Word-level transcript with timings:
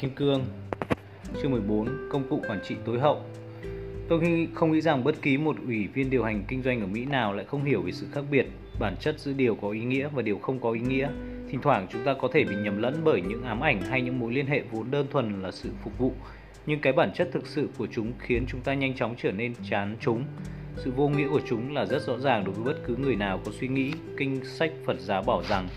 Kim 0.00 0.10
Cương 0.10 0.44
Chương 1.42 1.50
14 1.50 2.08
Công 2.10 2.28
cụ 2.28 2.40
quản 2.48 2.60
trị 2.68 2.74
tối 2.84 2.98
hậu 2.98 3.22
Tôi 4.08 4.48
không 4.54 4.72
nghĩ 4.72 4.80
rằng 4.80 5.04
bất 5.04 5.22
kỳ 5.22 5.36
một 5.36 5.56
ủy 5.66 5.86
viên 5.86 6.10
điều 6.10 6.24
hành 6.24 6.44
kinh 6.48 6.62
doanh 6.62 6.80
ở 6.80 6.86
Mỹ 6.86 7.04
nào 7.04 7.32
lại 7.32 7.44
không 7.44 7.64
hiểu 7.64 7.82
về 7.82 7.92
sự 7.92 8.06
khác 8.12 8.24
biệt, 8.30 8.46
bản 8.78 8.96
chất 9.00 9.20
giữa 9.20 9.32
điều 9.32 9.54
có 9.54 9.70
ý 9.70 9.80
nghĩa 9.80 10.08
và 10.14 10.22
điều 10.22 10.38
không 10.38 10.60
có 10.60 10.70
ý 10.70 10.80
nghĩa. 10.80 11.08
Thỉnh 11.50 11.60
thoảng 11.62 11.86
chúng 11.92 12.04
ta 12.04 12.14
có 12.14 12.28
thể 12.32 12.44
bị 12.44 12.54
nhầm 12.56 12.82
lẫn 12.82 13.00
bởi 13.04 13.22
những 13.22 13.42
ám 13.42 13.60
ảnh 13.60 13.82
hay 13.82 14.02
những 14.02 14.18
mối 14.18 14.32
liên 14.32 14.46
hệ 14.46 14.62
vốn 14.70 14.90
đơn 14.90 15.06
thuần 15.10 15.42
là 15.42 15.50
sự 15.50 15.70
phục 15.84 15.98
vụ, 15.98 16.12
nhưng 16.66 16.80
cái 16.80 16.92
bản 16.92 17.12
chất 17.14 17.28
thực 17.32 17.46
sự 17.46 17.68
của 17.78 17.86
chúng 17.92 18.12
khiến 18.18 18.44
chúng 18.48 18.60
ta 18.60 18.74
nhanh 18.74 18.94
chóng 18.94 19.14
trở 19.18 19.32
nên 19.32 19.54
chán 19.70 19.96
chúng. 20.00 20.24
Sự 20.76 20.90
vô 20.96 21.08
nghĩa 21.08 21.28
của 21.28 21.40
chúng 21.48 21.74
là 21.74 21.86
rất 21.86 22.02
rõ 22.02 22.18
ràng 22.18 22.44
đối 22.44 22.54
với 22.54 22.64
bất 22.64 22.80
cứ 22.86 22.96
người 22.96 23.16
nào 23.16 23.40
có 23.44 23.52
suy 23.60 23.68
nghĩ. 23.68 23.92
Kinh 24.16 24.44
sách 24.44 24.72
Phật 24.86 25.00
giáo 25.00 25.22
bảo 25.22 25.42
rằng 25.42 25.68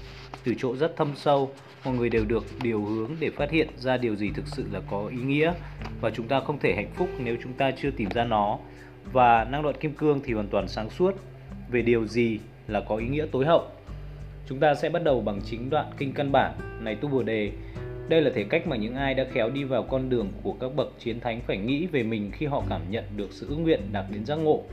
từ 0.43 0.53
chỗ 0.57 0.75
rất 0.75 0.95
thâm 0.95 1.11
sâu, 1.15 1.51
mọi 1.85 1.95
người 1.95 2.09
đều 2.09 2.25
được 2.25 2.45
điều 2.61 2.81
hướng 2.81 3.11
để 3.19 3.29
phát 3.29 3.51
hiện 3.51 3.67
ra 3.77 3.97
điều 3.97 4.15
gì 4.15 4.31
thực 4.35 4.47
sự 4.47 4.65
là 4.71 4.81
có 4.91 5.07
ý 5.07 5.17
nghĩa 5.17 5.53
và 6.01 6.09
chúng 6.09 6.27
ta 6.27 6.39
không 6.39 6.59
thể 6.59 6.73
hạnh 6.75 6.91
phúc 6.95 7.09
nếu 7.23 7.35
chúng 7.43 7.53
ta 7.53 7.71
chưa 7.71 7.91
tìm 7.91 8.09
ra 8.09 8.23
nó. 8.23 8.57
Và 9.11 9.43
năng 9.43 9.63
đoạn 9.63 9.75
kim 9.79 9.93
cương 9.93 10.21
thì 10.23 10.33
hoàn 10.33 10.47
toàn 10.47 10.67
sáng 10.67 10.89
suốt 10.89 11.15
về 11.69 11.81
điều 11.81 12.05
gì 12.05 12.39
là 12.67 12.81
có 12.89 12.95
ý 12.95 13.07
nghĩa 13.07 13.25
tối 13.31 13.45
hậu. 13.45 13.67
Chúng 14.47 14.59
ta 14.59 14.75
sẽ 14.75 14.89
bắt 14.89 15.03
đầu 15.03 15.21
bằng 15.21 15.41
chính 15.45 15.69
đoạn 15.69 15.91
kinh 15.97 16.13
căn 16.13 16.31
bản 16.31 16.53
này 16.79 16.95
tu 16.95 17.09
bồ 17.09 17.23
đề. 17.23 17.51
Đây 18.09 18.21
là 18.21 18.31
thể 18.35 18.43
cách 18.43 18.67
mà 18.67 18.75
những 18.75 18.95
ai 18.95 19.13
đã 19.13 19.25
khéo 19.33 19.49
đi 19.49 19.63
vào 19.63 19.83
con 19.83 20.09
đường 20.09 20.31
của 20.43 20.53
các 20.53 20.75
bậc 20.75 20.93
chiến 20.99 21.19
thánh 21.19 21.41
phải 21.47 21.57
nghĩ 21.57 21.87
về 21.87 22.03
mình 22.03 22.31
khi 22.33 22.45
họ 22.45 22.63
cảm 22.69 22.81
nhận 22.89 23.03
được 23.17 23.31
sự 23.31 23.47
ước 23.49 23.55
nguyện 23.55 23.81
đạt 23.91 24.05
đến 24.11 24.25
giác 24.25 24.35
ngộ 24.35 24.63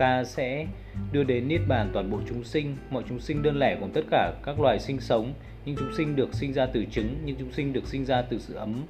ta 0.00 0.24
sẽ 0.24 0.66
đưa 1.12 1.24
đến 1.24 1.48
niết 1.48 1.60
bàn 1.68 1.90
toàn 1.92 2.10
bộ 2.10 2.18
chúng 2.28 2.44
sinh 2.44 2.76
mọi 2.90 3.02
chúng 3.08 3.20
sinh 3.20 3.42
đơn 3.42 3.58
lẻ 3.58 3.76
gồm 3.80 3.90
tất 3.90 4.04
cả 4.10 4.32
các 4.42 4.60
loài 4.60 4.78
sinh 4.78 5.00
sống 5.00 5.32
những 5.64 5.76
chúng 5.76 5.92
sinh 5.96 6.16
được 6.16 6.34
sinh 6.34 6.52
ra 6.52 6.66
từ 6.66 6.84
trứng 6.90 7.16
những 7.24 7.36
chúng 7.38 7.52
sinh 7.52 7.72
được 7.72 7.86
sinh 7.86 8.04
ra 8.04 8.22
từ 8.22 8.38
sự 8.38 8.54
ấm 8.54 8.82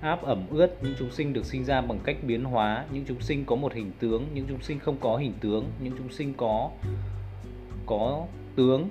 áp 0.00 0.22
ẩm 0.22 0.46
ướt 0.50 0.82
những 0.82 0.94
chúng 0.98 1.10
sinh 1.10 1.32
được 1.32 1.44
sinh 1.44 1.64
ra 1.64 1.80
bằng 1.80 1.98
cách 2.04 2.16
biến 2.22 2.44
hóa 2.44 2.84
những 2.92 3.04
chúng 3.08 3.20
sinh 3.20 3.44
có 3.44 3.56
một 3.56 3.74
hình 3.74 3.92
tướng 4.00 4.26
những 4.34 4.46
chúng 4.48 4.62
sinh 4.62 4.78
không 4.78 4.96
có 5.00 5.16
hình 5.16 5.32
tướng 5.40 5.70
những 5.80 5.94
chúng 5.98 6.10
sinh 6.10 6.34
có 6.36 6.70
có 7.86 8.26
tướng 8.56 8.88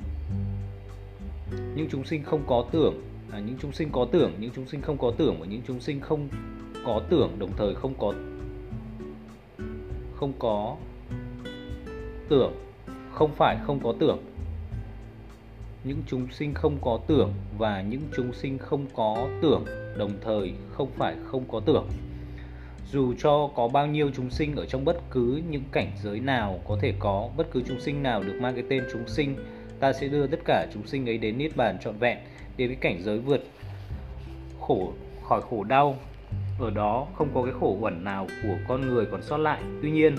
những 1.76 1.88
chúng 1.92 2.06
sinh 2.06 2.24
không 2.24 2.44
có 2.48 2.66
tưởng 2.72 3.02
à, 3.32 3.40
những 3.40 3.58
chúng 3.62 3.72
sinh 3.72 3.90
có 3.92 4.08
tưởng 4.12 4.32
những 4.40 4.52
chúng 4.56 4.68
sinh 4.68 4.82
không 4.82 4.98
có 4.98 5.12
tưởng 5.18 5.36
và 5.40 5.46
những 5.46 5.62
chúng 5.68 5.80
sinh 5.80 6.00
không 6.00 6.30
có 6.86 7.02
tưởng 7.10 7.40
đồng 7.40 7.52
thời 7.58 7.76
không 7.76 7.94
có 8.00 8.14
không 10.16 10.34
có 10.40 10.76
tưởng, 12.30 12.54
không 13.12 13.32
phải 13.36 13.58
không 13.64 13.80
có 13.84 13.94
tưởng. 14.00 14.18
Những 15.84 16.04
chúng 16.08 16.28
sinh 16.32 16.54
không 16.54 16.78
có 16.82 17.00
tưởng 17.08 17.34
và 17.58 17.82
những 17.82 18.02
chúng 18.16 18.34
sinh 18.34 18.58
không 18.58 18.86
có 18.96 19.28
tưởng 19.42 19.66
đồng 19.98 20.12
thời 20.22 20.54
không 20.72 20.90
phải 20.98 21.16
không 21.26 21.44
có 21.52 21.60
tưởng. 21.66 21.88
Dù 22.92 23.14
cho 23.18 23.50
có 23.56 23.68
bao 23.68 23.88
nhiêu 23.88 24.12
chúng 24.16 24.30
sinh 24.30 24.56
ở 24.56 24.66
trong 24.66 24.86
bất 24.86 24.98
cứ 25.12 25.42
những 25.50 25.64
cảnh 25.72 25.92
giới 26.04 26.20
nào 26.20 26.60
có 26.68 26.78
thể 26.82 26.94
có, 27.00 27.30
bất 27.38 27.48
cứ 27.52 27.64
chúng 27.68 27.80
sinh 27.80 28.04
nào 28.04 28.24
được 28.24 28.40
mang 28.42 28.56
cái 28.56 28.64
tên 28.70 28.84
chúng 28.94 29.08
sinh, 29.08 29.36
ta 29.80 29.94
sẽ 29.94 30.08
đưa 30.08 30.28
tất 30.28 30.40
cả 30.46 30.68
chúng 30.74 30.88
sinh 30.88 31.10
ấy 31.10 31.18
đến 31.18 31.38
niết 31.38 31.56
bàn 31.56 31.78
trọn 31.80 31.98
vẹn, 31.98 32.18
đến 32.58 32.68
cái 32.68 32.78
cảnh 32.82 33.04
giới 33.04 33.20
vượt 33.20 33.44
khổ, 34.62 34.94
khỏi 35.24 35.42
khổ 35.50 35.64
đau. 35.64 35.96
Ở 36.60 36.70
đó 36.70 37.08
không 37.16 37.30
có 37.34 37.44
cái 37.44 37.54
khổ 37.60 37.78
uẩn 37.82 38.04
nào 38.04 38.28
của 38.44 38.56
con 38.68 38.82
người 38.82 39.06
còn 39.06 39.22
sót 39.22 39.38
lại. 39.38 39.62
Tuy 39.82 39.92
nhiên 39.92 40.16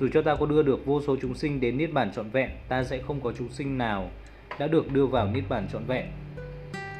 dù 0.00 0.08
cho 0.12 0.22
ta 0.22 0.34
có 0.34 0.46
đưa 0.46 0.62
được 0.62 0.86
vô 0.86 1.02
số 1.02 1.16
chúng 1.22 1.34
sinh 1.34 1.60
đến 1.60 1.78
niết 1.78 1.92
bàn 1.92 2.12
trọn 2.12 2.30
vẹn, 2.30 2.50
ta 2.68 2.84
sẽ 2.84 2.98
không 2.98 3.20
có 3.20 3.32
chúng 3.38 3.48
sinh 3.48 3.78
nào 3.78 4.10
đã 4.58 4.66
được 4.66 4.92
đưa 4.92 5.06
vào 5.06 5.26
niết 5.26 5.44
bàn 5.48 5.68
trọn 5.72 5.84
vẹn. 5.84 6.06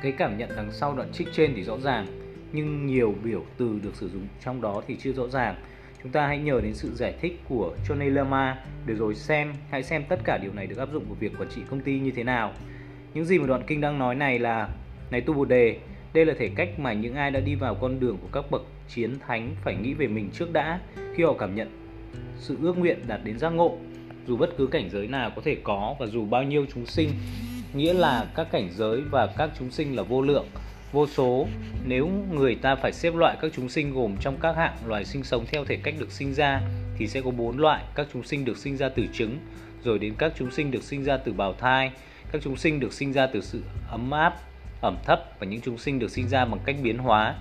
Cái 0.03 0.13
cảm 0.13 0.39
nhận 0.39 0.51
đằng 0.57 0.73
sau 0.73 0.97
đoạn 0.97 1.13
trích 1.13 1.29
trên 1.33 1.53
thì 1.57 1.63
rõ 1.63 1.79
ràng, 1.79 2.07
nhưng 2.53 2.87
nhiều 2.87 3.15
biểu 3.25 3.45
từ 3.57 3.79
được 3.83 3.95
sử 3.95 4.09
dụng 4.09 4.27
trong 4.45 4.61
đó 4.61 4.83
thì 4.87 4.97
chưa 4.97 5.13
rõ 5.13 5.29
ràng. 5.29 5.55
Chúng 6.03 6.13
ta 6.13 6.27
hãy 6.27 6.39
nhờ 6.39 6.61
đến 6.61 6.75
sự 6.75 6.95
giải 6.95 7.15
thích 7.21 7.41
của 7.49 7.77
Johnny 7.89 8.15
Lama 8.15 8.65
để 8.87 8.95
rồi 8.95 9.15
xem, 9.15 9.53
hãy 9.71 9.83
xem 9.83 10.05
tất 10.09 10.21
cả 10.25 10.39
điều 10.39 10.53
này 10.53 10.67
được 10.67 10.79
áp 10.79 10.89
dụng 10.93 11.05
vào 11.05 11.17
việc 11.21 11.33
quản 11.39 11.49
trị 11.49 11.61
công 11.71 11.81
ty 11.81 11.99
như 11.99 12.11
thế 12.11 12.25
nào. 12.25 12.53
Những 13.15 13.25
gì 13.25 13.39
mà 13.39 13.47
đoạn 13.47 13.63
kinh 13.67 13.81
đang 13.81 13.99
nói 13.99 14.15
này 14.15 14.39
là 14.39 14.69
này 15.11 15.21
tu 15.21 15.35
Bồ 15.35 15.45
đề, 15.45 15.79
đây 16.13 16.27
là 16.27 16.35
thể 16.39 16.51
cách 16.57 16.69
mà 16.79 16.93
những 16.93 17.15
ai 17.15 17.31
đã 17.31 17.41
đi 17.41 17.55
vào 17.55 17.75
con 17.75 18.01
đường 18.01 18.19
của 18.23 18.29
các 18.33 18.51
bậc 18.51 18.63
chiến 18.89 19.15
thánh 19.27 19.55
phải 19.65 19.75
nghĩ 19.75 19.95
về 19.95 20.07
mình 20.07 20.31
trước 20.33 20.53
đã 20.53 20.81
khi 21.15 21.23
họ 21.23 21.35
cảm 21.39 21.55
nhận 21.55 21.80
sự 22.39 22.57
ước 22.63 22.79
nguyện 22.79 22.99
đạt 23.07 23.21
đến 23.25 23.39
giác 23.39 23.51
ngộ. 23.51 23.79
Dù 24.27 24.37
bất 24.37 24.51
cứ 24.59 24.67
cảnh 24.67 24.91
giới 24.93 25.07
nào 25.07 25.31
có 25.37 25.43
thể 25.45 25.57
có 25.65 25.95
và 25.99 26.07
dù 26.07 26.25
bao 26.25 26.43
nhiêu 26.43 26.67
chúng 26.75 26.87
sinh, 26.87 27.11
nghĩa 27.75 27.93
là 27.93 28.27
các 28.35 28.49
cảnh 28.53 28.69
giới 28.77 29.01
và 29.11 29.27
các 29.27 29.51
chúng 29.59 29.71
sinh 29.71 29.97
là 29.97 30.03
vô 30.03 30.23
lượng, 30.23 30.47
vô 30.93 31.07
số. 31.07 31.47
Nếu 31.87 32.11
người 32.33 32.55
ta 32.55 32.75
phải 32.75 32.93
xếp 32.93 33.15
loại 33.15 33.37
các 33.41 33.53
chúng 33.57 33.69
sinh 33.69 33.95
gồm 33.95 34.17
trong 34.21 34.37
các 34.41 34.57
hạng 34.57 34.77
loài 34.87 35.05
sinh 35.05 35.25
sống 35.25 35.45
theo 35.47 35.65
thể 35.65 35.77
cách 35.77 35.95
được 35.99 36.13
sinh 36.13 36.35
ra, 36.35 36.61
thì 36.99 37.07
sẽ 37.07 37.21
có 37.21 37.31
bốn 37.31 37.59
loại 37.59 37.85
các 37.95 38.07
chúng 38.13 38.23
sinh 38.23 38.45
được 38.45 38.57
sinh 38.59 38.77
ra 38.77 38.89
từ 38.89 39.07
trứng, 39.13 39.39
rồi 39.85 39.99
đến 39.99 40.15
các 40.19 40.33
chúng 40.39 40.51
sinh 40.51 40.71
được 40.71 40.83
sinh 40.83 41.05
ra 41.05 41.17
từ 41.17 41.33
bào 41.33 41.53
thai, 41.53 41.91
các 42.33 42.43
chúng 42.45 42.57
sinh 42.57 42.81
được 42.81 42.93
sinh 42.93 43.13
ra 43.13 43.27
từ 43.27 43.41
sự 43.41 43.63
ấm 43.91 44.11
áp, 44.11 44.35
ẩm 44.81 44.97
thấp 45.05 45.25
và 45.39 45.47
những 45.47 45.61
chúng 45.61 45.79
sinh 45.79 45.99
được 45.99 46.11
sinh 46.11 46.29
ra 46.29 46.45
bằng 46.45 46.61
cách 46.65 46.77
biến 46.83 46.99
hóa 46.99 47.35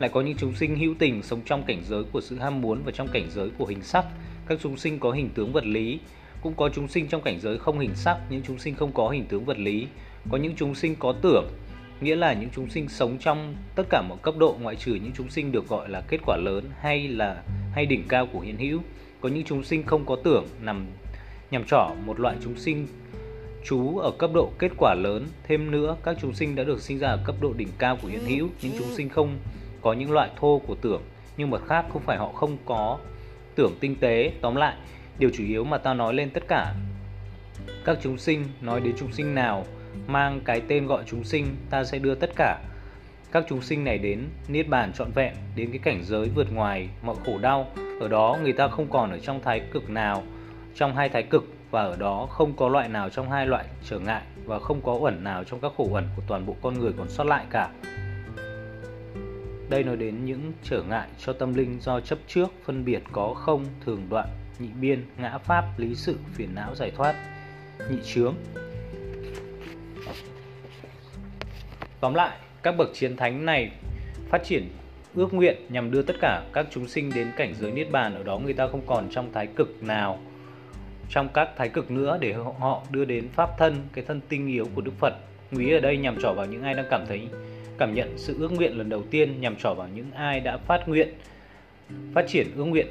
lại 0.00 0.10
có 0.12 0.20
những 0.20 0.36
chúng 0.36 0.54
sinh 0.54 0.76
hữu 0.76 0.94
tình 0.98 1.22
sống 1.22 1.40
trong 1.44 1.62
cảnh 1.62 1.82
giới 1.88 2.02
của 2.12 2.20
sự 2.20 2.38
ham 2.38 2.60
muốn 2.60 2.82
và 2.84 2.92
trong 2.92 3.08
cảnh 3.12 3.26
giới 3.34 3.50
của 3.58 3.66
hình 3.66 3.82
sắc 3.82 4.04
các 4.46 4.58
chúng 4.62 4.76
sinh 4.76 4.98
có 4.98 5.10
hình 5.10 5.30
tướng 5.34 5.52
vật 5.52 5.64
lý 5.64 5.98
cũng 6.42 6.54
có 6.54 6.68
chúng 6.74 6.88
sinh 6.88 7.06
trong 7.08 7.22
cảnh 7.22 7.40
giới 7.40 7.58
không 7.58 7.78
hình 7.78 7.94
sắc 7.94 8.18
những 8.30 8.42
chúng 8.46 8.58
sinh 8.58 8.74
không 8.74 8.92
có 8.92 9.08
hình 9.08 9.26
tướng 9.28 9.44
vật 9.44 9.58
lý 9.58 9.86
có 10.30 10.38
những 10.38 10.54
chúng 10.56 10.74
sinh 10.74 10.96
có 10.96 11.14
tưởng 11.22 11.48
nghĩa 12.00 12.16
là 12.16 12.32
những 12.32 12.50
chúng 12.54 12.70
sinh 12.70 12.88
sống 12.88 13.18
trong 13.20 13.56
tất 13.74 13.82
cả 13.90 14.02
mọi 14.08 14.18
cấp 14.22 14.34
độ 14.38 14.56
ngoại 14.62 14.76
trừ 14.76 14.94
những 14.94 15.12
chúng 15.16 15.30
sinh 15.30 15.52
được 15.52 15.68
gọi 15.68 15.88
là 15.88 16.00
kết 16.08 16.20
quả 16.26 16.36
lớn 16.36 16.64
hay 16.80 17.08
là 17.08 17.42
hay 17.72 17.86
đỉnh 17.86 18.04
cao 18.08 18.26
của 18.32 18.40
hiện 18.40 18.56
hữu 18.56 18.80
có 19.20 19.28
những 19.28 19.44
chúng 19.44 19.64
sinh 19.64 19.82
không 19.82 20.06
có 20.06 20.16
tưởng 20.24 20.46
nằm 20.60 20.86
nhằm 21.50 21.64
trỏ 21.64 21.90
một 22.06 22.20
loại 22.20 22.36
chúng 22.44 22.56
sinh 22.56 22.86
chú 23.64 23.98
ở 23.98 24.10
cấp 24.10 24.30
độ 24.34 24.52
kết 24.58 24.72
quả 24.78 24.94
lớn 24.94 25.26
thêm 25.48 25.70
nữa 25.70 25.96
các 26.04 26.16
chúng 26.20 26.34
sinh 26.34 26.54
đã 26.54 26.64
được 26.64 26.82
sinh 26.82 26.98
ra 26.98 27.08
ở 27.08 27.18
cấp 27.24 27.36
độ 27.40 27.52
đỉnh 27.52 27.68
cao 27.78 27.98
của 28.02 28.08
hiện 28.08 28.24
hữu 28.24 28.48
những 28.62 28.72
chúng 28.78 28.94
sinh 28.96 29.08
không 29.08 29.38
có 29.82 29.92
những 29.92 30.12
loại 30.12 30.30
thô 30.36 30.60
của 30.66 30.74
tưởng, 30.74 31.02
nhưng 31.36 31.50
mặt 31.50 31.60
khác 31.66 31.84
không 31.92 32.02
phải 32.02 32.18
họ 32.18 32.28
không 32.28 32.56
có 32.64 32.98
tưởng 33.54 33.72
tinh 33.80 33.96
tế. 34.00 34.32
Tóm 34.40 34.56
lại, 34.56 34.74
điều 35.18 35.30
chủ 35.34 35.44
yếu 35.44 35.64
mà 35.64 35.78
ta 35.78 35.94
nói 35.94 36.14
lên 36.14 36.30
tất 36.30 36.42
cả 36.48 36.74
các 37.84 37.98
chúng 38.02 38.18
sinh, 38.18 38.44
nói 38.60 38.80
đến 38.80 38.94
chúng 38.98 39.12
sinh 39.12 39.34
nào, 39.34 39.64
mang 40.06 40.40
cái 40.44 40.62
tên 40.68 40.86
gọi 40.86 41.02
chúng 41.06 41.24
sinh, 41.24 41.56
ta 41.70 41.84
sẽ 41.84 41.98
đưa 41.98 42.14
tất 42.14 42.30
cả 42.36 42.58
các 43.32 43.44
chúng 43.48 43.62
sinh 43.62 43.84
này 43.84 43.98
đến 43.98 44.24
niết 44.48 44.68
bàn 44.68 44.92
trọn 44.92 45.10
vẹn, 45.14 45.34
đến 45.56 45.70
cái 45.70 45.78
cảnh 45.78 46.02
giới 46.04 46.28
vượt 46.28 46.52
ngoài 46.52 46.88
mọi 47.02 47.16
khổ 47.26 47.38
đau. 47.38 47.66
Ở 48.00 48.08
đó, 48.08 48.38
người 48.42 48.52
ta 48.52 48.68
không 48.68 48.90
còn 48.90 49.10
ở 49.10 49.18
trong 49.18 49.42
thái 49.42 49.60
cực 49.60 49.90
nào, 49.90 50.22
trong 50.74 50.96
hai 50.96 51.08
thái 51.08 51.22
cực, 51.22 51.44
và 51.70 51.82
ở 51.82 51.96
đó 51.96 52.26
không 52.30 52.52
có 52.56 52.68
loại 52.68 52.88
nào 52.88 53.10
trong 53.10 53.30
hai 53.30 53.46
loại 53.46 53.64
trở 53.88 53.98
ngại, 53.98 54.22
và 54.44 54.58
không 54.58 54.80
có 54.80 54.92
uẩn 54.92 55.24
nào 55.24 55.44
trong 55.44 55.60
các 55.60 55.72
khổ 55.76 55.88
uẩn 55.90 56.04
của 56.16 56.22
toàn 56.26 56.46
bộ 56.46 56.56
con 56.62 56.78
người 56.78 56.92
còn 56.98 57.08
sót 57.08 57.24
lại 57.24 57.44
cả 57.50 57.70
đây 59.70 59.84
nói 59.84 59.96
đến 59.96 60.24
những 60.24 60.52
trở 60.62 60.82
ngại 60.82 61.08
cho 61.18 61.32
tâm 61.32 61.54
linh 61.54 61.80
do 61.80 62.00
chấp 62.00 62.18
trước, 62.26 62.46
phân 62.64 62.84
biệt 62.84 63.02
có 63.12 63.34
không, 63.34 63.64
thường 63.84 64.06
đoạn, 64.10 64.28
nhị 64.58 64.68
biên, 64.80 65.04
ngã 65.18 65.38
pháp, 65.38 65.64
lý 65.76 65.94
sự, 65.94 66.16
phiền 66.34 66.54
não 66.54 66.74
giải 66.74 66.90
thoát, 66.96 67.14
nhị 67.90 67.98
chướng. 68.04 68.34
Tóm 72.00 72.14
lại, 72.14 72.38
các 72.62 72.76
bậc 72.78 72.88
chiến 72.94 73.16
thánh 73.16 73.46
này 73.46 73.70
phát 74.28 74.44
triển 74.44 74.68
ước 75.14 75.34
nguyện 75.34 75.56
nhằm 75.68 75.90
đưa 75.90 76.02
tất 76.02 76.16
cả 76.20 76.42
các 76.52 76.66
chúng 76.70 76.88
sinh 76.88 77.10
đến 77.14 77.30
cảnh 77.36 77.54
giới 77.60 77.72
niết 77.72 77.90
bàn 77.90 78.14
ở 78.14 78.22
đó 78.22 78.38
người 78.38 78.52
ta 78.52 78.66
không 78.66 78.82
còn 78.86 79.08
trong 79.10 79.32
thái 79.32 79.46
cực 79.46 79.82
nào 79.82 80.18
trong 81.10 81.28
các 81.34 81.48
thái 81.56 81.68
cực 81.68 81.90
nữa 81.90 82.18
để 82.20 82.32
họ 82.32 82.82
đưa 82.90 83.04
đến 83.04 83.28
pháp 83.28 83.50
thân 83.58 83.76
cái 83.92 84.04
thân 84.04 84.20
tinh 84.28 84.46
yếu 84.46 84.66
của 84.74 84.80
Đức 84.80 84.92
Phật. 84.98 85.14
Ngụy 85.50 85.72
ở 85.72 85.80
đây 85.80 85.96
nhằm 85.96 86.20
trỏ 86.20 86.32
vào 86.32 86.46
những 86.46 86.62
ai 86.62 86.74
đang 86.74 86.86
cảm 86.90 87.04
thấy 87.08 87.28
cảm 87.80 87.94
nhận 87.94 88.18
sự 88.18 88.36
ước 88.38 88.52
nguyện 88.52 88.78
lần 88.78 88.88
đầu 88.88 89.02
tiên 89.10 89.40
nhằm 89.40 89.56
trỏ 89.56 89.74
vào 89.74 89.88
những 89.94 90.10
ai 90.12 90.40
đã 90.40 90.56
phát 90.56 90.88
nguyện 90.88 91.08
phát 92.14 92.24
triển 92.28 92.46
ước 92.56 92.64
nguyện 92.64 92.86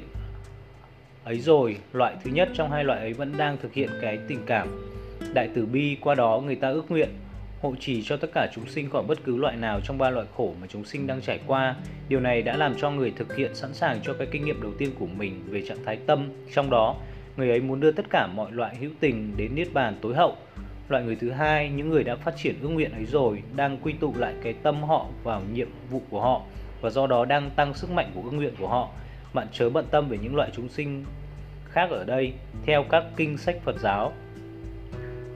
ấy 1.24 1.38
rồi 1.38 1.76
loại 1.92 2.14
thứ 2.24 2.30
nhất 2.30 2.48
trong 2.54 2.70
hai 2.70 2.84
loại 2.84 3.00
ấy 3.00 3.12
vẫn 3.12 3.36
đang 3.36 3.56
thực 3.62 3.74
hiện 3.74 3.90
cái 4.00 4.18
tình 4.28 4.40
cảm 4.46 4.68
đại 5.34 5.48
từ 5.54 5.66
bi 5.66 5.96
qua 6.00 6.14
đó 6.14 6.42
người 6.46 6.56
ta 6.56 6.68
ước 6.68 6.90
nguyện 6.90 7.08
hộ 7.62 7.74
trì 7.80 8.02
cho 8.02 8.16
tất 8.16 8.30
cả 8.34 8.48
chúng 8.54 8.66
sinh 8.66 8.90
khỏi 8.90 9.02
bất 9.02 9.18
cứ 9.24 9.36
loại 9.36 9.56
nào 9.56 9.80
trong 9.84 9.98
ba 9.98 10.10
loại 10.10 10.26
khổ 10.36 10.54
mà 10.60 10.66
chúng 10.66 10.84
sinh 10.84 11.06
đang 11.06 11.20
trải 11.20 11.40
qua. 11.46 11.76
Điều 12.08 12.20
này 12.20 12.42
đã 12.42 12.56
làm 12.56 12.74
cho 12.78 12.90
người 12.90 13.12
thực 13.16 13.36
hiện 13.36 13.54
sẵn 13.54 13.74
sàng 13.74 14.00
cho 14.02 14.14
cái 14.14 14.26
kinh 14.30 14.44
nghiệm 14.44 14.62
đầu 14.62 14.72
tiên 14.78 14.90
của 14.98 15.06
mình 15.06 15.42
về 15.46 15.62
trạng 15.68 15.84
thái 15.84 15.96
tâm. 15.96 16.28
Trong 16.54 16.70
đó, 16.70 16.96
người 17.36 17.50
ấy 17.50 17.60
muốn 17.60 17.80
đưa 17.80 17.92
tất 17.92 18.06
cả 18.10 18.26
mọi 18.26 18.52
loại 18.52 18.76
hữu 18.76 18.90
tình 19.00 19.32
đến 19.36 19.54
niết 19.54 19.72
bàn 19.72 19.98
tối 20.02 20.14
hậu, 20.14 20.36
Loại 20.90 21.04
người 21.04 21.16
thứ 21.16 21.30
hai, 21.30 21.70
những 21.70 21.90
người 21.90 22.04
đã 22.04 22.16
phát 22.16 22.36
triển 22.36 22.54
ước 22.62 22.68
nguyện 22.68 22.92
ấy 22.92 23.04
rồi, 23.04 23.42
đang 23.56 23.78
quy 23.82 23.92
tụ 23.92 24.14
lại 24.16 24.34
cái 24.42 24.52
tâm 24.52 24.82
họ 24.82 25.06
vào 25.22 25.42
nhiệm 25.52 25.68
vụ 25.90 26.02
của 26.10 26.20
họ 26.20 26.42
và 26.80 26.90
do 26.90 27.06
đó 27.06 27.24
đang 27.24 27.50
tăng 27.50 27.74
sức 27.74 27.90
mạnh 27.90 28.10
của 28.14 28.22
ước 28.24 28.32
nguyện 28.32 28.54
của 28.58 28.68
họ. 28.68 28.88
Bạn 29.34 29.46
chớ 29.52 29.70
bận 29.70 29.86
tâm 29.90 30.08
về 30.08 30.18
những 30.22 30.36
loại 30.36 30.50
chúng 30.56 30.68
sinh 30.68 31.04
khác 31.64 31.90
ở 31.90 32.04
đây 32.04 32.32
theo 32.66 32.84
các 32.90 33.04
kinh 33.16 33.38
sách 33.38 33.56
Phật 33.64 33.76
giáo. 33.80 34.12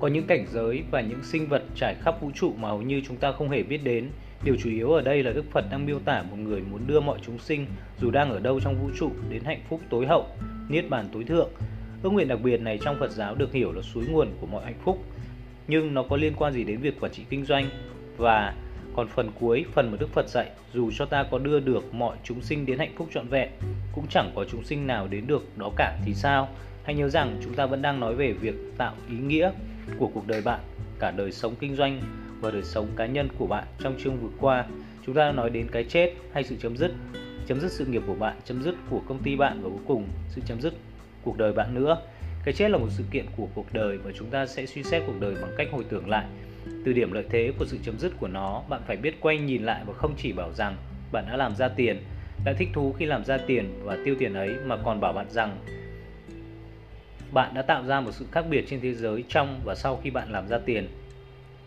Có 0.00 0.08
những 0.08 0.26
cảnh 0.26 0.46
giới 0.52 0.82
và 0.90 1.00
những 1.00 1.22
sinh 1.22 1.46
vật 1.46 1.62
trải 1.76 1.94
khắp 2.00 2.20
vũ 2.20 2.30
trụ 2.34 2.52
mà 2.58 2.68
hầu 2.68 2.82
như 2.82 3.02
chúng 3.08 3.16
ta 3.16 3.32
không 3.32 3.50
hề 3.50 3.62
biết 3.62 3.84
đến, 3.84 4.10
Điều 4.44 4.56
chủ 4.56 4.70
yếu 4.70 4.92
ở 4.92 5.02
đây 5.02 5.22
là 5.22 5.32
Đức 5.32 5.44
Phật 5.50 5.64
đang 5.70 5.86
miêu 5.86 5.98
tả 5.98 6.22
một 6.22 6.36
người 6.36 6.60
muốn 6.70 6.80
đưa 6.86 7.00
mọi 7.00 7.18
chúng 7.26 7.38
sinh 7.38 7.66
dù 8.00 8.10
đang 8.10 8.30
ở 8.30 8.40
đâu 8.40 8.60
trong 8.60 8.74
vũ 8.82 8.90
trụ 8.98 9.10
đến 9.30 9.44
hạnh 9.44 9.60
phúc 9.68 9.80
tối 9.90 10.06
hậu, 10.06 10.26
niết 10.68 10.90
bàn 10.90 11.08
tối 11.12 11.24
thượng. 11.24 11.50
Ước 12.02 12.12
nguyện 12.12 12.28
đặc 12.28 12.38
biệt 12.42 12.60
này 12.60 12.78
trong 12.84 12.96
Phật 12.98 13.10
giáo 13.10 13.34
được 13.34 13.52
hiểu 13.52 13.72
là 13.72 13.82
suối 13.82 14.04
nguồn 14.06 14.28
của 14.40 14.46
mọi 14.46 14.64
hạnh 14.64 14.78
phúc, 14.84 15.04
nhưng 15.68 15.94
nó 15.94 16.02
có 16.02 16.16
liên 16.16 16.32
quan 16.36 16.52
gì 16.52 16.64
đến 16.64 16.80
việc 16.80 17.00
quản 17.00 17.12
trị 17.12 17.22
kinh 17.30 17.44
doanh 17.44 17.68
và 18.16 18.54
còn 18.96 19.08
phần 19.08 19.30
cuối, 19.40 19.64
phần 19.72 19.90
mà 19.90 19.96
Đức 20.00 20.08
Phật 20.12 20.28
dạy, 20.28 20.50
dù 20.74 20.90
cho 20.98 21.04
ta 21.04 21.22
có 21.30 21.38
đưa 21.38 21.60
được 21.60 21.94
mọi 21.94 22.16
chúng 22.24 22.42
sinh 22.42 22.66
đến 22.66 22.78
hạnh 22.78 22.94
phúc 22.96 23.08
trọn 23.14 23.28
vẹn, 23.28 23.48
cũng 23.94 24.06
chẳng 24.10 24.32
có 24.34 24.44
chúng 24.50 24.64
sinh 24.64 24.86
nào 24.86 25.08
đến 25.08 25.26
được 25.26 25.58
đó 25.58 25.70
cả 25.76 25.98
thì 26.04 26.14
sao? 26.14 26.48
Hãy 26.84 26.94
nhớ 26.94 27.08
rằng 27.08 27.36
chúng 27.44 27.54
ta 27.54 27.66
vẫn 27.66 27.82
đang 27.82 28.00
nói 28.00 28.14
về 28.14 28.32
việc 28.32 28.54
tạo 28.78 28.94
ý 29.10 29.16
nghĩa 29.16 29.50
của 29.98 30.10
cuộc 30.14 30.26
đời 30.26 30.42
bạn, 30.44 30.60
cả 30.98 31.10
đời 31.10 31.32
sống 31.32 31.54
kinh 31.60 31.76
doanh 31.76 32.02
và 32.40 32.50
đời 32.50 32.62
sống 32.62 32.86
cá 32.96 33.06
nhân 33.06 33.28
của 33.38 33.46
bạn 33.46 33.64
trong 33.78 33.94
chương 34.04 34.16
vừa 34.16 34.30
qua. 34.40 34.64
Chúng 35.06 35.14
ta 35.14 35.32
nói 35.32 35.50
đến 35.50 35.66
cái 35.72 35.84
chết 35.84 36.14
hay 36.32 36.44
sự 36.44 36.56
chấm 36.60 36.76
dứt, 36.76 36.92
chấm 37.46 37.60
dứt 37.60 37.72
sự 37.72 37.86
nghiệp 37.86 38.02
của 38.06 38.14
bạn, 38.14 38.36
chấm 38.44 38.62
dứt 38.62 38.74
của 38.90 39.00
công 39.08 39.18
ty 39.18 39.36
bạn 39.36 39.62
và 39.62 39.68
cuối 39.68 39.82
cùng 39.86 40.04
sự 40.28 40.40
chấm 40.46 40.60
dứt 40.60 40.74
cuộc 41.22 41.38
đời 41.38 41.52
bạn 41.52 41.74
nữa. 41.74 41.98
Cái 42.44 42.54
chết 42.54 42.68
là 42.68 42.78
một 42.78 42.88
sự 42.90 43.04
kiện 43.10 43.26
của 43.36 43.48
cuộc 43.54 43.72
đời 43.72 43.98
và 43.98 44.10
chúng 44.18 44.30
ta 44.30 44.46
sẽ 44.46 44.66
suy 44.66 44.82
xét 44.82 45.02
cuộc 45.06 45.20
đời 45.20 45.34
bằng 45.42 45.50
cách 45.56 45.68
hồi 45.72 45.84
tưởng 45.88 46.08
lại 46.08 46.26
từ 46.84 46.92
điểm 46.92 47.12
lợi 47.12 47.24
thế 47.30 47.52
của 47.58 47.66
sự 47.66 47.78
chấm 47.82 47.98
dứt 47.98 48.12
của 48.20 48.28
nó, 48.28 48.62
bạn 48.68 48.80
phải 48.86 48.96
biết 48.96 49.20
quay 49.20 49.38
nhìn 49.38 49.62
lại 49.62 49.82
và 49.86 49.94
không 49.94 50.14
chỉ 50.16 50.32
bảo 50.32 50.52
rằng 50.52 50.76
bạn 51.12 51.24
đã 51.28 51.36
làm 51.36 51.56
ra 51.56 51.68
tiền, 51.68 52.02
đã 52.44 52.52
thích 52.52 52.68
thú 52.72 52.92
khi 52.92 53.06
làm 53.06 53.24
ra 53.24 53.38
tiền 53.46 53.80
và 53.82 53.98
tiêu 54.04 54.16
tiền 54.18 54.34
ấy 54.34 54.50
mà 54.66 54.76
còn 54.76 55.00
bảo 55.00 55.12
bạn 55.12 55.30
rằng 55.30 55.58
bạn 57.32 57.54
đã 57.54 57.62
tạo 57.62 57.84
ra 57.84 58.00
một 58.00 58.10
sự 58.12 58.26
khác 58.32 58.44
biệt 58.50 58.64
trên 58.68 58.80
thế 58.80 58.94
giới 58.94 59.24
trong 59.28 59.60
và 59.64 59.74
sau 59.74 60.00
khi 60.04 60.10
bạn 60.10 60.32
làm 60.32 60.48
ra 60.48 60.58
tiền. 60.58 60.88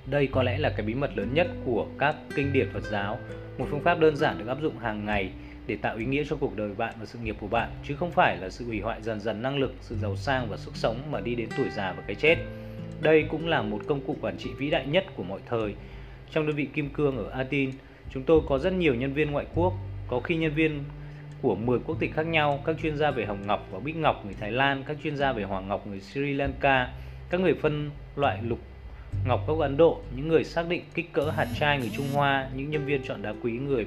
Đây 0.05 0.27
có 0.27 0.43
lẽ 0.43 0.57
là 0.57 0.69
cái 0.69 0.85
bí 0.85 0.93
mật 0.93 1.17
lớn 1.17 1.33
nhất 1.33 1.47
của 1.65 1.87
các 1.99 2.15
kinh 2.35 2.53
điển 2.53 2.69
Phật 2.73 2.83
giáo, 2.83 3.19
một 3.57 3.65
phương 3.69 3.83
pháp 3.83 3.99
đơn 3.99 4.15
giản 4.15 4.37
được 4.37 4.47
áp 4.47 4.57
dụng 4.61 4.77
hàng 4.77 5.05
ngày 5.05 5.31
để 5.67 5.75
tạo 5.75 5.97
ý 5.97 6.05
nghĩa 6.05 6.23
cho 6.29 6.35
cuộc 6.35 6.55
đời 6.55 6.73
bạn 6.77 6.93
và 6.99 7.05
sự 7.05 7.19
nghiệp 7.19 7.35
của 7.39 7.47
bạn, 7.47 7.69
chứ 7.87 7.95
không 7.95 8.11
phải 8.11 8.37
là 8.37 8.49
sự 8.49 8.65
hủy 8.65 8.79
hoại 8.79 9.01
dần 9.01 9.19
dần 9.19 9.41
năng 9.41 9.57
lực, 9.57 9.75
sự 9.81 9.95
giàu 10.01 10.15
sang 10.15 10.49
và 10.49 10.57
sức 10.57 10.75
sống 10.75 10.97
mà 11.11 11.19
đi 11.19 11.35
đến 11.35 11.49
tuổi 11.57 11.69
già 11.69 11.93
và 11.97 12.03
cái 12.07 12.15
chết. 12.15 12.35
Đây 13.01 13.25
cũng 13.29 13.47
là 13.47 13.61
một 13.61 13.81
công 13.87 14.01
cụ 14.01 14.15
quản 14.21 14.37
trị 14.37 14.49
vĩ 14.57 14.69
đại 14.69 14.85
nhất 14.87 15.05
của 15.15 15.23
mọi 15.23 15.39
thời. 15.49 15.75
Trong 16.31 16.47
đơn 16.47 16.55
vị 16.55 16.67
Kim 16.73 16.89
Cương 16.89 17.17
ở 17.17 17.29
Atin, 17.29 17.71
chúng 18.13 18.23
tôi 18.23 18.41
có 18.49 18.59
rất 18.59 18.73
nhiều 18.73 18.95
nhân 18.95 19.13
viên 19.13 19.31
ngoại 19.31 19.45
quốc, 19.55 19.73
có 20.07 20.19
khi 20.19 20.35
nhân 20.35 20.53
viên 20.53 20.83
của 21.41 21.55
10 21.55 21.79
quốc 21.79 21.99
tịch 21.99 22.13
khác 22.13 22.27
nhau, 22.27 22.59
các 22.65 22.75
chuyên 22.81 22.97
gia 22.97 23.11
về 23.11 23.25
hồng 23.25 23.47
ngọc 23.47 23.67
và 23.71 23.79
bích 23.79 23.95
ngọc 23.95 24.25
người 24.25 24.35
Thái 24.39 24.51
Lan, 24.51 24.83
các 24.87 24.97
chuyên 25.03 25.17
gia 25.17 25.33
về 25.33 25.43
hoàng 25.43 25.67
ngọc 25.67 25.87
người 25.87 25.99
Sri 25.99 26.33
Lanka, 26.33 26.93
các 27.29 27.41
người 27.41 27.53
phân 27.53 27.91
loại 28.15 28.39
lục 28.43 28.59
ngọc 29.27 29.47
gốc 29.47 29.59
Ấn 29.59 29.77
Độ, 29.77 30.01
những 30.15 30.27
người 30.27 30.43
xác 30.43 30.69
định 30.69 30.83
kích 30.93 31.13
cỡ 31.13 31.29
hạt 31.29 31.47
trai 31.59 31.79
người 31.79 31.91
Trung 31.97 32.05
Hoa, 32.13 32.49
những 32.55 32.69
nhân 32.69 32.85
viên 32.85 33.03
chọn 33.03 33.21
đá 33.21 33.33
quý 33.41 33.51
người 33.51 33.85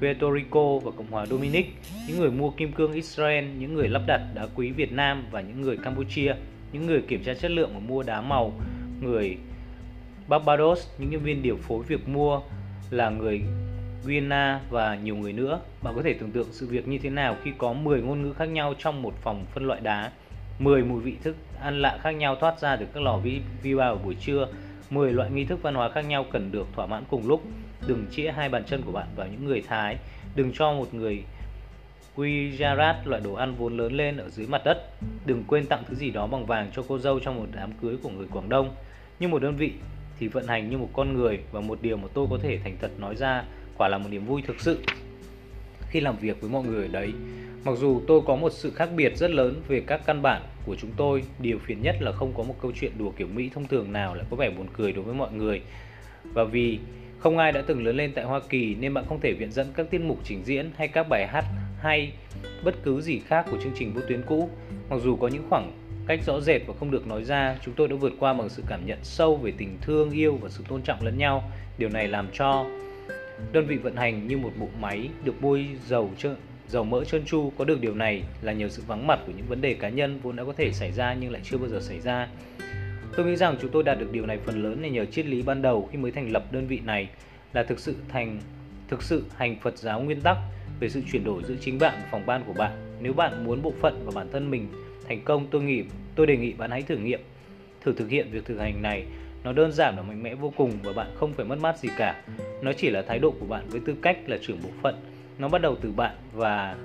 Puerto 0.00 0.34
Rico 0.34 0.78
và 0.78 0.90
Cộng 0.96 1.10
hòa 1.10 1.26
Dominic, 1.26 1.76
những 2.08 2.18
người 2.18 2.30
mua 2.30 2.50
kim 2.50 2.72
cương 2.72 2.92
Israel, 2.92 3.44
những 3.58 3.74
người 3.74 3.88
lắp 3.88 4.02
đặt 4.06 4.20
đá 4.34 4.46
quý 4.54 4.70
Việt 4.70 4.92
Nam 4.92 5.26
và 5.30 5.40
những 5.40 5.60
người 5.60 5.76
Campuchia 5.76 6.34
những 6.72 6.86
người 6.86 7.02
kiểm 7.08 7.22
tra 7.24 7.34
chất 7.34 7.50
lượng 7.50 7.70
và 7.74 7.80
mua 7.80 8.02
đá 8.02 8.20
màu, 8.20 8.52
người 9.00 9.36
Barbados, 10.28 10.88
những 10.98 11.10
nhân 11.10 11.20
viên 11.20 11.42
điều 11.42 11.56
phối 11.56 11.82
việc 11.88 12.08
mua 12.08 12.40
là 12.90 13.10
người 13.10 13.42
Guyana 14.04 14.60
và 14.70 14.94
nhiều 14.94 15.16
người 15.16 15.32
nữa. 15.32 15.60
Bạn 15.82 15.94
có 15.96 16.02
thể 16.02 16.12
tưởng 16.12 16.30
tượng 16.30 16.48
sự 16.50 16.66
việc 16.66 16.88
như 16.88 16.98
thế 16.98 17.10
nào 17.10 17.36
khi 17.42 17.50
có 17.58 17.72
10 17.72 18.02
ngôn 18.02 18.22
ngữ 18.22 18.32
khác 18.32 18.44
nhau 18.44 18.74
trong 18.78 19.02
một 19.02 19.14
phòng 19.22 19.46
phân 19.54 19.66
loại 19.66 19.80
đá, 19.80 20.10
10 20.58 20.84
mùi 20.84 21.00
vị 21.00 21.16
thức 21.22 21.36
ăn 21.60 21.82
lạ 21.82 21.98
khác 22.02 22.10
nhau 22.10 22.36
thoát 22.36 22.60
ra 22.60 22.76
từ 22.76 22.86
các 22.94 23.02
lò 23.02 23.16
vi, 23.16 23.40
vi 23.62 23.74
ba 23.74 23.84
vào 23.84 24.00
buổi 24.04 24.14
trưa, 24.14 24.48
10 24.90 25.12
loại 25.12 25.30
nghi 25.30 25.44
thức 25.44 25.62
văn 25.62 25.74
hóa 25.74 25.88
khác 25.88 26.04
nhau 26.08 26.24
cần 26.32 26.52
được 26.52 26.66
thỏa 26.74 26.86
mãn 26.86 27.04
cùng 27.10 27.28
lúc. 27.28 27.42
Đừng 27.86 28.06
chĩa 28.10 28.30
hai 28.30 28.48
bàn 28.48 28.64
chân 28.64 28.82
của 28.82 28.92
bạn 28.92 29.06
vào 29.16 29.26
những 29.26 29.44
người 29.44 29.62
Thái, 29.68 29.96
đừng 30.34 30.52
cho 30.54 30.72
một 30.72 30.94
người 30.94 31.22
Gujarat 32.16 32.94
loại 33.04 33.22
đồ 33.24 33.34
ăn 33.34 33.54
vốn 33.58 33.76
lớn 33.76 33.92
lên 33.92 34.16
ở 34.16 34.28
dưới 34.28 34.46
mặt 34.46 34.62
đất. 34.64 34.90
Đừng 35.26 35.44
quên 35.46 35.66
tặng 35.66 35.82
thứ 35.88 35.94
gì 35.94 36.10
đó 36.10 36.26
bằng 36.26 36.46
vàng 36.46 36.70
cho 36.74 36.82
cô 36.88 36.98
dâu 36.98 37.20
trong 37.20 37.36
một 37.36 37.46
đám 37.54 37.72
cưới 37.82 37.96
của 38.02 38.10
người 38.10 38.26
Quảng 38.32 38.48
Đông. 38.48 38.74
Như 39.20 39.28
một 39.28 39.42
đơn 39.42 39.56
vị 39.56 39.72
thì 40.18 40.28
vận 40.28 40.46
hành 40.46 40.70
như 40.70 40.78
một 40.78 40.90
con 40.92 41.14
người 41.14 41.38
và 41.52 41.60
một 41.60 41.78
điều 41.82 41.96
mà 41.96 42.08
tôi 42.14 42.26
có 42.30 42.38
thể 42.42 42.58
thành 42.64 42.76
thật 42.80 42.90
nói 42.98 43.16
ra 43.16 43.44
quả 43.78 43.88
là 43.88 43.98
một 43.98 44.08
niềm 44.10 44.26
vui 44.26 44.42
thực 44.46 44.60
sự 44.60 44.78
khi 45.90 46.00
làm 46.00 46.16
việc 46.16 46.40
với 46.40 46.50
mọi 46.50 46.64
người 46.64 46.82
ở 46.82 46.88
đấy. 46.88 47.12
Mặc 47.64 47.72
dù 47.78 48.02
tôi 48.06 48.20
có 48.26 48.36
một 48.36 48.52
sự 48.52 48.70
khác 48.70 48.88
biệt 48.96 49.16
rất 49.16 49.30
lớn 49.30 49.62
về 49.68 49.82
các 49.86 50.00
căn 50.06 50.22
bản 50.22 50.42
của 50.66 50.76
chúng 50.80 50.90
tôi, 50.96 51.22
điều 51.38 51.58
phiền 51.58 51.82
nhất 51.82 51.96
là 52.00 52.12
không 52.12 52.32
có 52.36 52.42
một 52.42 52.54
câu 52.62 52.72
chuyện 52.80 52.92
đùa 52.98 53.10
kiểu 53.10 53.26
Mỹ 53.34 53.50
thông 53.54 53.68
thường 53.68 53.92
nào 53.92 54.14
lại 54.14 54.24
có 54.30 54.36
vẻ 54.36 54.50
buồn 54.50 54.66
cười 54.72 54.92
đối 54.92 55.04
với 55.04 55.14
mọi 55.14 55.32
người. 55.32 55.62
Và 56.24 56.44
vì 56.44 56.78
không 57.18 57.38
ai 57.38 57.52
đã 57.52 57.62
từng 57.66 57.84
lớn 57.84 57.96
lên 57.96 58.12
tại 58.14 58.24
Hoa 58.24 58.40
Kỳ 58.48 58.74
nên 58.74 58.94
bạn 58.94 59.04
không 59.08 59.20
thể 59.20 59.32
viện 59.32 59.52
dẫn 59.52 59.66
các 59.74 59.90
tiết 59.90 60.00
mục 60.00 60.18
trình 60.24 60.44
diễn 60.44 60.70
hay 60.76 60.88
các 60.88 61.08
bài 61.08 61.26
hát 61.26 61.44
hay 61.80 62.12
bất 62.64 62.74
cứ 62.82 63.00
gì 63.00 63.18
khác 63.18 63.46
của 63.50 63.58
chương 63.62 63.72
trình 63.78 63.92
vô 63.94 64.00
tuyến 64.08 64.22
cũ. 64.26 64.50
Mặc 64.90 65.00
dù 65.04 65.16
có 65.16 65.28
những 65.28 65.46
khoảng 65.50 65.72
cách 66.06 66.20
rõ 66.26 66.40
rệt 66.40 66.62
và 66.66 66.74
không 66.80 66.90
được 66.90 67.06
nói 67.06 67.24
ra, 67.24 67.58
chúng 67.64 67.74
tôi 67.74 67.88
đã 67.88 67.96
vượt 67.96 68.12
qua 68.18 68.32
bằng 68.32 68.48
sự 68.48 68.62
cảm 68.68 68.86
nhận 68.86 68.98
sâu 69.02 69.36
về 69.36 69.52
tình 69.58 69.78
thương 69.80 70.10
yêu 70.10 70.38
và 70.42 70.48
sự 70.48 70.64
tôn 70.68 70.82
trọng 70.82 71.02
lẫn 71.02 71.18
nhau. 71.18 71.50
Điều 71.78 71.88
này 71.88 72.08
làm 72.08 72.28
cho 72.32 72.66
đơn 73.52 73.66
vị 73.66 73.76
vận 73.76 73.96
hành 73.96 74.28
như 74.28 74.38
một 74.38 74.50
bộ 74.60 74.68
máy 74.80 75.08
được 75.24 75.34
bôi 75.40 75.66
dầu 75.86 76.10
trơn 76.18 76.36
dầu 76.68 76.84
mỡ 76.84 77.04
trơn 77.04 77.24
tru 77.24 77.52
có 77.58 77.64
được 77.64 77.80
điều 77.80 77.94
này 77.94 78.22
là 78.42 78.52
nhờ 78.52 78.68
sự 78.68 78.82
vắng 78.86 79.06
mặt 79.06 79.20
của 79.26 79.32
những 79.36 79.46
vấn 79.46 79.60
đề 79.60 79.74
cá 79.74 79.88
nhân 79.88 80.20
vốn 80.22 80.36
đã 80.36 80.44
có 80.44 80.52
thể 80.52 80.72
xảy 80.72 80.92
ra 80.92 81.14
nhưng 81.14 81.32
lại 81.32 81.42
chưa 81.44 81.58
bao 81.58 81.68
giờ 81.68 81.80
xảy 81.80 82.00
ra. 82.00 82.28
Tôi 83.16 83.26
nghĩ 83.26 83.36
rằng 83.36 83.56
chúng 83.60 83.70
tôi 83.70 83.82
đạt 83.82 83.98
được 83.98 84.12
điều 84.12 84.26
này 84.26 84.38
phần 84.44 84.62
lớn 84.62 84.82
là 84.82 84.88
nhờ 84.88 85.04
triết 85.04 85.26
lý 85.26 85.42
ban 85.42 85.62
đầu 85.62 85.88
khi 85.92 85.98
mới 85.98 86.10
thành 86.10 86.32
lập 86.32 86.52
đơn 86.52 86.66
vị 86.66 86.80
này 86.84 87.08
là 87.52 87.62
thực 87.62 87.78
sự 87.78 87.94
thành 88.08 88.40
thực 88.88 89.02
sự 89.02 89.24
hành 89.36 89.56
Phật 89.62 89.78
giáo 89.78 90.00
nguyên 90.00 90.20
tắc 90.20 90.36
về 90.80 90.88
sự 90.88 91.02
chuyển 91.12 91.24
đổi 91.24 91.42
giữa 91.48 91.54
chính 91.60 91.78
bạn 91.78 91.94
và 92.02 92.08
phòng 92.10 92.26
ban 92.26 92.42
của 92.46 92.52
bạn. 92.52 92.72
Nếu 93.00 93.12
bạn 93.12 93.44
muốn 93.44 93.62
bộ 93.62 93.72
phận 93.80 94.02
và 94.04 94.12
bản 94.14 94.28
thân 94.32 94.50
mình 94.50 94.68
thành 95.08 95.20
công, 95.24 95.46
tôi 95.50 95.62
nghĩ 95.62 95.84
tôi 96.14 96.26
đề 96.26 96.36
nghị 96.36 96.52
bạn 96.52 96.70
hãy 96.70 96.82
thử 96.82 96.96
nghiệm, 96.96 97.20
thử 97.80 97.92
thực 97.92 98.10
hiện 98.10 98.28
việc 98.30 98.44
thực 98.44 98.58
hành 98.58 98.82
này. 98.82 99.04
Nó 99.44 99.52
đơn 99.52 99.72
giản 99.72 99.96
và 99.96 100.02
mạnh 100.02 100.22
mẽ 100.22 100.34
vô 100.34 100.52
cùng 100.56 100.72
và 100.82 100.92
bạn 100.92 101.06
không 101.14 101.32
phải 101.32 101.46
mất 101.46 101.58
mát 101.60 101.78
gì 101.78 101.88
cả. 101.96 102.22
Nó 102.62 102.72
chỉ 102.72 102.90
là 102.90 103.02
thái 103.02 103.18
độ 103.18 103.34
của 103.40 103.46
bạn 103.46 103.64
với 103.68 103.80
tư 103.86 103.94
cách 104.02 104.18
là 104.26 104.38
trưởng 104.42 104.62
bộ 104.62 104.70
phận. 104.82 104.94
Nó 105.38 105.48
bắt 105.48 105.62
đầu 105.62 105.76
từ 105.80 105.92
bạn 105.92 106.16
và 106.32 106.76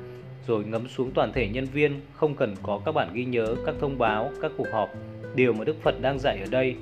rồi 0.48 0.64
ngấm 0.64 0.88
xuống 0.88 1.12
toàn 1.14 1.34
thể 1.34 1.50
nhân 1.50 1.66
viên, 1.66 2.02
không 2.14 2.36
cần 2.36 2.56
có 2.64 2.82
các 2.86 2.92
bản 2.92 3.10
ghi 3.14 3.26
nhớ, 3.26 3.56
các 3.66 3.76
thông 3.80 3.98
báo, 3.98 4.32
các 4.42 4.52
cuộc 4.58 4.68
họp. 4.72 4.90
Điều 5.36 5.54
mà 5.54 5.64
Đức 5.64 5.82
Phật 5.82 6.02
đang 6.02 6.20
dạy 6.20 6.40
ở 6.40 6.48
đây 6.52 6.76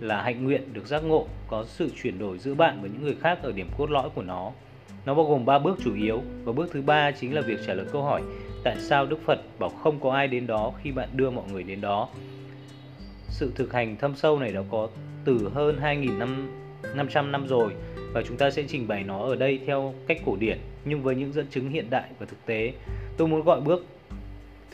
là 0.00 0.22
hạnh 0.22 0.44
nguyện 0.44 0.62
được 0.72 0.86
giác 0.86 1.04
ngộ, 1.04 1.26
có 1.48 1.64
sự 1.68 1.90
chuyển 2.02 2.18
đổi 2.18 2.38
giữa 2.38 2.54
bạn 2.54 2.78
và 2.82 2.88
những 2.88 3.02
người 3.02 3.16
khác 3.20 3.38
ở 3.42 3.52
điểm 3.52 3.66
cốt 3.78 3.90
lõi 3.90 4.10
của 4.14 4.22
nó. 4.22 4.52
Nó 5.06 5.14
bao 5.14 5.24
gồm 5.24 5.44
3 5.44 5.58
bước 5.58 5.78
chủ 5.84 5.94
yếu 5.94 6.22
và 6.44 6.52
bước 6.52 6.68
thứ 6.72 6.82
ba 6.82 7.10
chính 7.10 7.34
là 7.34 7.40
việc 7.40 7.58
trả 7.66 7.74
lời 7.74 7.86
câu 7.92 8.02
hỏi 8.02 8.22
tại 8.64 8.76
sao 8.78 9.06
Đức 9.06 9.18
Phật 9.24 9.40
bảo 9.58 9.70
không 9.70 10.00
có 10.00 10.12
ai 10.12 10.28
đến 10.28 10.46
đó 10.46 10.72
khi 10.82 10.92
bạn 10.92 11.08
đưa 11.12 11.30
mọi 11.30 11.44
người 11.52 11.62
đến 11.62 11.80
đó. 11.80 12.08
Sự 13.28 13.52
thực 13.54 13.72
hành 13.72 13.96
thâm 13.96 14.16
sâu 14.16 14.38
này 14.38 14.52
đã 14.52 14.60
có 14.70 14.88
từ 15.24 15.50
hơn 15.54 15.78
2.500 15.82 17.30
năm 17.30 17.46
rồi 17.46 17.72
và 18.12 18.22
chúng 18.22 18.36
ta 18.36 18.50
sẽ 18.50 18.62
trình 18.68 18.88
bày 18.88 19.02
nó 19.02 19.18
ở 19.18 19.36
đây 19.36 19.60
theo 19.66 19.94
cách 20.06 20.20
cổ 20.26 20.36
điển 20.36 20.58
nhưng 20.84 21.02
với 21.02 21.14
những 21.14 21.32
dẫn 21.32 21.46
chứng 21.50 21.70
hiện 21.70 21.90
đại 21.90 22.08
và 22.18 22.26
thực 22.26 22.46
tế. 22.46 22.72
Tôi 23.16 23.28
muốn 23.28 23.42
gọi 23.42 23.60
bước 23.60 23.86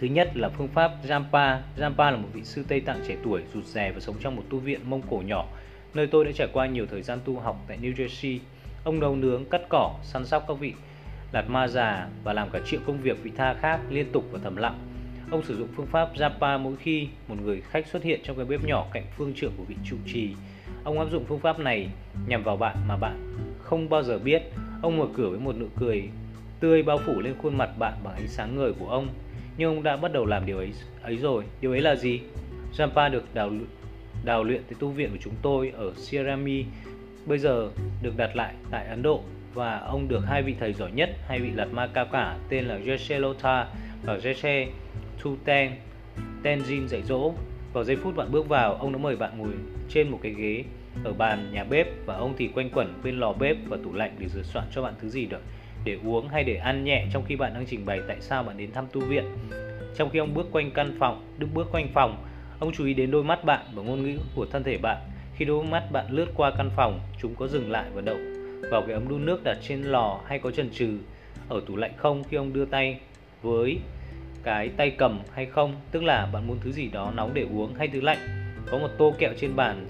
Thứ 0.01 0.07
nhất 0.07 0.37
là 0.37 0.49
phương 0.49 0.69
pháp 0.69 0.93
Jampa. 1.09 1.59
Jampa 1.77 2.11
là 2.11 2.17
một 2.17 2.29
vị 2.33 2.45
sư 2.45 2.65
Tây 2.69 2.81
Tạng 2.81 3.01
trẻ 3.09 3.17
tuổi, 3.25 3.43
rụt 3.55 3.65
rè 3.65 3.93
và 3.93 4.01
sống 4.01 4.17
trong 4.21 4.37
một 4.37 4.43
tu 4.51 4.59
viện 4.59 4.81
Mông 4.85 5.03
Cổ 5.11 5.23
nhỏ, 5.27 5.47
nơi 5.95 6.07
tôi 6.07 6.25
đã 6.25 6.31
trải 6.35 6.49
qua 6.53 6.67
nhiều 6.67 6.87
thời 6.91 7.03
gian 7.03 7.19
tu 7.25 7.39
học 7.39 7.57
tại 7.69 7.79
New 7.83 7.95
Jersey. 7.95 8.39
Ông 8.85 9.01
nấu 9.01 9.17
nướng, 9.17 9.45
cắt 9.45 9.61
cỏ, 9.69 9.95
săn 10.03 10.27
sóc 10.27 10.45
các 10.49 10.59
vị 10.59 10.73
lạt 11.33 11.51
ma 11.51 11.69
già 11.69 12.09
và 12.25 12.33
làm 12.33 12.51
cả 12.51 12.61
triệu 12.67 12.81
công 12.87 12.99
việc 12.99 13.23
vị 13.23 13.31
tha 13.37 13.55
khác 13.55 13.81
liên 13.91 14.13
tục 14.13 14.25
và 14.31 14.39
thầm 14.43 14.57
lặng. 14.57 14.79
Ông 15.31 15.43
sử 15.43 15.57
dụng 15.57 15.69
phương 15.77 15.87
pháp 15.87 16.09
Japa 16.15 16.59
mỗi 16.59 16.77
khi 16.77 17.09
một 17.29 17.37
người 17.45 17.61
khách 17.61 17.87
xuất 17.87 18.03
hiện 18.03 18.21
trong 18.25 18.37
cái 18.37 18.45
bếp 18.45 18.65
nhỏ 18.65 18.87
cạnh 18.93 19.05
phương 19.17 19.33
trưởng 19.37 19.53
của 19.57 19.65
vị 19.65 19.77
trụ 19.85 19.97
trì. 20.13 20.31
Ông 20.85 20.99
áp 20.99 21.11
dụng 21.11 21.25
phương 21.29 21.41
pháp 21.41 21.59
này 21.59 21.89
nhằm 22.27 22.43
vào 22.43 22.57
bạn 22.57 22.77
mà 22.89 22.97
bạn 22.97 23.35
không 23.63 23.89
bao 23.89 24.03
giờ 24.03 24.19
biết. 24.19 24.43
Ông 24.83 24.99
mở 24.99 25.07
cửa 25.17 25.29
với 25.31 25.39
một 25.39 25.57
nụ 25.59 25.67
cười 25.77 26.09
tươi 26.61 26.83
bao 26.83 26.99
phủ 27.07 27.21
lên 27.21 27.35
khuôn 27.43 27.59
mặt 27.59 27.71
bạn 27.79 27.95
bằng 28.05 28.15
ánh 28.15 28.29
sáng 28.29 28.57
ngời 28.57 28.73
của 28.73 28.89
ông. 28.89 29.09
Nhưng 29.61 29.75
ông 29.75 29.83
đã 29.83 29.97
bắt 29.97 30.13
đầu 30.13 30.27
làm 30.27 30.47
điều 30.47 30.59
ấy 30.59 30.73
ấy 31.03 31.17
rồi. 31.17 31.45
Điều 31.61 31.71
ấy 31.71 31.81
là 31.81 31.97
gì? 31.97 32.21
Jampa 32.77 33.11
được 33.11 33.35
đào 33.35 33.51
đào 34.25 34.45
luyện 34.45 34.63
tại 34.63 34.75
tu 34.79 34.89
viện 34.89 35.11
của 35.11 35.19
chúng 35.21 35.35
tôi 35.43 35.73
ở 35.77 35.93
Sierrami 35.97 36.65
bây 37.27 37.39
giờ 37.39 37.71
được 38.03 38.17
đặt 38.17 38.37
lại 38.37 38.55
tại 38.71 38.87
Ấn 38.87 39.03
Độ 39.03 39.23
và 39.55 39.79
ông 39.79 40.09
được 40.09 40.21
hai 40.27 40.43
vị 40.43 40.55
thầy 40.61 40.73
giỏi 40.73 40.91
nhất, 40.93 41.11
hai 41.29 41.41
vị 41.41 41.51
lạt 41.55 41.73
ma 41.73 41.87
cao 41.87 42.07
cả 42.13 42.37
tên 42.49 42.65
là 42.65 42.79
Jeshe 42.79 43.21
Lotha 43.21 43.67
và 44.03 44.17
Jeshe 44.17 44.67
Tuten 45.23 45.73
Tenzin 46.43 46.87
dạy 46.87 47.03
dỗ. 47.03 47.33
Vào 47.73 47.85
giây 47.85 47.97
phút 47.97 48.17
bạn 48.17 48.33
bước 48.33 48.49
vào, 48.49 48.75
ông 48.75 48.93
đã 48.93 48.99
mời 48.99 49.17
bạn 49.17 49.39
ngồi 49.39 49.53
trên 49.89 50.09
một 50.09 50.19
cái 50.23 50.33
ghế 50.33 50.65
ở 51.05 51.13
bàn 51.13 51.51
nhà 51.53 51.65
bếp 51.65 51.87
và 52.07 52.15
ông 52.17 52.35
thì 52.39 52.49
quanh 52.49 52.71
quẩn 52.71 53.01
bên 53.05 53.21
lò 53.21 53.33
bếp 53.33 53.57
và 53.69 53.77
tủ 53.85 53.93
lạnh 53.93 54.17
để 54.19 54.29
sửa 54.29 54.43
soạn 54.43 54.65
cho 54.75 54.83
bạn 54.83 54.95
thứ 55.01 55.09
gì 55.09 55.27
được 55.27 55.41
để 55.85 55.99
uống 56.05 56.29
hay 56.29 56.45
để 56.45 56.57
ăn 56.57 56.85
nhẹ 56.85 57.07
trong 57.13 57.25
khi 57.29 57.37
bạn 57.37 57.55
đang 57.55 57.67
trình 57.67 57.87
bày 57.87 58.01
tại 58.09 58.17
sao 58.21 58.43
bạn 58.43 58.57
đến 58.57 58.73
thăm 58.73 58.87
tu 58.93 59.01
viện. 59.01 59.25
Trong 59.97 60.11
khi 60.11 60.19
ông 60.19 60.35
bước 60.35 60.47
quanh 60.53 60.71
căn 60.71 60.97
phòng, 60.99 61.25
đức 61.39 61.47
bước 61.55 61.69
quanh 61.73 61.89
phòng, 61.95 62.25
ông 62.59 62.73
chú 62.73 62.85
ý 62.85 62.95
đến 62.95 63.11
đôi 63.11 63.25
mắt 63.25 63.45
bạn 63.45 63.67
và 63.75 63.83
ngôn 63.83 64.03
ngữ 64.03 64.19
của 64.35 64.47
thân 64.47 64.65
thể 64.65 64.79
bạn. 64.79 64.97
Khi 65.37 65.45
đôi 65.45 65.65
mắt 65.65 65.93
bạn 65.93 66.07
lướt 66.11 66.27
qua 66.35 66.53
căn 66.59 66.71
phòng, 66.77 67.01
chúng 67.23 67.35
có 67.35 67.47
dừng 67.49 67.71
lại 67.71 67.85
và 67.95 68.01
đậu 68.01 68.17
vào 68.71 68.83
cái 68.83 68.95
ấm 68.95 69.09
đun 69.09 69.27
nước 69.27 69.41
đặt 69.45 69.59
trên 69.63 69.83
lò 69.83 70.21
hay 70.27 70.39
có 70.39 70.51
chần 70.51 70.71
chừ 70.71 70.99
ở 71.49 71.63
tủ 71.67 71.77
lạnh 71.77 71.93
không 71.97 72.25
khi 72.25 72.37
ông 72.37 72.53
đưa 72.53 72.65
tay 72.65 73.01
với 73.43 73.79
cái 74.43 74.69
tay 74.69 74.91
cầm 74.91 75.21
hay 75.35 75.47
không? 75.47 75.75
Tức 75.91 76.03
là 76.03 76.29
bạn 76.33 76.47
muốn 76.47 76.59
thứ 76.65 76.73
gì 76.73 76.89
đó 76.89 77.13
nóng 77.17 77.35
để 77.35 77.47
uống 77.53 77.75
hay 77.75 77.89
thứ 77.89 78.01
lạnh? 78.01 78.19
Có 78.71 78.79
một 78.79 78.89
tô 78.99 79.15
kẹo 79.19 79.33
trên 79.41 79.57
bàn 79.57 79.87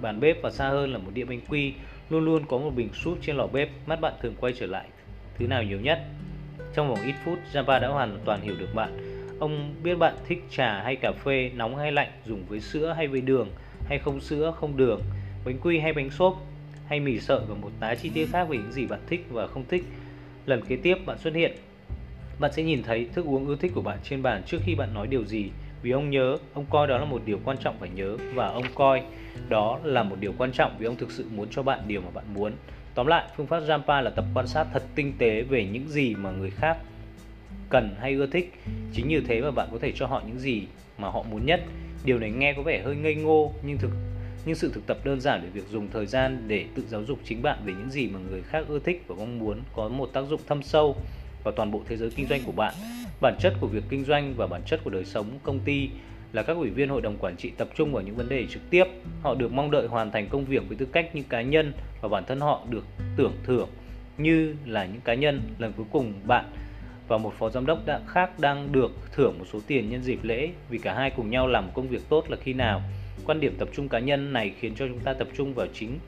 bàn 0.00 0.20
bếp 0.20 0.42
và 0.42 0.50
xa 0.50 0.68
hơn 0.68 0.92
là 0.92 0.98
một 0.98 1.10
đĩa 1.14 1.24
bánh 1.24 1.40
quy. 1.48 1.72
Luôn 2.10 2.24
luôn 2.24 2.42
có 2.48 2.58
một 2.58 2.70
bình 2.76 2.88
súp 2.92 3.18
trên 3.22 3.36
lò 3.36 3.46
bếp. 3.46 3.68
Mắt 3.86 4.00
bạn 4.00 4.12
thường 4.22 4.34
quay 4.40 4.52
trở 4.52 4.66
lại 4.66 4.84
thứ 5.38 5.46
nào 5.46 5.62
nhiều 5.62 5.80
nhất. 5.80 5.98
Trong 6.74 6.88
vòng 6.88 7.06
ít 7.06 7.14
phút, 7.24 7.38
Java 7.52 7.80
đã 7.80 7.88
hoàn 7.88 8.18
toàn 8.24 8.40
hiểu 8.40 8.54
được 8.58 8.74
bạn. 8.74 8.96
Ông 9.40 9.74
biết 9.82 9.94
bạn 9.94 10.14
thích 10.28 10.44
trà 10.50 10.82
hay 10.82 10.96
cà 10.96 11.12
phê, 11.24 11.50
nóng 11.54 11.76
hay 11.76 11.92
lạnh, 11.92 12.10
dùng 12.26 12.44
với 12.48 12.60
sữa 12.60 12.94
hay 12.96 13.08
với 13.08 13.20
đường, 13.20 13.48
hay 13.84 13.98
không 13.98 14.20
sữa, 14.20 14.54
không 14.56 14.76
đường, 14.76 15.00
bánh 15.44 15.58
quy 15.62 15.78
hay 15.78 15.92
bánh 15.92 16.10
xốp, 16.10 16.42
hay 16.86 17.00
mì 17.00 17.20
sợi 17.20 17.40
và 17.48 17.54
một 17.54 17.70
tá 17.80 17.94
chi 17.94 18.10
tiết 18.14 18.26
khác 18.32 18.44
về 18.48 18.56
những 18.56 18.72
gì 18.72 18.86
bạn 18.86 19.00
thích 19.06 19.26
và 19.30 19.46
không 19.46 19.64
thích. 19.68 19.84
Lần 20.46 20.62
kế 20.64 20.76
tiếp, 20.76 20.94
bạn 21.06 21.18
xuất 21.18 21.34
hiện. 21.34 21.52
Bạn 22.40 22.52
sẽ 22.52 22.62
nhìn 22.62 22.82
thấy 22.82 23.08
thức 23.12 23.26
uống 23.26 23.46
ưa 23.46 23.56
thích 23.56 23.72
của 23.74 23.82
bạn 23.82 23.98
trên 24.04 24.22
bàn 24.22 24.42
trước 24.46 24.58
khi 24.64 24.74
bạn 24.74 24.94
nói 24.94 25.06
điều 25.06 25.24
gì. 25.24 25.50
Vì 25.82 25.90
ông 25.90 26.10
nhớ, 26.10 26.38
ông 26.54 26.66
coi 26.70 26.86
đó 26.86 26.98
là 26.98 27.04
một 27.04 27.22
điều 27.24 27.40
quan 27.44 27.56
trọng 27.58 27.78
phải 27.78 27.88
nhớ 27.88 28.16
và 28.34 28.46
ông 28.48 28.64
coi 28.74 29.02
đó 29.48 29.80
là 29.84 30.02
một 30.02 30.16
điều 30.20 30.32
quan 30.38 30.52
trọng 30.52 30.76
vì 30.78 30.86
ông 30.86 30.96
thực 30.96 31.10
sự 31.10 31.26
muốn 31.34 31.48
cho 31.50 31.62
bạn 31.62 31.80
điều 31.86 32.00
mà 32.00 32.10
bạn 32.14 32.24
muốn 32.34 32.52
tóm 32.94 33.06
lại, 33.06 33.28
phương 33.36 33.46
pháp 33.46 33.60
Jampa 33.60 34.02
là 34.02 34.10
tập 34.10 34.24
quan 34.34 34.46
sát 34.46 34.66
thật 34.72 34.82
tinh 34.94 35.12
tế 35.18 35.42
về 35.42 35.64
những 35.64 35.88
gì 35.88 36.14
mà 36.14 36.30
người 36.30 36.50
khác 36.50 36.76
cần 37.68 37.96
hay 38.00 38.14
ưa 38.14 38.26
thích 38.26 38.52
chính 38.92 39.08
như 39.08 39.20
thế 39.20 39.40
mà 39.40 39.50
bạn 39.50 39.68
có 39.72 39.78
thể 39.78 39.92
cho 39.94 40.06
họ 40.06 40.22
những 40.26 40.38
gì 40.38 40.62
mà 40.98 41.08
họ 41.08 41.22
muốn 41.30 41.46
nhất 41.46 41.60
điều 42.04 42.18
này 42.18 42.30
nghe 42.30 42.52
có 42.52 42.62
vẻ 42.62 42.82
hơi 42.84 42.96
ngây 42.96 43.14
ngô, 43.14 43.52
nhưng 43.62 43.78
thực, 43.78 43.90
nhưng 44.44 44.54
sự 44.54 44.70
thực 44.74 44.86
tập 44.86 44.98
đơn 45.04 45.20
giản 45.20 45.42
về 45.42 45.48
việc 45.48 45.68
dùng 45.70 45.88
thời 45.92 46.06
gian 46.06 46.44
để 46.46 46.64
tự 46.74 46.84
giáo 46.88 47.04
dục 47.04 47.18
chính 47.24 47.42
bạn 47.42 47.58
về 47.64 47.72
những 47.72 47.90
gì 47.90 48.06
mà 48.06 48.18
người 48.30 48.42
khác 48.42 48.64
ưa 48.68 48.78
thích 48.78 49.04
và 49.06 49.14
mong 49.18 49.38
muốn 49.38 49.60
có 49.74 49.88
một 49.88 50.10
tác 50.12 50.22
dụng 50.22 50.40
thâm 50.48 50.62
sâu 50.62 50.96
vào 51.44 51.54
toàn 51.56 51.70
bộ 51.70 51.82
thế 51.88 51.96
giới 51.96 52.10
kinh 52.10 52.26
doanh 52.28 52.40
của 52.46 52.52
bạn. 52.52 52.74
Bản 53.20 53.36
chất 53.40 53.54
của 53.60 53.66
việc 53.66 53.84
kinh 53.88 54.04
doanh 54.04 54.34
và 54.36 54.46
bản 54.46 54.62
chất 54.66 54.80
của 54.84 54.90
đời 54.90 55.04
sống 55.04 55.26
công 55.42 55.58
ty 55.58 55.88
là 56.32 56.42
các 56.42 56.56
ủy 56.56 56.70
viên 56.70 56.88
hội 56.88 57.00
đồng 57.00 57.16
quản 57.16 57.36
trị 57.36 57.50
tập 57.56 57.68
trung 57.74 57.92
vào 57.92 58.02
những 58.02 58.16
vấn 58.16 58.28
đề 58.28 58.46
trực 58.50 58.70
tiếp. 58.70 58.84
Họ 59.22 59.34
được 59.34 59.52
mong 59.52 59.70
đợi 59.70 59.86
hoàn 59.86 60.10
thành 60.10 60.28
công 60.28 60.44
việc 60.44 60.62
với 60.68 60.76
tư 60.76 60.86
cách 60.92 61.14
như 61.14 61.22
cá 61.28 61.42
nhân 61.42 61.72
và 62.00 62.08
bản 62.08 62.24
thân 62.26 62.40
họ 62.40 62.60
được 62.70 62.84
tưởng 63.16 63.32
thưởng 63.44 63.68
như 64.18 64.54
là 64.66 64.84
những 64.84 65.00
cá 65.00 65.14
nhân. 65.14 65.40
Lần 65.58 65.72
cuối 65.76 65.86
cùng 65.92 66.12
bạn 66.26 66.44
và 67.08 67.18
một 67.18 67.34
phó 67.38 67.50
giám 67.50 67.66
đốc 67.66 67.86
đã 67.86 68.00
khác 68.06 68.38
đang 68.38 68.72
được 68.72 68.92
thưởng 69.12 69.38
một 69.38 69.44
số 69.52 69.60
tiền 69.66 69.90
nhân 69.90 70.02
dịp 70.02 70.18
lễ 70.22 70.50
vì 70.68 70.78
cả 70.78 70.94
hai 70.94 71.10
cùng 71.10 71.30
nhau 71.30 71.46
làm 71.46 71.66
một 71.66 71.72
công 71.74 71.88
việc 71.88 72.02
tốt 72.08 72.30
là 72.30 72.36
khi 72.36 72.52
nào. 72.52 72.82
Quan 73.26 73.40
điểm 73.40 73.54
tập 73.58 73.68
trung 73.72 73.88
cá 73.88 73.98
nhân 73.98 74.32
này 74.32 74.52
khiến 74.60 74.74
cho 74.74 74.86
chúng 74.88 75.00
ta 75.00 75.14
tập 75.14 75.28
trung 75.36 75.54
vào 75.54 75.66
chính 75.74 75.98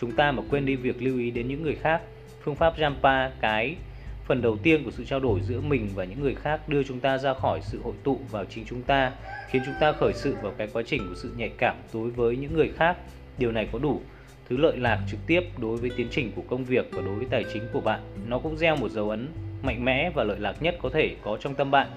chúng 0.00 0.12
ta 0.12 0.32
mà 0.32 0.42
quên 0.50 0.66
đi 0.66 0.76
việc 0.76 1.02
lưu 1.02 1.18
ý 1.18 1.30
đến 1.30 1.48
những 1.48 1.62
người 1.62 1.74
khác. 1.74 2.02
Phương 2.42 2.54
pháp 2.54 2.78
Jampa, 2.78 3.30
cái 3.40 3.76
phần 4.24 4.42
đầu 4.42 4.56
tiên 4.62 4.84
của 4.84 4.90
sự 4.90 5.04
trao 5.04 5.20
đổi 5.20 5.40
giữa 5.40 5.60
mình 5.60 5.88
và 5.94 6.04
những 6.04 6.20
người 6.20 6.34
khác 6.34 6.68
đưa 6.68 6.82
chúng 6.82 7.00
ta 7.00 7.18
ra 7.18 7.34
khỏi 7.34 7.60
sự 7.62 7.80
hội 7.84 7.94
tụ 8.04 8.20
vào 8.30 8.44
chính 8.44 8.64
chúng 8.64 8.82
ta, 8.82 9.12
khiến 9.50 9.62
chúng 9.66 9.74
ta 9.80 9.92
khởi 9.92 10.12
sự 10.14 10.36
vào 10.42 10.52
cái 10.58 10.68
quá 10.72 10.82
trình 10.86 11.06
của 11.08 11.14
sự 11.14 11.32
nhạy 11.36 11.48
cảm 11.58 11.76
đối 11.94 12.10
với 12.10 12.36
những 12.36 12.54
người 12.54 12.72
khác. 12.76 12.96
Điều 13.38 13.52
này 13.52 13.68
có 13.72 13.78
đủ 13.78 14.00
thứ 14.48 14.56
lợi 14.56 14.76
lạc 14.76 14.98
trực 15.10 15.20
tiếp 15.26 15.40
đối 15.58 15.76
với 15.76 15.90
tiến 15.96 16.08
trình 16.10 16.32
của 16.36 16.42
công 16.48 16.64
việc 16.64 16.88
và 16.92 17.02
đối 17.02 17.14
với 17.14 17.26
tài 17.30 17.44
chính 17.52 17.62
của 17.72 17.80
bạn. 17.80 18.00
Nó 18.28 18.38
cũng 18.38 18.56
gieo 18.56 18.76
một 18.76 18.90
dấu 18.90 19.10
ấn 19.10 19.28
mạnh 19.62 19.84
mẽ 19.84 20.10
và 20.14 20.24
lợi 20.24 20.38
lạc 20.40 20.62
nhất 20.62 20.76
có 20.82 20.88
thể 20.88 21.16
có 21.22 21.36
trong 21.40 21.54
tâm 21.54 21.70
bạn. 21.70 21.88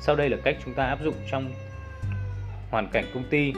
Sau 0.00 0.16
đây 0.16 0.30
là 0.30 0.36
cách 0.44 0.56
chúng 0.64 0.74
ta 0.74 0.84
áp 0.84 0.98
dụng 1.04 1.14
trong 1.30 1.50
hoàn 2.70 2.88
cảnh 2.92 3.04
công 3.14 3.24
ty. 3.30 3.52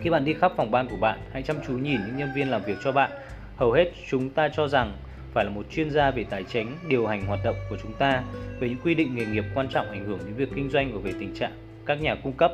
Khi 0.00 0.10
bạn 0.10 0.24
đi 0.24 0.34
khắp 0.34 0.52
phòng 0.56 0.70
ban 0.70 0.88
của 0.88 0.96
bạn, 0.96 1.18
hãy 1.32 1.42
chăm 1.42 1.56
chú 1.66 1.72
nhìn 1.72 2.00
những 2.06 2.16
nhân 2.16 2.32
viên 2.34 2.50
làm 2.50 2.62
việc 2.62 2.76
cho 2.84 2.92
bạn. 2.92 3.10
Hầu 3.56 3.72
hết 3.72 3.92
chúng 4.10 4.30
ta 4.30 4.48
cho 4.48 4.68
rằng 4.68 4.96
phải 5.36 5.44
là 5.44 5.50
một 5.50 5.66
chuyên 5.70 5.90
gia 5.90 6.10
về 6.10 6.24
tài 6.30 6.44
chính, 6.44 6.68
điều 6.88 7.06
hành 7.06 7.26
hoạt 7.26 7.40
động 7.44 7.56
của 7.70 7.76
chúng 7.82 7.92
ta, 7.92 8.22
về 8.60 8.68
những 8.68 8.78
quy 8.84 8.94
định 8.94 9.14
nghề 9.14 9.26
nghiệp 9.26 9.44
quan 9.54 9.68
trọng 9.68 9.90
ảnh 9.90 10.04
hưởng 10.04 10.18
đến 10.18 10.34
việc 10.34 10.48
kinh 10.54 10.70
doanh 10.70 10.92
và 10.92 11.00
về 11.00 11.12
tình 11.20 11.34
trạng 11.34 11.52
các 11.86 12.00
nhà 12.00 12.14
cung 12.14 12.32
cấp, 12.32 12.52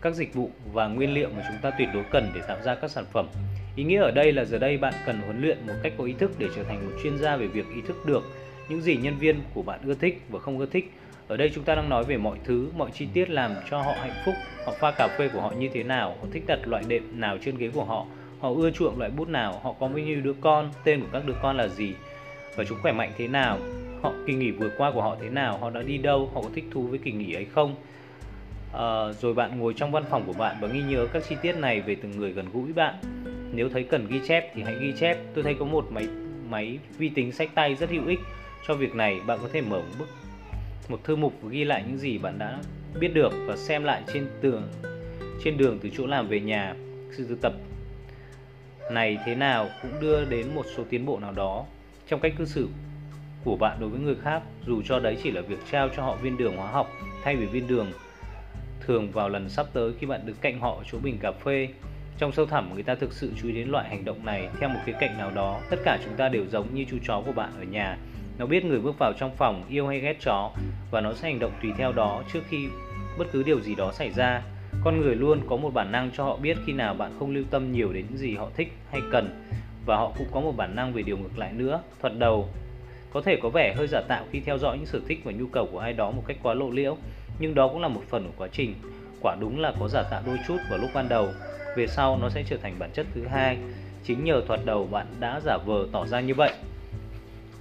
các 0.00 0.14
dịch 0.14 0.34
vụ 0.34 0.50
và 0.72 0.88
nguyên 0.88 1.14
liệu 1.14 1.28
mà 1.36 1.44
chúng 1.48 1.58
ta 1.62 1.70
tuyệt 1.78 1.88
đối 1.94 2.04
cần 2.10 2.30
để 2.34 2.40
tạo 2.48 2.56
ra 2.64 2.74
các 2.74 2.90
sản 2.90 3.04
phẩm. 3.12 3.26
Ý 3.76 3.84
nghĩa 3.84 4.00
ở 4.00 4.10
đây 4.10 4.32
là 4.32 4.44
giờ 4.44 4.58
đây 4.58 4.78
bạn 4.78 4.94
cần 5.06 5.20
huấn 5.20 5.40
luyện 5.42 5.58
một 5.66 5.72
cách 5.82 5.92
có 5.98 6.04
ý 6.04 6.12
thức 6.12 6.30
để 6.38 6.46
trở 6.56 6.64
thành 6.64 6.90
một 6.90 6.96
chuyên 7.02 7.18
gia 7.18 7.36
về 7.36 7.46
việc 7.46 7.66
ý 7.74 7.80
thức 7.88 8.06
được 8.06 8.22
những 8.68 8.80
gì 8.80 8.96
nhân 8.96 9.18
viên 9.18 9.40
của 9.54 9.62
bạn 9.62 9.80
ưa 9.84 9.94
thích 9.94 10.22
và 10.28 10.38
không 10.38 10.58
ưa 10.58 10.66
thích. 10.66 10.92
Ở 11.28 11.36
đây 11.36 11.50
chúng 11.54 11.64
ta 11.64 11.74
đang 11.74 11.88
nói 11.88 12.04
về 12.04 12.16
mọi 12.16 12.38
thứ, 12.44 12.70
mọi 12.76 12.90
chi 12.94 13.08
tiết 13.12 13.30
làm 13.30 13.54
cho 13.70 13.82
họ 13.82 13.92
hạnh 14.00 14.22
phúc, 14.24 14.34
họ 14.66 14.72
pha 14.78 14.90
cà 14.90 15.08
phê 15.18 15.28
của 15.28 15.40
họ 15.40 15.50
như 15.50 15.68
thế 15.74 15.82
nào, 15.82 16.16
họ 16.20 16.26
thích 16.32 16.44
đặt 16.46 16.58
loại 16.64 16.84
đệm 16.88 17.20
nào 17.20 17.38
trên 17.44 17.58
ghế 17.58 17.70
của 17.74 17.84
họ, 17.84 18.06
họ 18.40 18.50
ưa 18.50 18.70
chuộng 18.70 18.98
loại 18.98 19.10
bút 19.10 19.28
nào 19.28 19.60
họ 19.62 19.74
có 19.80 19.88
bao 19.88 19.98
nhiêu 19.98 20.20
đứa 20.20 20.32
con 20.40 20.70
tên 20.84 21.00
của 21.00 21.06
các 21.12 21.22
đứa 21.26 21.34
con 21.42 21.56
là 21.56 21.68
gì 21.68 21.92
và 22.56 22.64
chúng 22.64 22.78
khỏe 22.82 22.92
mạnh 22.92 23.12
thế 23.18 23.28
nào 23.28 23.58
họ 24.02 24.12
kỳ 24.26 24.34
nghỉ 24.34 24.50
vừa 24.50 24.70
qua 24.78 24.90
của 24.90 25.02
họ 25.02 25.16
thế 25.20 25.28
nào 25.28 25.58
họ 25.58 25.70
đã 25.70 25.82
đi 25.82 25.98
đâu 25.98 26.30
họ 26.34 26.40
có 26.42 26.48
thích 26.54 26.64
thú 26.70 26.82
với 26.82 26.98
kỳ 26.98 27.12
nghỉ 27.12 27.32
ấy 27.32 27.44
không? 27.44 27.74
À, 28.72 29.12
rồi 29.20 29.34
bạn 29.34 29.58
ngồi 29.58 29.74
trong 29.74 29.92
văn 29.92 30.04
phòng 30.10 30.22
của 30.26 30.32
bạn 30.32 30.56
và 30.60 30.68
ghi 30.68 30.82
nhớ 30.82 31.06
các 31.12 31.22
chi 31.28 31.36
tiết 31.42 31.56
này 31.56 31.80
về 31.80 31.94
từng 31.94 32.16
người 32.16 32.32
gần 32.32 32.46
gũi 32.52 32.72
bạn. 32.72 32.94
Nếu 33.52 33.68
thấy 33.68 33.82
cần 33.82 34.06
ghi 34.10 34.20
chép 34.28 34.50
thì 34.54 34.62
hãy 34.62 34.74
ghi 34.80 34.92
chép. 35.00 35.18
Tôi 35.34 35.44
thấy 35.44 35.54
có 35.58 35.64
một 35.64 35.86
máy 35.90 36.06
máy 36.50 36.78
vi 36.98 37.08
tính 37.08 37.32
sách 37.32 37.50
tay 37.54 37.74
rất 37.74 37.90
hữu 37.90 38.06
ích 38.06 38.20
cho 38.66 38.74
việc 38.74 38.94
này. 38.94 39.20
Bạn 39.26 39.38
có 39.42 39.48
thể 39.52 39.60
mở 39.60 39.78
một 39.78 39.94
bức 39.98 40.08
một 40.88 41.04
thư 41.04 41.16
mục 41.16 41.32
ghi 41.50 41.64
lại 41.64 41.84
những 41.88 41.98
gì 41.98 42.18
bạn 42.18 42.38
đã 42.38 42.58
biết 43.00 43.14
được 43.14 43.32
và 43.46 43.56
xem 43.56 43.84
lại 43.84 44.02
trên 44.12 44.26
tường 44.40 44.62
trên 45.44 45.56
đường 45.56 45.78
từ 45.82 45.88
chỗ 45.96 46.06
làm 46.06 46.28
về 46.28 46.40
nhà 46.40 46.74
sự 47.10 47.26
thực 47.28 47.40
tập 47.40 47.52
này 48.90 49.18
thế 49.24 49.34
nào 49.34 49.68
cũng 49.82 49.90
đưa 50.00 50.24
đến 50.24 50.54
một 50.54 50.64
số 50.76 50.84
tiến 50.90 51.06
bộ 51.06 51.18
nào 51.18 51.32
đó 51.32 51.64
trong 52.08 52.20
cách 52.20 52.32
cư 52.38 52.44
xử 52.44 52.68
của 53.44 53.56
bạn 53.56 53.76
đối 53.80 53.88
với 53.88 54.00
người 54.00 54.16
khác, 54.22 54.42
dù 54.66 54.82
cho 54.82 54.98
đấy 54.98 55.16
chỉ 55.22 55.30
là 55.30 55.40
việc 55.40 55.58
trao 55.70 55.88
cho 55.96 56.02
họ 56.02 56.16
viên 56.16 56.36
đường 56.36 56.56
hóa 56.56 56.70
học 56.70 56.90
thay 57.24 57.36
vì 57.36 57.46
viên 57.46 57.66
đường 57.66 57.92
thường 58.80 59.10
vào 59.10 59.28
lần 59.28 59.48
sắp 59.48 59.66
tới 59.72 59.92
khi 59.98 60.06
bạn 60.06 60.20
đứng 60.24 60.36
cạnh 60.40 60.60
họ 60.60 60.76
ở 60.76 60.82
chỗ 60.92 60.98
bình 61.02 61.18
cà 61.18 61.32
phê. 61.32 61.68
Trong 62.18 62.32
sâu 62.32 62.46
thẳm, 62.46 62.74
người 62.74 62.82
ta 62.82 62.94
thực 62.94 63.12
sự 63.12 63.32
chú 63.42 63.48
ý 63.48 63.54
đến 63.54 63.68
loại 63.68 63.88
hành 63.88 64.04
động 64.04 64.24
này 64.24 64.48
theo 64.60 64.68
một 64.68 64.80
khía 64.84 64.92
cạnh 65.00 65.18
nào 65.18 65.30
đó. 65.30 65.60
Tất 65.70 65.76
cả 65.84 65.98
chúng 66.04 66.14
ta 66.16 66.28
đều 66.28 66.46
giống 66.46 66.74
như 66.74 66.84
chú 66.90 66.96
chó 67.06 67.22
của 67.26 67.32
bạn 67.32 67.50
ở 67.58 67.62
nhà. 67.62 67.98
Nó 68.38 68.46
biết 68.46 68.64
người 68.64 68.80
bước 68.80 68.98
vào 68.98 69.12
trong 69.18 69.36
phòng 69.36 69.64
yêu 69.68 69.88
hay 69.88 70.00
ghét 70.00 70.16
chó 70.20 70.50
và 70.90 71.00
nó 71.00 71.14
sẽ 71.14 71.28
hành 71.28 71.38
động 71.38 71.52
tùy 71.62 71.72
theo 71.78 71.92
đó 71.92 72.22
trước 72.32 72.40
khi 72.48 72.68
bất 73.18 73.26
cứ 73.32 73.42
điều 73.42 73.60
gì 73.60 73.74
đó 73.74 73.92
xảy 73.92 74.10
ra 74.10 74.42
con 74.84 75.00
người 75.00 75.14
luôn 75.14 75.40
có 75.48 75.56
một 75.56 75.74
bản 75.74 75.92
năng 75.92 76.10
cho 76.10 76.24
họ 76.24 76.36
biết 76.36 76.58
khi 76.66 76.72
nào 76.72 76.94
bạn 76.94 77.12
không 77.18 77.34
lưu 77.34 77.44
tâm 77.50 77.72
nhiều 77.72 77.92
đến 77.92 78.04
những 78.08 78.18
gì 78.18 78.36
họ 78.36 78.48
thích 78.56 78.72
hay 78.90 79.00
cần, 79.12 79.44
và 79.86 79.96
họ 79.96 80.12
cũng 80.18 80.26
có 80.32 80.40
một 80.40 80.52
bản 80.56 80.76
năng 80.76 80.92
về 80.92 81.02
điều 81.02 81.18
ngược 81.18 81.38
lại 81.38 81.52
nữa 81.52 81.82
thoạt 82.00 82.18
đầu. 82.18 82.48
Có 83.12 83.20
thể 83.20 83.38
có 83.42 83.48
vẻ 83.48 83.74
hơi 83.76 83.86
giả 83.86 84.00
tạo 84.08 84.24
khi 84.30 84.40
theo 84.40 84.58
dõi 84.58 84.76
những 84.76 84.86
sở 84.86 85.00
thích 85.08 85.20
và 85.24 85.32
nhu 85.32 85.46
cầu 85.46 85.68
của 85.72 85.78
ai 85.78 85.92
đó 85.92 86.10
một 86.10 86.22
cách 86.26 86.36
quá 86.42 86.54
lộ 86.54 86.70
liễu, 86.70 86.96
nhưng 87.38 87.54
đó 87.54 87.68
cũng 87.68 87.80
là 87.80 87.88
một 87.88 88.02
phần 88.08 88.24
của 88.24 88.32
quá 88.36 88.48
trình. 88.52 88.74
Quả 89.20 89.36
đúng 89.40 89.60
là 89.60 89.72
có 89.80 89.88
giả 89.88 90.02
tạo 90.02 90.22
đôi 90.26 90.38
chút 90.48 90.56
vào 90.70 90.78
lúc 90.78 90.90
ban 90.94 91.08
đầu. 91.08 91.28
Về 91.76 91.86
sau, 91.86 92.18
nó 92.22 92.28
sẽ 92.28 92.42
trở 92.48 92.56
thành 92.56 92.74
bản 92.78 92.90
chất 92.92 93.06
thứ 93.14 93.24
hai. 93.26 93.58
Chính 94.04 94.24
nhờ 94.24 94.42
thoạt 94.46 94.60
đầu 94.64 94.86
bạn 94.86 95.06
đã 95.20 95.40
giả 95.44 95.58
vờ 95.66 95.86
tỏ 95.92 96.06
ra 96.06 96.20
như 96.20 96.34
vậy. 96.34 96.52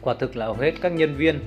Quả 0.01 0.13
thực 0.13 0.35
là 0.35 0.45
hầu 0.45 0.55
hết 0.55 0.71
các 0.81 0.91
nhân 0.91 1.15
viên 1.15 1.39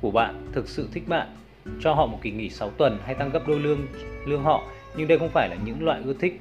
của 0.00 0.10
bạn 0.10 0.46
thực 0.52 0.68
sự 0.68 0.88
thích 0.92 1.08
bạn. 1.08 1.36
Cho 1.80 1.94
họ 1.94 2.06
một 2.06 2.18
kỳ 2.22 2.30
nghỉ 2.30 2.50
6 2.50 2.70
tuần 2.70 2.98
hay 3.04 3.14
tăng 3.14 3.30
gấp 3.30 3.48
đôi 3.48 3.60
lương 3.60 3.86
lương 4.26 4.42
họ 4.42 4.62
nhưng 4.96 5.08
đây 5.08 5.18
không 5.18 5.30
phải 5.32 5.48
là 5.48 5.56
những 5.64 5.84
loại 5.84 6.00
ưa 6.04 6.14
thích 6.20 6.40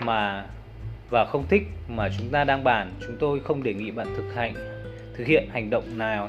mà, 0.00 0.46
và 1.10 1.24
không 1.24 1.46
thích 1.48 1.62
mà 1.88 2.08
chúng 2.18 2.28
ta 2.28 2.44
đang 2.44 2.64
bàn. 2.64 2.92
Chúng 3.06 3.16
tôi 3.18 3.40
không 3.40 3.62
đề 3.62 3.74
nghị 3.74 3.90
bạn 3.90 4.06
thực 4.16 4.34
hành, 4.34 4.54
thực 5.16 5.26
hiện 5.26 5.48
hành 5.52 5.70
động 5.70 5.98
nào 5.98 6.28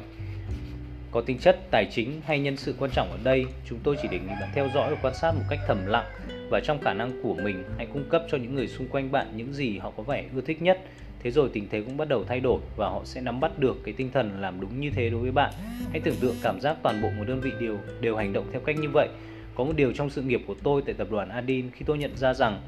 có 1.12 1.22
tính 1.22 1.38
chất 1.38 1.60
tài 1.72 1.88
chính 1.92 2.22
hay 2.26 2.40
nhân 2.40 2.58
sự 2.58 2.76
quan 2.80 2.92
trọng 2.92 3.12
ở 3.12 3.18
đây. 3.24 3.46
Chúng 3.70 3.80
tôi 3.84 3.96
chỉ 4.02 4.08
đề 4.08 4.20
nghị 4.20 4.34
bạn 4.42 4.50
theo 4.56 4.68
dõi 4.74 4.92
và 4.92 4.98
quan 5.02 5.14
sát 5.16 5.32
một 5.32 5.44
cách 5.50 5.60
thầm 5.68 5.86
lặng 5.86 6.06
và 6.50 6.60
trong 6.60 6.80
khả 6.82 6.94
năng 6.94 7.22
của 7.24 7.34
mình. 7.34 7.64
Hãy 7.78 7.88
cung 7.94 8.10
cấp 8.10 8.24
cho 8.32 8.38
những 8.38 8.56
người 8.56 8.68
xung 8.68 8.88
quanh 8.88 9.12
bạn 9.12 9.28
những 9.36 9.54
gì 9.54 9.78
họ 9.78 9.92
có 9.98 10.04
vẻ 10.04 10.26
ưa 10.36 10.42
thích 10.42 10.62
nhất. 10.62 10.82
Thế 11.20 11.32
rồi 11.32 11.50
tình 11.54 11.68
thế 11.72 11.82
cũng 11.82 11.98
bắt 11.98 12.10
đầu 12.10 12.24
thay 12.24 12.40
đổi 12.40 12.60
và 12.76 12.90
họ 12.90 13.02
sẽ 13.06 13.22
nắm 13.22 13.40
bắt 13.40 13.60
được 13.60 13.78
cái 13.84 13.94
tinh 13.98 14.10
thần 14.14 14.42
làm 14.42 14.62
đúng 14.62 14.80
như 14.80 14.90
thế 14.96 15.10
đối 15.10 15.22
với 15.22 15.32
bạn. 15.32 15.54
Hãy 15.92 16.00
tưởng 16.00 16.16
tượng 16.16 16.36
cảm 16.42 16.62
giác 16.62 16.78
toàn 16.84 17.02
bộ 17.02 17.10
một 17.18 17.24
đơn 17.28 17.42
vị 17.42 17.52
đều 17.60 17.78
đều 18.02 18.16
hành 18.16 18.34
động 18.34 18.46
theo 18.52 18.62
cách 18.62 18.76
như 18.80 18.90
vậy 18.94 19.08
có 19.56 19.64
một 19.64 19.74
điều 19.76 19.92
trong 19.92 20.10
sự 20.10 20.22
nghiệp 20.22 20.42
của 20.48 20.56
tôi 20.64 20.82
tại 20.86 20.96
tập 20.98 21.08
đoàn 21.12 21.30
Adin 21.30 21.72
khi 21.72 21.86
tôi 21.86 21.98
nhận 21.98 22.18
ra 22.18 22.34
rằng 22.34 22.62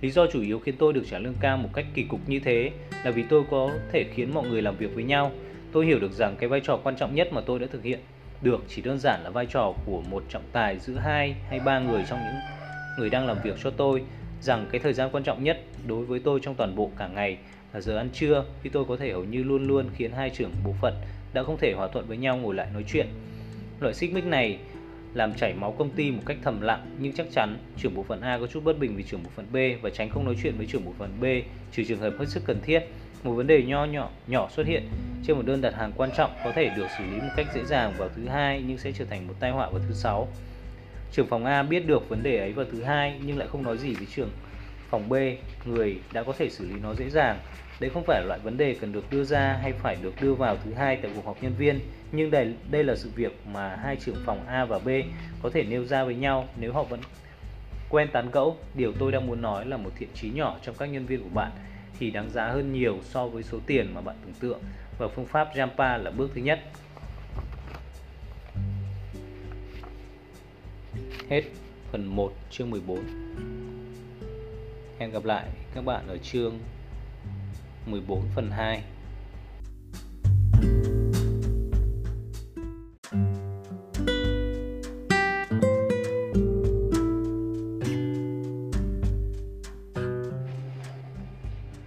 lý 0.00 0.10
do 0.10 0.26
chủ 0.26 0.42
yếu 0.42 0.58
khiến 0.58 0.74
tôi 0.78 0.92
được 0.92 1.02
trả 1.10 1.18
lương 1.18 1.34
cao 1.40 1.56
một 1.56 1.68
cách 1.74 1.86
kỳ 1.94 2.02
cục 2.02 2.28
như 2.28 2.40
thế 2.40 2.70
là 3.04 3.10
vì 3.10 3.22
tôi 3.28 3.42
có 3.50 3.70
thể 3.92 4.04
khiến 4.14 4.34
mọi 4.34 4.48
người 4.48 4.62
làm 4.62 4.76
việc 4.76 4.94
với 4.94 5.04
nhau. 5.04 5.32
Tôi 5.72 5.86
hiểu 5.86 5.98
được 6.00 6.12
rằng 6.12 6.36
cái 6.38 6.48
vai 6.48 6.60
trò 6.60 6.76
quan 6.76 6.96
trọng 6.96 7.14
nhất 7.14 7.32
mà 7.32 7.40
tôi 7.40 7.58
đã 7.58 7.66
thực 7.72 7.84
hiện 7.84 8.00
được 8.42 8.64
chỉ 8.68 8.82
đơn 8.82 8.98
giản 8.98 9.20
là 9.24 9.30
vai 9.30 9.46
trò 9.46 9.72
của 9.86 10.02
một 10.10 10.24
trọng 10.28 10.42
tài 10.52 10.78
giữa 10.78 10.94
hai 10.94 11.34
hay 11.48 11.60
ba 11.60 11.78
người 11.78 12.04
trong 12.08 12.18
những 12.18 12.40
người 12.98 13.10
đang 13.10 13.26
làm 13.26 13.36
việc 13.44 13.54
cho 13.62 13.70
tôi, 13.70 14.02
rằng 14.40 14.66
cái 14.70 14.80
thời 14.80 14.92
gian 14.92 15.10
quan 15.12 15.24
trọng 15.24 15.44
nhất 15.44 15.62
đối 15.86 16.04
với 16.04 16.20
tôi 16.20 16.40
trong 16.42 16.54
toàn 16.54 16.76
bộ 16.76 16.90
cả 16.96 17.08
ngày 17.08 17.38
là 17.72 17.80
giờ 17.80 17.96
ăn 17.96 18.08
trưa 18.12 18.44
khi 18.62 18.70
tôi 18.70 18.84
có 18.84 18.96
thể 18.96 19.12
hầu 19.12 19.24
như 19.24 19.42
luôn 19.42 19.66
luôn 19.66 19.86
khiến 19.96 20.12
hai 20.12 20.30
trưởng 20.30 20.50
bộ 20.64 20.74
phận 20.80 20.94
đã 21.32 21.42
không 21.42 21.56
thể 21.60 21.72
hòa 21.76 21.88
thuận 21.88 22.06
với 22.06 22.16
nhau 22.16 22.36
ngồi 22.36 22.54
lại 22.54 22.66
nói 22.72 22.84
chuyện. 22.92 23.06
Loại 23.80 23.94
xích 23.94 24.12
mích 24.12 24.24
này 24.24 24.58
làm 25.14 25.34
chảy 25.34 25.54
máu 25.54 25.72
công 25.78 25.90
ty 25.90 26.10
một 26.10 26.22
cách 26.26 26.36
thầm 26.42 26.60
lặng 26.60 26.86
nhưng 26.98 27.12
chắc 27.12 27.26
chắn 27.32 27.58
trưởng 27.76 27.94
bộ 27.94 28.02
phận 28.02 28.20
A 28.20 28.38
có 28.38 28.46
chút 28.46 28.64
bất 28.64 28.78
bình 28.78 28.96
vì 28.96 29.02
trưởng 29.02 29.22
bộ 29.22 29.30
phận 29.36 29.46
B 29.52 29.56
và 29.82 29.90
tránh 29.90 30.10
không 30.10 30.24
nói 30.24 30.36
chuyện 30.42 30.54
với 30.56 30.66
trưởng 30.66 30.84
bộ 30.84 30.92
phận 30.98 31.20
B 31.20 31.24
trừ 31.72 31.84
trường 31.88 32.00
hợp 32.00 32.14
hết 32.18 32.26
sức 32.28 32.42
cần 32.46 32.60
thiết. 32.62 32.82
một 33.24 33.32
vấn 33.32 33.46
đề 33.46 33.62
nho 33.62 33.84
nhỏ 33.84 34.10
nhỏ 34.26 34.48
xuất 34.50 34.66
hiện 34.66 34.88
trên 35.24 35.36
một 35.36 35.46
đơn 35.46 35.60
đặt 35.60 35.74
hàng 35.74 35.92
quan 35.96 36.10
trọng 36.16 36.30
có 36.44 36.52
thể 36.52 36.70
được 36.70 36.90
xử 36.90 37.04
lý 37.04 37.20
một 37.20 37.30
cách 37.36 37.46
dễ 37.54 37.64
dàng 37.64 37.92
vào 37.98 38.08
thứ 38.16 38.28
hai 38.28 38.62
nhưng 38.66 38.78
sẽ 38.78 38.92
trở 38.92 39.04
thành 39.04 39.26
một 39.26 39.34
tai 39.40 39.50
họa 39.50 39.70
vào 39.70 39.80
thứ 39.88 39.94
sáu. 39.94 40.28
Trưởng 41.12 41.26
phòng 41.26 41.44
A 41.44 41.62
biết 41.62 41.86
được 41.86 42.08
vấn 42.08 42.22
đề 42.22 42.38
ấy 42.38 42.52
vào 42.52 42.66
thứ 42.72 42.82
hai 42.82 43.20
nhưng 43.24 43.38
lại 43.38 43.48
không 43.48 43.62
nói 43.62 43.78
gì 43.78 43.94
với 43.94 44.06
trưởng 44.06 44.30
phòng 44.90 45.08
B, 45.08 45.14
người 45.64 46.00
đã 46.12 46.22
có 46.22 46.32
thể 46.38 46.50
xử 46.50 46.66
lý 46.66 46.74
nó 46.82 46.94
dễ 46.94 47.10
dàng. 47.10 47.38
Đây 47.80 47.90
không 47.90 48.04
phải 48.06 48.20
là 48.20 48.26
loại 48.26 48.40
vấn 48.40 48.56
đề 48.56 48.76
cần 48.80 48.92
được 48.92 49.10
đưa 49.10 49.24
ra 49.24 49.58
hay 49.62 49.72
phải 49.72 49.96
được 50.02 50.12
đưa 50.20 50.34
vào 50.34 50.56
thứ 50.64 50.74
hai 50.74 50.96
tại 50.96 51.10
cuộc 51.14 51.24
họp 51.24 51.42
nhân 51.42 51.52
viên, 51.58 51.80
nhưng 52.12 52.30
đây 52.30 52.54
đây 52.70 52.84
là 52.84 52.96
sự 52.96 53.10
việc 53.14 53.32
mà 53.52 53.76
hai 53.76 53.96
trưởng 53.96 54.22
phòng 54.24 54.46
A 54.46 54.64
và 54.64 54.78
B 54.78 54.88
có 55.42 55.50
thể 55.50 55.62
nêu 55.62 55.84
ra 55.84 56.04
với 56.04 56.14
nhau 56.14 56.48
nếu 56.56 56.72
họ 56.72 56.82
vẫn 56.82 57.00
quen 57.88 58.08
tán 58.12 58.30
gẫu. 58.30 58.56
Điều 58.74 58.92
tôi 58.92 59.12
đang 59.12 59.26
muốn 59.26 59.42
nói 59.42 59.66
là 59.66 59.76
một 59.76 59.90
thiện 59.98 60.08
chí 60.14 60.30
nhỏ 60.30 60.58
trong 60.62 60.74
các 60.78 60.86
nhân 60.86 61.06
viên 61.06 61.22
của 61.22 61.34
bạn 61.34 61.52
thì 61.98 62.10
đáng 62.10 62.30
giá 62.30 62.48
hơn 62.48 62.72
nhiều 62.72 62.98
so 63.02 63.26
với 63.26 63.42
số 63.42 63.58
tiền 63.66 63.94
mà 63.94 64.00
bạn 64.00 64.16
tưởng 64.24 64.34
tượng 64.40 64.60
và 64.98 65.08
phương 65.08 65.26
pháp 65.26 65.48
Jampa 65.54 66.02
là 66.02 66.10
bước 66.10 66.30
thứ 66.34 66.40
nhất. 66.40 66.60
Hết 71.30 71.42
phần 71.92 72.06
1 72.06 72.32
chương 72.50 72.70
14. 72.70 72.98
Hẹn 74.98 75.10
gặp 75.10 75.24
lại 75.24 75.48
các 75.74 75.84
bạn 75.84 76.08
ở 76.08 76.18
chương 76.18 76.58
14 77.90 78.22
phần 78.34 78.50
2. 78.50 78.82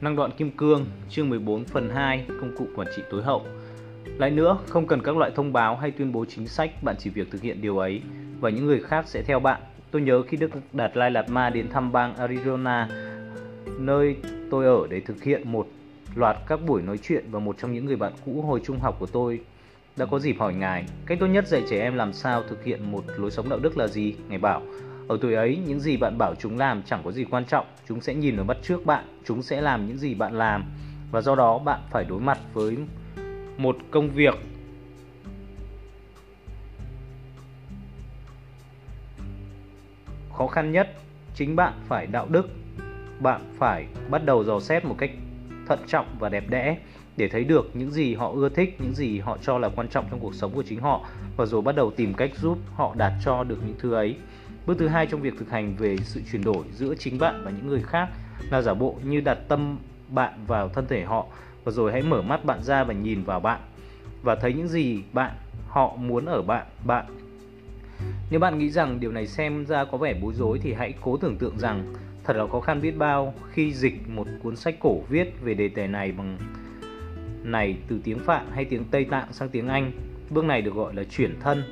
Năng 0.01 0.15
đoạn 0.15 0.31
kim 0.37 0.51
cương, 0.51 0.85
chương 1.09 1.29
14 1.29 1.65
phần 1.65 1.89
2, 1.89 2.25
công 2.41 2.55
cụ 2.57 2.67
quản 2.75 2.87
trị 2.95 3.01
tối 3.09 3.23
hậu. 3.23 3.45
Lại 4.17 4.31
nữa, 4.31 4.57
không 4.67 4.87
cần 4.87 5.01
các 5.01 5.17
loại 5.17 5.31
thông 5.35 5.53
báo 5.53 5.75
hay 5.75 5.91
tuyên 5.91 6.11
bố 6.11 6.25
chính 6.25 6.47
sách, 6.47 6.83
bạn 6.83 6.95
chỉ 6.99 7.09
việc 7.09 7.31
thực 7.31 7.41
hiện 7.41 7.61
điều 7.61 7.77
ấy 7.77 8.01
và 8.39 8.49
những 8.49 8.65
người 8.65 8.79
khác 8.79 9.07
sẽ 9.07 9.23
theo 9.23 9.39
bạn. 9.39 9.61
Tôi 9.91 10.01
nhớ 10.01 10.21
khi 10.21 10.37
Đức 10.37 10.51
Đạt 10.73 10.97
Lai 10.97 11.11
Lạt 11.11 11.29
Ma 11.29 11.49
đến 11.49 11.69
thăm 11.69 11.91
bang 11.91 12.15
Arizona, 12.15 12.87
nơi 13.79 14.15
tôi 14.51 14.65
ở 14.65 14.87
để 14.89 14.99
thực 14.99 15.23
hiện 15.23 15.51
một 15.51 15.67
loạt 16.15 16.37
các 16.47 16.59
buổi 16.65 16.81
nói 16.81 16.97
chuyện 16.97 17.25
và 17.31 17.39
một 17.39 17.55
trong 17.59 17.73
những 17.73 17.85
người 17.85 17.95
bạn 17.95 18.13
cũ 18.25 18.41
hồi 18.41 18.61
trung 18.63 18.79
học 18.79 18.95
của 18.99 19.05
tôi 19.05 19.41
đã 19.97 20.05
có 20.05 20.19
dịp 20.19 20.35
hỏi 20.39 20.53
ngài, 20.53 20.85
cách 21.05 21.17
tốt 21.19 21.27
nhất 21.27 21.47
dạy 21.47 21.63
trẻ 21.69 21.79
em 21.79 21.95
làm 21.95 22.13
sao 22.13 22.43
thực 22.49 22.63
hiện 22.63 22.91
một 22.91 23.03
lối 23.17 23.31
sống 23.31 23.49
đạo 23.49 23.59
đức 23.59 23.77
là 23.77 23.87
gì? 23.87 24.15
Ngài 24.29 24.37
bảo, 24.37 24.61
ở 25.07 25.17
tuổi 25.21 25.33
ấy, 25.33 25.59
những 25.67 25.79
gì 25.79 25.97
bạn 25.97 26.17
bảo 26.17 26.35
chúng 26.35 26.57
làm 26.57 26.83
chẳng 26.83 27.01
có 27.03 27.11
gì 27.11 27.25
quan 27.31 27.45
trọng, 27.45 27.65
chúng 27.87 28.01
sẽ 28.01 28.13
nhìn 28.15 28.37
ở 28.37 28.43
bắt 28.43 28.57
trước 28.61 28.85
bạn, 28.85 29.05
chúng 29.25 29.41
sẽ 29.41 29.61
làm 29.61 29.87
những 29.87 29.97
gì 29.97 30.13
bạn 30.13 30.33
làm 30.33 30.65
và 31.11 31.21
do 31.21 31.35
đó 31.35 31.59
bạn 31.59 31.79
phải 31.89 32.05
đối 32.09 32.19
mặt 32.19 32.39
với 32.53 32.77
một 33.57 33.77
công 33.91 34.09
việc. 34.09 34.33
Khó 40.37 40.47
khăn 40.47 40.71
nhất 40.71 40.93
chính 41.35 41.55
bạn 41.55 41.73
phải 41.87 42.07
đạo 42.07 42.27
đức, 42.29 42.49
bạn 43.19 43.41
phải 43.57 43.87
bắt 44.09 44.25
đầu 44.25 44.43
dò 44.43 44.59
xét 44.59 44.85
một 44.85 44.95
cách 44.97 45.11
thận 45.71 45.87
trọng 45.87 46.05
và 46.19 46.29
đẹp 46.29 46.49
đẽ 46.49 46.77
để 47.17 47.27
thấy 47.27 47.43
được 47.43 47.69
những 47.73 47.91
gì 47.91 48.15
họ 48.15 48.31
ưa 48.31 48.49
thích, 48.49 48.77
những 48.79 48.93
gì 48.93 49.19
họ 49.19 49.37
cho 49.41 49.57
là 49.57 49.69
quan 49.69 49.87
trọng 49.87 50.05
trong 50.11 50.19
cuộc 50.19 50.35
sống 50.35 50.51
của 50.55 50.63
chính 50.63 50.79
họ 50.79 51.05
và 51.37 51.45
rồi 51.45 51.61
bắt 51.61 51.75
đầu 51.75 51.91
tìm 51.91 52.13
cách 52.13 52.31
giúp 52.41 52.57
họ 52.75 52.95
đạt 52.97 53.11
cho 53.25 53.43
được 53.43 53.59
những 53.65 53.75
thứ 53.79 53.93
ấy. 53.93 54.15
Bước 54.65 54.77
thứ 54.79 54.87
hai 54.87 55.07
trong 55.07 55.21
việc 55.21 55.33
thực 55.39 55.49
hành 55.49 55.75
về 55.75 55.97
sự 55.97 56.21
chuyển 56.31 56.43
đổi 56.43 56.63
giữa 56.73 56.95
chính 56.95 57.19
bạn 57.19 57.41
và 57.45 57.51
những 57.51 57.67
người 57.67 57.83
khác 57.83 58.09
là 58.49 58.61
giả 58.61 58.73
bộ 58.73 58.95
như 59.03 59.21
đặt 59.21 59.37
tâm 59.47 59.77
bạn 60.09 60.33
vào 60.47 60.69
thân 60.69 60.87
thể 60.87 61.03
họ 61.03 61.25
và 61.63 61.71
rồi 61.71 61.91
hãy 61.91 62.01
mở 62.01 62.21
mắt 62.21 62.45
bạn 62.45 62.63
ra 62.63 62.83
và 62.83 62.93
nhìn 62.93 63.23
vào 63.23 63.39
bạn 63.39 63.61
và 64.23 64.35
thấy 64.35 64.53
những 64.53 64.67
gì 64.67 65.01
bạn 65.13 65.31
họ 65.67 65.95
muốn 65.95 66.25
ở 66.25 66.41
bạn 66.41 66.65
bạn 66.85 67.05
nếu 68.31 68.39
bạn 68.39 68.59
nghĩ 68.59 68.69
rằng 68.69 68.99
điều 68.99 69.11
này 69.11 69.27
xem 69.27 69.65
ra 69.65 69.85
có 69.85 69.97
vẻ 69.97 70.13
bối 70.21 70.33
rối 70.33 70.59
thì 70.63 70.73
hãy 70.73 70.93
cố 71.01 71.17
tưởng 71.17 71.37
tượng 71.37 71.59
rằng 71.59 71.93
thật 72.33 72.37
là 72.37 72.47
khó 72.47 72.59
khăn 72.59 72.81
biết 72.81 72.97
bao 72.97 73.33
khi 73.51 73.73
dịch 73.73 74.09
một 74.09 74.27
cuốn 74.43 74.55
sách 74.55 74.75
cổ 74.79 75.01
viết 75.09 75.41
về 75.41 75.53
đề 75.53 75.69
tài 75.69 75.87
này 75.87 76.11
bằng 76.11 76.37
này 77.43 77.77
từ 77.87 77.99
tiếng 78.03 78.19
Phạn 78.19 78.47
hay 78.53 78.65
tiếng 78.65 78.83
Tây 78.91 79.05
Tạng 79.05 79.33
sang 79.33 79.49
tiếng 79.49 79.67
Anh. 79.67 79.91
Bước 80.29 80.45
này 80.45 80.61
được 80.61 80.73
gọi 80.73 80.95
là 80.95 81.03
chuyển 81.03 81.39
thân. 81.39 81.63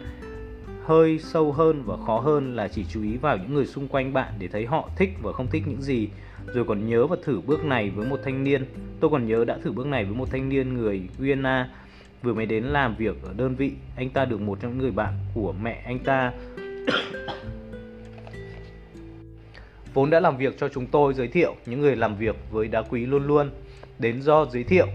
Hơi 0.84 1.20
sâu 1.20 1.52
hơn 1.52 1.84
và 1.86 1.98
khó 2.06 2.20
hơn 2.20 2.56
là 2.56 2.68
chỉ 2.68 2.86
chú 2.90 3.04
ý 3.04 3.18
vào 3.18 3.38
những 3.38 3.54
người 3.54 3.66
xung 3.66 3.88
quanh 3.88 4.14
bạn 4.14 4.34
để 4.40 4.48
thấy 4.48 4.66
họ 4.66 4.90
thích 4.98 5.10
và 5.22 5.32
không 5.32 5.48
thích 5.48 5.64
những 5.68 5.82
gì. 5.82 6.10
Rồi 6.54 6.66
còn 6.66 6.90
nhớ 6.90 7.08
và 7.08 7.16
thử 7.24 7.42
bước 7.42 7.66
này 7.66 7.90
với 7.90 8.08
một 8.08 8.20
thanh 8.24 8.44
niên. 8.44 8.66
Tôi 9.00 9.10
còn 9.10 9.28
nhớ 9.28 9.46
đã 9.46 9.58
thử 9.64 9.72
bước 9.72 9.88
này 9.88 10.06
với 10.06 10.16
một 10.16 10.28
thanh 10.32 10.50
niên 10.50 10.74
người 10.74 11.02
Guyana 11.20 11.70
vừa 12.24 12.34
mới 12.34 12.46
đến 12.46 12.64
làm 12.64 12.96
việc 12.96 13.24
ở 13.24 13.34
đơn 13.38 13.56
vị. 13.56 13.72
Anh 13.96 14.10
ta 14.10 14.26
được 14.26 14.42
một 14.42 14.60
trong 14.62 14.72
những 14.72 14.80
người 14.80 14.92
bạn 14.92 15.14
của 15.34 15.54
mẹ 15.62 15.84
anh 15.86 16.00
ta 16.00 16.32
vốn 19.94 20.10
đã 20.10 20.20
làm 20.20 20.38
việc 20.38 20.58
cho 20.58 20.70
chúng 20.70 20.88
tôi 20.88 21.14
giới 21.14 21.28
thiệu 21.28 21.56
những 21.66 21.82
người 21.82 21.96
làm 21.96 22.16
việc 22.16 22.36
với 22.52 22.68
đá 22.68 22.82
quý 22.82 23.06
luôn 23.06 23.28
luôn. 23.28 23.52
Đến 24.00 24.22
do 24.22 24.46
giới 24.46 24.64
thiệu, 24.64 24.88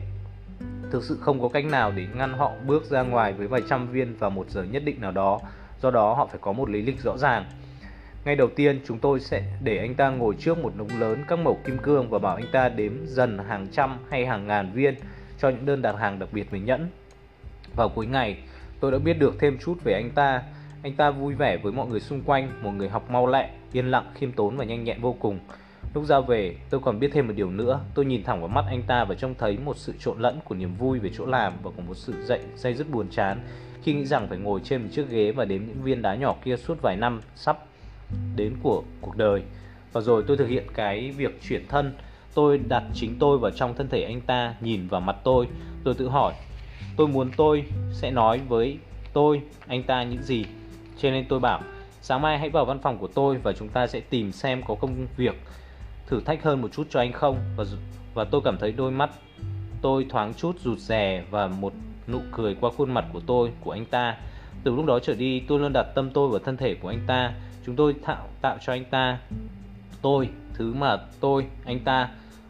thực 0.90 1.04
sự 1.04 1.18
không 1.20 1.40
có 1.40 1.48
cách 1.48 1.64
nào 1.64 1.92
để 1.96 2.07
ngăn 2.14 2.33
họ 2.33 2.52
bước 2.66 2.85
ra 2.85 3.02
ngoài 3.02 3.33
với 3.33 3.46
vài 3.46 3.62
trăm 3.70 3.88
viên 3.88 4.16
vào 4.16 4.30
một 4.30 4.50
giờ 4.50 4.62
nhất 4.62 4.83
định 4.85 5.00
nào 5.00 5.12
đó. 5.12 5.40
Do 5.83 5.90
đó, 5.90 6.14
họ 6.14 6.26
phải 6.26 6.38
có 6.40 6.52
một 6.52 6.70
lý 6.70 6.83
lịch 6.83 7.00
rõ 7.00 7.16
ràng. 7.16 7.44
Ngay 8.24 8.37
đầu 8.37 8.48
tiên, 8.57 8.80
chúng 8.87 8.98
tôi 8.98 9.20
sẽ 9.20 9.42
để 9.62 9.78
anh 9.78 9.94
ta 9.94 10.11
ngồi 10.11 10.35
trước 10.38 10.59
một 10.59 10.72
đống 10.76 11.00
lớn 11.00 11.24
các 11.28 11.38
mẩu 11.38 11.59
kim 11.64 11.78
cương 11.78 12.11
và 12.11 12.18
bảo 12.18 12.37
anh 12.37 12.46
ta 12.52 12.68
đếm 12.68 12.92
dần 13.07 13.38
hàng 13.38 13.66
trăm 13.72 13.98
hay 14.11 14.26
hàng 14.26 14.46
ngàn 14.46 14.72
viên 14.72 14.94
cho 15.38 15.48
những 15.48 15.66
đơn 15.66 15.83
đặt 15.83 15.96
hàng 15.98 16.18
đặc 16.18 16.28
biệt 16.33 16.50
về 16.50 16.61
nhẫn. 16.61 16.90
Vào 17.76 17.88
cuối 17.88 18.07
ngày, 18.07 18.37
tôi 18.80 18.92
đã 18.92 18.98
biết 18.98 19.18
được 19.18 19.35
thêm 19.40 19.59
chút 19.59 19.74
về 19.85 19.92
anh 19.92 20.11
ta. 20.11 20.42
Anh 20.83 20.94
ta 20.94 21.11
vui 21.11 21.35
vẻ 21.35 21.57
với 21.57 21.72
mọi 21.72 21.87
người 21.87 22.00
xung 22.00 22.22
quanh, 22.22 22.50
một 22.62 22.70
người 22.70 22.88
học 22.88 23.11
mau 23.11 23.26
lẹ 23.26 23.50
yên 23.76 23.90
lặng 23.90 24.12
khiêm 24.14 24.32
tốn 24.32 24.56
và 24.56 24.64
nhanh 24.64 24.84
nhẹn 24.84 25.00
vô 25.00 25.16
cùng 25.20 25.38
Lúc 25.94 26.04
ra 26.04 26.20
về, 26.20 26.56
tôi 26.70 26.80
còn 26.80 27.00
biết 27.00 27.10
thêm 27.12 27.26
một 27.26 27.32
điều 27.37 27.50
nữa. 27.50 27.80
Tôi 27.94 28.04
nhìn 28.04 28.24
thẳng 28.24 28.40
vào 28.40 28.48
mắt 28.48 28.64
anh 28.68 28.82
ta 28.82 29.04
và 29.04 29.14
trông 29.14 29.34
thấy 29.38 29.58
một 29.64 29.76
sự 29.76 29.94
trộn 29.98 30.20
lẫn 30.20 30.40
của 30.44 30.54
niềm 30.54 30.74
vui 30.74 30.98
về 30.98 31.10
chỗ 31.16 31.26
làm 31.26 31.52
và 31.62 31.70
của 31.76 31.82
một 31.82 31.94
sự 31.94 32.14
dậy 32.24 32.40
dây 32.56 32.74
dứt 32.74 32.90
buồn 32.90 33.06
chán 33.10 33.40
khi 33.82 33.94
nghĩ 33.94 34.04
rằng 34.04 34.28
phải 34.28 34.38
ngồi 34.38 34.60
trên 34.64 34.82
một 34.82 34.88
chiếc 34.92 35.08
ghế 35.10 35.32
và 35.32 35.44
đếm 35.44 35.60
những 35.66 35.82
viên 35.82 36.02
đá 36.02 36.14
nhỏ 36.14 36.34
kia 36.44 36.56
suốt 36.56 36.78
vài 36.82 36.96
năm 36.96 37.20
sắp 37.34 37.58
đến 38.37 38.54
của 38.62 38.82
cuộc 39.00 39.16
đời. 39.16 39.42
Và 39.92 40.00
rồi 40.00 40.24
tôi 40.26 40.37
thực 40.37 40.48
hiện 40.48 40.64
cái 40.74 41.10
việc 41.10 41.40
chuyển 41.48 41.66
thân. 41.68 41.92
Tôi 42.34 42.58
đặt 42.68 42.82
chính 42.94 43.18
tôi 43.18 43.38
vào 43.38 43.50
trong 43.50 43.74
thân 43.74 43.88
thể 43.88 44.02
anh 44.02 44.20
ta, 44.20 44.54
nhìn 44.60 44.88
vào 44.88 45.00
mặt 45.00 45.16
tôi. 45.24 45.46
Tôi 45.84 45.94
tự 45.94 46.08
hỏi, 46.08 46.34
tôi 46.96 47.08
muốn 47.08 47.30
tôi 47.37 47.64
sẽ 47.92 48.10
nói 48.10 48.40
với 48.48 48.78
tôi, 49.12 49.40
anh 49.66 49.82
ta 49.82 50.02
những 50.02 50.22
gì. 50.22 50.44
Cho 50.98 51.10
nên 51.10 51.24
tôi 51.28 51.40
bảo, 51.40 51.62
sáng 52.07 52.23
mai 52.23 52.38
hãy 52.38 52.51
vào 52.51 52.64
văn 52.64 52.79
phòng 52.79 52.99
của 52.99 53.07
tôi 53.07 53.37
và 53.37 53.53
chúng 53.53 53.69
ta 53.69 53.87
sẽ 53.87 54.01
tìm 54.01 54.33
xem 54.33 54.62
có 54.67 54.75
công 54.75 55.07
việc 55.17 55.35
thử 56.07 56.21
thách 56.21 56.43
hơn 56.43 56.62
một 56.62 56.69
chút 56.73 56.87
cho 56.90 57.01
anh 57.01 57.12
không? 57.12 57.38
Và 57.57 57.64
và 58.14 58.25
tôi 58.25 58.40
cảm 58.45 58.59
thấy 58.59 58.73
đôi 58.73 58.90
mắt 58.90 59.11
tôi 59.83 60.07
thoáng 60.09 60.35
chút 60.35 60.61
rụt 60.61 60.79
rè 60.79 61.25
và 61.31 61.47
một 61.47 61.73
nụ 62.09 62.19
cười 62.33 62.57
qua 62.61 62.71
khuôn 62.77 62.95
mặt 62.95 63.05
của 63.12 63.21
tôi, 63.27 63.51
của 63.61 63.71
anh 63.71 63.85
ta. 63.85 64.17
Từ 64.64 64.77
lúc 64.77 64.87
đó 64.87 64.99
trở 64.99 65.14
đi, 65.14 65.40
tôi 65.40 65.59
luôn 65.59 65.73
đặt 65.73 65.87
tâm 65.95 66.11
tôi 66.11 66.29
vào 66.29 66.38
thân 66.38 66.57
thể 66.57 66.75
của 66.75 66.88
anh 66.88 67.01
ta. 67.07 67.33
Chúng 67.67 67.77
tôi 67.77 67.95
tạo 68.07 68.29
tạo 68.40 68.57
cho 68.67 68.73
anh 68.73 68.85
ta 68.85 69.19
tôi, 70.03 70.29
thứ 70.55 70.75
mà 70.75 70.97
tôi, 71.21 71.47
anh 71.64 71.81
ta 71.81 72.09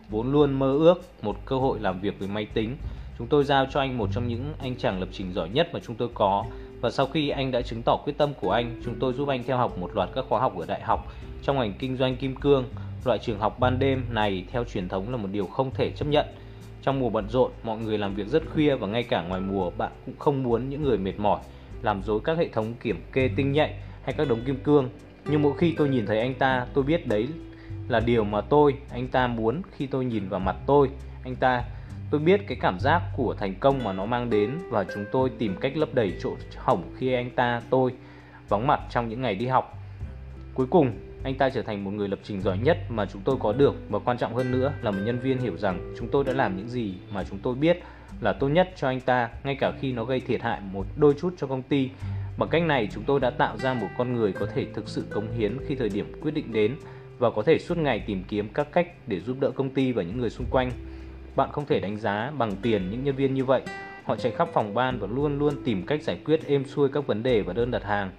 vốn 0.08 0.32
luôn 0.32 0.52
mơ 0.52 0.72
ước 0.72 1.02
một 1.22 1.36
cơ 1.46 1.56
hội 1.56 1.80
làm 1.80 2.00
việc 2.00 2.18
với 2.18 2.28
máy 2.28 2.46
tính. 2.54 2.76
Chúng 3.18 3.26
tôi 3.26 3.44
giao 3.44 3.66
cho 3.70 3.80
anh 3.80 3.98
một 3.98 4.08
trong 4.12 4.28
những 4.28 4.54
anh 4.58 4.76
chàng 4.76 5.00
lập 5.00 5.08
trình 5.12 5.32
giỏi 5.32 5.48
nhất 5.48 5.68
mà 5.72 5.80
chúng 5.86 5.96
tôi 5.96 6.08
có 6.14 6.44
và 6.84 6.90
sau 6.90 7.06
khi 7.06 7.28
anh 7.28 7.50
đã 7.50 7.62
chứng 7.62 7.82
tỏ 7.82 7.96
quyết 8.04 8.18
tâm 8.18 8.34
của 8.40 8.50
anh 8.50 8.80
chúng 8.84 8.94
tôi 9.00 9.12
giúp 9.12 9.28
anh 9.28 9.42
theo 9.46 9.56
học 9.56 9.78
một 9.78 9.90
loạt 9.94 10.08
các 10.14 10.24
khóa 10.28 10.40
học 10.40 10.58
ở 10.58 10.66
đại 10.66 10.80
học 10.80 11.12
trong 11.42 11.58
ngành 11.58 11.72
kinh 11.78 11.96
doanh 11.96 12.16
kim 12.16 12.36
cương 12.36 12.64
Loại 13.04 13.18
trường 13.18 13.38
học 13.38 13.60
ban 13.60 13.78
đêm 13.78 14.04
này 14.10 14.44
theo 14.52 14.64
truyền 14.64 14.88
thống 14.88 15.10
là 15.10 15.16
một 15.16 15.28
điều 15.32 15.46
không 15.46 15.70
thể 15.74 15.90
chấp 15.90 16.04
nhận. 16.08 16.26
Trong 16.82 17.00
mùa 17.00 17.10
bận 17.10 17.28
rộn, 17.28 17.50
mọi 17.62 17.78
người 17.78 17.98
làm 17.98 18.14
việc 18.14 18.28
rất 18.28 18.42
khuya 18.54 18.74
và 18.74 18.86
ngay 18.86 19.02
cả 19.02 19.22
ngoài 19.22 19.40
mùa 19.40 19.70
bạn 19.70 19.92
cũng 20.06 20.14
không 20.18 20.42
muốn 20.42 20.68
những 20.68 20.82
người 20.82 20.98
mệt 20.98 21.18
mỏi 21.18 21.40
làm 21.82 22.02
dối 22.02 22.20
các 22.24 22.38
hệ 22.38 22.48
thống 22.48 22.74
kiểm 22.82 23.02
kê 23.12 23.30
tinh 23.36 23.52
nhạy 23.52 23.74
hay 24.02 24.14
các 24.18 24.28
đống 24.28 24.40
kim 24.46 24.56
cương. 24.56 24.88
Nhưng 25.24 25.42
mỗi 25.42 25.52
khi 25.58 25.74
tôi 25.76 25.88
nhìn 25.88 26.06
thấy 26.06 26.18
anh 26.18 26.34
ta, 26.34 26.66
tôi 26.74 26.84
biết 26.84 27.06
đấy 27.06 27.28
là 27.88 28.00
điều 28.00 28.24
mà 28.24 28.40
tôi, 28.40 28.74
anh 28.90 29.08
ta 29.08 29.26
muốn 29.26 29.62
khi 29.76 29.86
tôi 29.86 30.04
nhìn 30.04 30.28
vào 30.28 30.40
mặt 30.40 30.56
tôi, 30.66 30.90
anh 31.24 31.36
ta. 31.36 31.64
Tôi 32.14 32.20
biết 32.20 32.40
cái 32.46 32.58
cảm 32.60 32.80
giác 32.80 33.02
của 33.16 33.34
thành 33.38 33.54
công 33.60 33.84
mà 33.84 33.92
nó 33.92 34.06
mang 34.06 34.30
đến 34.30 34.50
và 34.70 34.84
chúng 34.94 35.04
tôi 35.12 35.30
tìm 35.38 35.56
cách 35.60 35.76
lấp 35.76 35.88
đầy 35.94 36.12
chỗ 36.22 36.36
hỏng 36.56 36.92
khi 36.98 37.12
anh 37.12 37.30
ta, 37.30 37.62
tôi 37.70 37.92
vắng 38.48 38.66
mặt 38.66 38.80
trong 38.90 39.08
những 39.08 39.22
ngày 39.22 39.34
đi 39.34 39.46
học. 39.46 39.78
Cuối 40.54 40.66
cùng, 40.70 40.92
anh 41.24 41.34
ta 41.34 41.50
trở 41.50 41.62
thành 41.62 41.84
một 41.84 41.90
người 41.90 42.08
lập 42.08 42.18
trình 42.22 42.40
giỏi 42.40 42.58
nhất 42.58 42.78
mà 42.88 43.06
chúng 43.06 43.22
tôi 43.24 43.36
có 43.40 43.52
được 43.52 43.74
và 43.88 43.98
quan 43.98 44.18
trọng 44.18 44.34
hơn 44.34 44.50
nữa 44.50 44.72
là 44.82 44.90
một 44.90 44.98
nhân 45.04 45.18
viên 45.18 45.38
hiểu 45.38 45.56
rằng 45.56 45.94
chúng 45.98 46.08
tôi 46.08 46.24
đã 46.24 46.32
làm 46.32 46.56
những 46.56 46.68
gì 46.68 46.94
mà 47.12 47.24
chúng 47.24 47.38
tôi 47.38 47.54
biết 47.54 47.78
là 48.20 48.32
tốt 48.32 48.48
nhất 48.48 48.70
cho 48.76 48.88
anh 48.88 49.00
ta 49.00 49.30
ngay 49.44 49.56
cả 49.60 49.72
khi 49.80 49.92
nó 49.92 50.04
gây 50.04 50.20
thiệt 50.20 50.42
hại 50.42 50.60
một 50.72 50.86
đôi 50.96 51.14
chút 51.20 51.34
cho 51.36 51.46
công 51.46 51.62
ty. 51.62 51.90
Bằng 52.38 52.48
cách 52.48 52.62
này 52.62 52.88
chúng 52.92 53.04
tôi 53.04 53.20
đã 53.20 53.30
tạo 53.30 53.56
ra 53.56 53.74
một 53.74 53.88
con 53.98 54.12
người 54.12 54.32
có 54.32 54.46
thể 54.54 54.66
thực 54.74 54.88
sự 54.88 55.04
cống 55.10 55.32
hiến 55.38 55.56
khi 55.66 55.74
thời 55.74 55.88
điểm 55.88 56.12
quyết 56.22 56.34
định 56.34 56.52
đến 56.52 56.76
và 57.18 57.30
có 57.30 57.42
thể 57.42 57.58
suốt 57.58 57.78
ngày 57.78 58.04
tìm 58.06 58.24
kiếm 58.28 58.48
các 58.54 58.72
cách 58.72 58.88
để 59.06 59.20
giúp 59.20 59.36
đỡ 59.40 59.50
công 59.50 59.70
ty 59.70 59.92
và 59.92 60.02
những 60.02 60.18
người 60.18 60.30
xung 60.30 60.46
quanh. 60.50 60.70
Bạn 61.36 61.52
không 61.52 61.66
thể 61.66 61.80
đánh 61.80 61.96
giá 61.96 62.32
bằng 62.38 62.56
tiền 62.62 62.90
những 62.90 63.04
nhân 63.04 63.16
viên 63.16 63.34
như 63.34 63.44
vậy. 63.44 63.62
Họ 64.04 64.16
chạy 64.16 64.32
khắp 64.32 64.48
phòng 64.52 64.74
ban 64.74 64.98
và 64.98 65.06
luôn 65.06 65.38
luôn 65.38 65.54
tìm 65.64 65.86
cách 65.86 66.02
giải 66.02 66.18
quyết 66.24 66.46
êm 66.46 66.64
xuôi 66.64 66.88
các 66.88 67.06
vấn 67.06 67.22
đề 67.22 67.42
và 67.42 67.52
đơn 67.52 67.70
đặt 67.70 67.84
hàng 67.84 68.10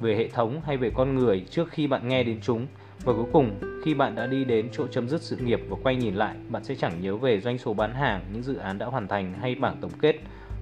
về 0.00 0.16
hệ 0.16 0.28
thống 0.28 0.60
hay 0.64 0.76
về 0.76 0.90
con 0.94 1.14
người 1.14 1.44
trước 1.50 1.68
khi 1.70 1.86
bạn 1.86 2.08
nghe 2.08 2.22
đến 2.22 2.38
chúng. 2.42 2.66
Và 3.04 3.12
cuối 3.12 3.26
cùng, 3.32 3.60
khi 3.84 3.94
bạn 3.94 4.14
đã 4.14 4.26
đi 4.26 4.44
đến 4.44 4.68
chỗ 4.72 4.86
chấm 4.86 5.08
dứt 5.08 5.22
sự 5.22 5.36
nghiệp 5.36 5.60
và 5.68 5.76
quay 5.82 5.96
nhìn 5.96 6.14
lại, 6.14 6.36
bạn 6.48 6.64
sẽ 6.64 6.74
chẳng 6.74 7.00
nhớ 7.02 7.16
về 7.16 7.40
doanh 7.40 7.58
số 7.58 7.74
bán 7.74 7.94
hàng, 7.94 8.20
những 8.32 8.42
dự 8.42 8.56
án 8.56 8.78
đã 8.78 8.86
hoàn 8.86 9.08
thành 9.08 9.34
hay 9.40 9.54
bảng 9.54 9.76
tổng 9.80 9.90
kết, 10.00 10.16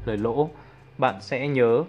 lời 0.04 0.16
lỗ. 0.16 0.50
Bạn 0.98 1.14
sẽ 1.20 1.48
nhớ 1.48 1.84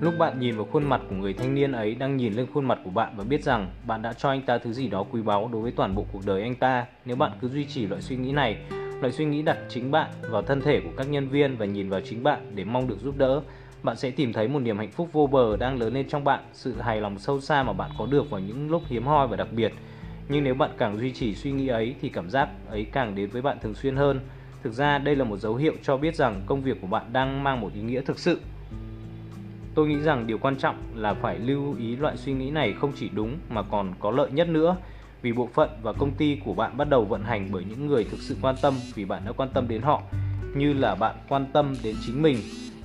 Lúc 0.00 0.14
bạn 0.18 0.40
nhìn 0.40 0.56
vào 0.56 0.66
khuôn 0.72 0.84
mặt 0.84 1.00
của 1.10 1.16
người 1.16 1.32
thanh 1.32 1.54
niên 1.54 1.72
ấy 1.72 1.94
đang 1.94 2.16
nhìn 2.16 2.32
lên 2.32 2.46
khuôn 2.54 2.64
mặt 2.64 2.78
của 2.84 2.90
bạn 2.90 3.12
và 3.16 3.24
biết 3.24 3.44
rằng 3.44 3.70
bạn 3.86 4.02
đã 4.02 4.12
cho 4.12 4.28
anh 4.28 4.42
ta 4.42 4.58
thứ 4.58 4.72
gì 4.72 4.88
đó 4.88 5.04
quý 5.10 5.22
báu 5.22 5.48
đối 5.52 5.62
với 5.62 5.72
toàn 5.72 5.94
bộ 5.94 6.06
cuộc 6.12 6.26
đời 6.26 6.42
anh 6.42 6.54
ta. 6.54 6.86
Nếu 7.04 7.16
bạn 7.16 7.32
cứ 7.40 7.48
duy 7.48 7.64
trì 7.64 7.86
loại 7.86 8.02
suy 8.02 8.16
nghĩ 8.16 8.32
này, 8.32 8.56
loại 9.00 9.12
suy 9.12 9.24
nghĩ 9.24 9.42
đặt 9.42 9.58
chính 9.68 9.90
bạn 9.90 10.10
vào 10.30 10.42
thân 10.42 10.60
thể 10.60 10.80
của 10.80 10.90
các 10.96 11.08
nhân 11.08 11.28
viên 11.28 11.56
và 11.56 11.66
nhìn 11.66 11.88
vào 11.88 12.00
chính 12.00 12.22
bạn 12.22 12.50
để 12.54 12.64
mong 12.64 12.88
được 12.88 13.00
giúp 13.00 13.14
đỡ, 13.18 13.42
bạn 13.82 13.96
sẽ 13.96 14.10
tìm 14.10 14.32
thấy 14.32 14.48
một 14.48 14.58
niềm 14.58 14.78
hạnh 14.78 14.90
phúc 14.90 15.08
vô 15.12 15.26
bờ 15.26 15.56
đang 15.56 15.78
lớn 15.78 15.94
lên 15.94 16.08
trong 16.08 16.24
bạn, 16.24 16.40
sự 16.52 16.80
hài 16.80 17.00
lòng 17.00 17.18
sâu 17.18 17.40
xa 17.40 17.62
mà 17.62 17.72
bạn 17.72 17.90
có 17.98 18.06
được 18.06 18.30
vào 18.30 18.40
những 18.40 18.70
lúc 18.70 18.82
hiếm 18.86 19.06
hoi 19.06 19.28
và 19.28 19.36
đặc 19.36 19.48
biệt. 19.52 19.72
Nhưng 20.28 20.44
nếu 20.44 20.54
bạn 20.54 20.70
càng 20.78 20.98
duy 20.98 21.12
trì 21.12 21.34
suy 21.34 21.52
nghĩ 21.52 21.68
ấy 21.68 21.94
thì 22.00 22.08
cảm 22.08 22.30
giác 22.30 22.48
ấy 22.68 22.86
càng 22.92 23.14
đến 23.14 23.30
với 23.30 23.42
bạn 23.42 23.58
thường 23.62 23.74
xuyên 23.74 23.96
hơn. 23.96 24.20
Thực 24.62 24.72
ra 24.72 24.98
đây 24.98 25.16
là 25.16 25.24
một 25.24 25.36
dấu 25.36 25.54
hiệu 25.54 25.72
cho 25.82 25.96
biết 25.96 26.14
rằng 26.14 26.42
công 26.46 26.62
việc 26.62 26.80
của 26.80 26.86
bạn 26.86 27.12
đang 27.12 27.44
mang 27.44 27.60
một 27.60 27.70
ý 27.74 27.80
nghĩa 27.80 28.00
thực 28.00 28.18
sự 28.18 28.40
Tôi 29.76 29.88
nghĩ 29.88 30.00
rằng 30.00 30.26
điều 30.26 30.38
quan 30.38 30.56
trọng 30.56 30.76
là 30.94 31.14
phải 31.14 31.38
lưu 31.38 31.76
ý 31.78 31.96
loại 31.96 32.16
suy 32.16 32.32
nghĩ 32.32 32.50
này 32.50 32.72
không 32.72 32.92
chỉ 32.96 33.10
đúng 33.14 33.38
mà 33.48 33.62
còn 33.62 33.92
có 34.00 34.10
lợi 34.10 34.30
nhất 34.30 34.48
nữa. 34.48 34.76
Vì 35.22 35.32
bộ 35.32 35.48
phận 35.54 35.70
và 35.82 35.92
công 35.92 36.10
ty 36.10 36.40
của 36.44 36.54
bạn 36.54 36.76
bắt 36.76 36.88
đầu 36.88 37.04
vận 37.04 37.22
hành 37.22 37.48
bởi 37.52 37.64
những 37.64 37.86
người 37.86 38.04
thực 38.04 38.20
sự 38.20 38.36
quan 38.42 38.54
tâm 38.62 38.74
vì 38.94 39.04
bạn 39.04 39.22
đã 39.24 39.32
quan 39.32 39.48
tâm 39.54 39.68
đến 39.68 39.82
họ, 39.82 40.02
như 40.54 40.72
là 40.72 40.94
bạn 40.94 41.16
quan 41.28 41.46
tâm 41.52 41.74
đến 41.82 41.96
chính 42.06 42.22
mình, 42.22 42.36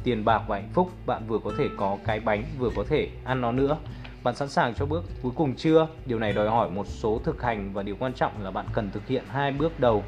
tiền 0.03 0.25
bạc 0.25 0.41
và 0.47 0.55
hạnh 0.55 0.69
phúc, 0.73 0.91
bạn 1.05 1.23
vừa 1.27 1.39
có 1.43 1.51
thể 1.57 1.67
có 1.77 1.97
cái 2.05 2.19
bánh, 2.19 2.43
vừa 2.59 2.69
có 2.75 2.83
thể 2.89 3.09
ăn 3.23 3.41
nó 3.41 3.51
nữa. 3.51 3.77
Bạn 4.23 4.35
sẵn 4.35 4.49
sàng 4.49 4.73
cho 4.73 4.85
bước 4.85 5.03
cuối 5.21 5.31
cùng 5.35 5.55
chưa? 5.55 5.87
Điều 6.05 6.19
này 6.19 6.33
đòi 6.33 6.49
hỏi 6.49 6.69
một 6.69 6.87
số 6.87 7.21
thực 7.23 7.41
hành 7.41 7.73
và 7.73 7.83
điều 7.83 7.95
quan 7.99 8.13
trọng 8.13 8.43
là 8.43 8.51
bạn 8.51 8.65
cần 8.73 8.89
thực 8.93 9.07
hiện 9.07 9.23
hai 9.29 9.51
bước 9.51 9.79
đầu 9.79 10.03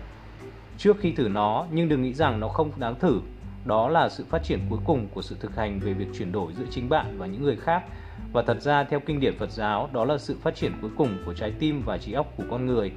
trước 0.77 0.97
khi 0.99 1.11
thử 1.11 1.27
nó, 1.27 1.65
nhưng 1.71 1.89
đừng 1.89 2.01
nghĩ 2.01 2.13
rằng 2.13 2.39
nó 2.39 2.47
không 2.47 2.71
đáng 2.77 2.99
thử 2.99 3.19
đó 3.65 3.89
là 3.89 4.09
sự 4.09 4.25
phát 4.29 4.43
triển 4.43 4.59
cuối 4.69 4.79
cùng 4.85 5.07
của 5.13 5.21
sự 5.21 5.35
thực 5.39 5.55
hành 5.55 5.79
về 5.79 5.93
việc 5.93 6.07
chuyển 6.17 6.31
đổi 6.31 6.53
giữa 6.53 6.65
chính 6.71 6.89
bạn 6.89 7.17
và 7.17 7.25
những 7.25 7.43
người 7.43 7.55
khác. 7.55 7.83
Và 8.33 8.41
thật 8.41 8.61
ra, 8.61 8.83
theo 8.83 8.99
kinh 8.99 9.19
điển 9.19 9.37
Phật 9.37 9.51
giáo, 9.51 9.89
đó 9.93 10.05
là 10.05 10.17
sự 10.17 10.37
phát 10.41 10.55
triển 10.55 10.71
cuối 10.81 10.91
cùng 10.97 11.17
của 11.25 11.33
trái 11.33 11.53
tim 11.59 11.81
và 11.85 11.97
trí 11.97 12.13
óc 12.13 12.33
của 12.37 12.43
con 12.49 12.65
người. 12.65 12.91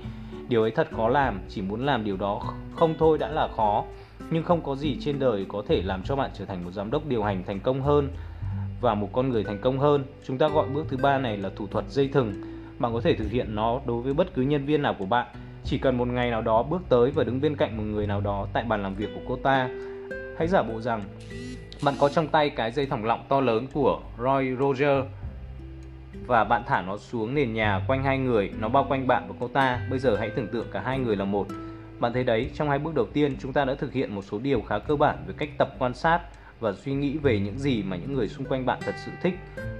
Điều 0.48 0.62
ấy 0.62 0.70
thật 0.70 0.88
khó 0.96 1.08
làm, 1.08 1.40
chỉ 1.48 1.62
muốn 1.62 1.86
làm 1.86 2.04
điều 2.04 2.16
đó 2.16 2.42
không 2.74 2.94
thôi 2.98 3.18
đã 3.18 3.28
là 3.28 3.48
khó. 3.56 3.84
Nhưng 4.30 4.44
không 4.44 4.62
có 4.62 4.76
gì 4.76 4.96
trên 5.00 5.18
đời 5.18 5.46
có 5.48 5.62
thể 5.68 5.82
làm 5.82 6.02
cho 6.02 6.16
bạn 6.16 6.30
trở 6.34 6.44
thành 6.44 6.64
một 6.64 6.70
giám 6.70 6.90
đốc 6.90 7.06
điều 7.06 7.22
hành 7.22 7.44
thành 7.46 7.60
công 7.60 7.82
hơn 7.82 8.08
và 8.80 8.94
một 8.94 9.08
con 9.12 9.28
người 9.28 9.44
thành 9.44 9.58
công 9.60 9.78
hơn. 9.78 10.04
Chúng 10.26 10.38
ta 10.38 10.48
gọi 10.48 10.68
bước 10.68 10.86
thứ 10.88 10.96
ba 10.96 11.18
này 11.18 11.36
là 11.36 11.50
thủ 11.56 11.66
thuật 11.66 11.84
dây 11.88 12.08
thừng. 12.08 12.32
Bạn 12.78 12.92
có 12.92 13.00
thể 13.00 13.14
thực 13.14 13.30
hiện 13.30 13.54
nó 13.54 13.80
đối 13.86 14.02
với 14.02 14.14
bất 14.14 14.34
cứ 14.34 14.42
nhân 14.42 14.66
viên 14.66 14.82
nào 14.82 14.94
của 14.98 15.06
bạn. 15.06 15.26
Chỉ 15.64 15.78
cần 15.78 15.98
một 15.98 16.08
ngày 16.08 16.30
nào 16.30 16.42
đó 16.42 16.62
bước 16.62 16.82
tới 16.88 17.10
và 17.10 17.24
đứng 17.24 17.40
bên 17.40 17.56
cạnh 17.56 17.76
một 17.76 17.82
người 17.82 18.06
nào 18.06 18.20
đó 18.20 18.46
tại 18.52 18.64
bàn 18.64 18.82
làm 18.82 18.94
việc 18.94 19.08
của 19.14 19.20
cô 19.28 19.36
ta 19.36 19.68
Hãy 20.38 20.48
giả 20.48 20.62
bộ 20.62 20.80
rằng 20.80 21.02
bạn 21.82 21.94
có 22.00 22.08
trong 22.08 22.28
tay 22.28 22.50
cái 22.50 22.72
dây 22.72 22.86
thòng 22.86 23.04
lọng 23.04 23.24
to 23.28 23.40
lớn 23.40 23.66
của 23.72 24.00
Roy 24.18 24.56
Roger 24.60 25.04
và 26.26 26.44
bạn 26.44 26.62
thả 26.66 26.82
nó 26.82 26.96
xuống 26.96 27.34
nền 27.34 27.54
nhà 27.54 27.84
quanh 27.88 28.02
hai 28.02 28.18
người, 28.18 28.50
nó 28.60 28.68
bao 28.68 28.86
quanh 28.88 29.06
bạn 29.06 29.24
và 29.28 29.34
cô 29.40 29.48
ta. 29.48 29.86
Bây 29.90 29.98
giờ 29.98 30.16
hãy 30.16 30.30
tưởng 30.30 30.48
tượng 30.48 30.66
cả 30.72 30.80
hai 30.80 30.98
người 30.98 31.16
là 31.16 31.24
một. 31.24 31.46
Bạn 31.98 32.12
thấy 32.12 32.24
đấy, 32.24 32.50
trong 32.54 32.68
hai 32.68 32.78
bước 32.78 32.94
đầu 32.94 33.06
tiên 33.12 33.36
chúng 33.40 33.52
ta 33.52 33.64
đã 33.64 33.74
thực 33.74 33.92
hiện 33.92 34.14
một 34.14 34.22
số 34.22 34.38
điều 34.38 34.60
khá 34.60 34.78
cơ 34.78 34.96
bản 34.96 35.24
về 35.26 35.34
cách 35.38 35.48
tập 35.58 35.68
quan 35.78 35.94
sát 35.94 36.20
và 36.60 36.72
suy 36.72 36.92
nghĩ 36.92 37.16
về 37.16 37.40
những 37.40 37.58
gì 37.58 37.82
mà 37.82 37.96
những 37.96 38.14
người 38.14 38.28
xung 38.28 38.46
quanh 38.46 38.66
bạn 38.66 38.78
thật 38.80 38.94
sự 39.04 39.12
thích. 39.22 39.34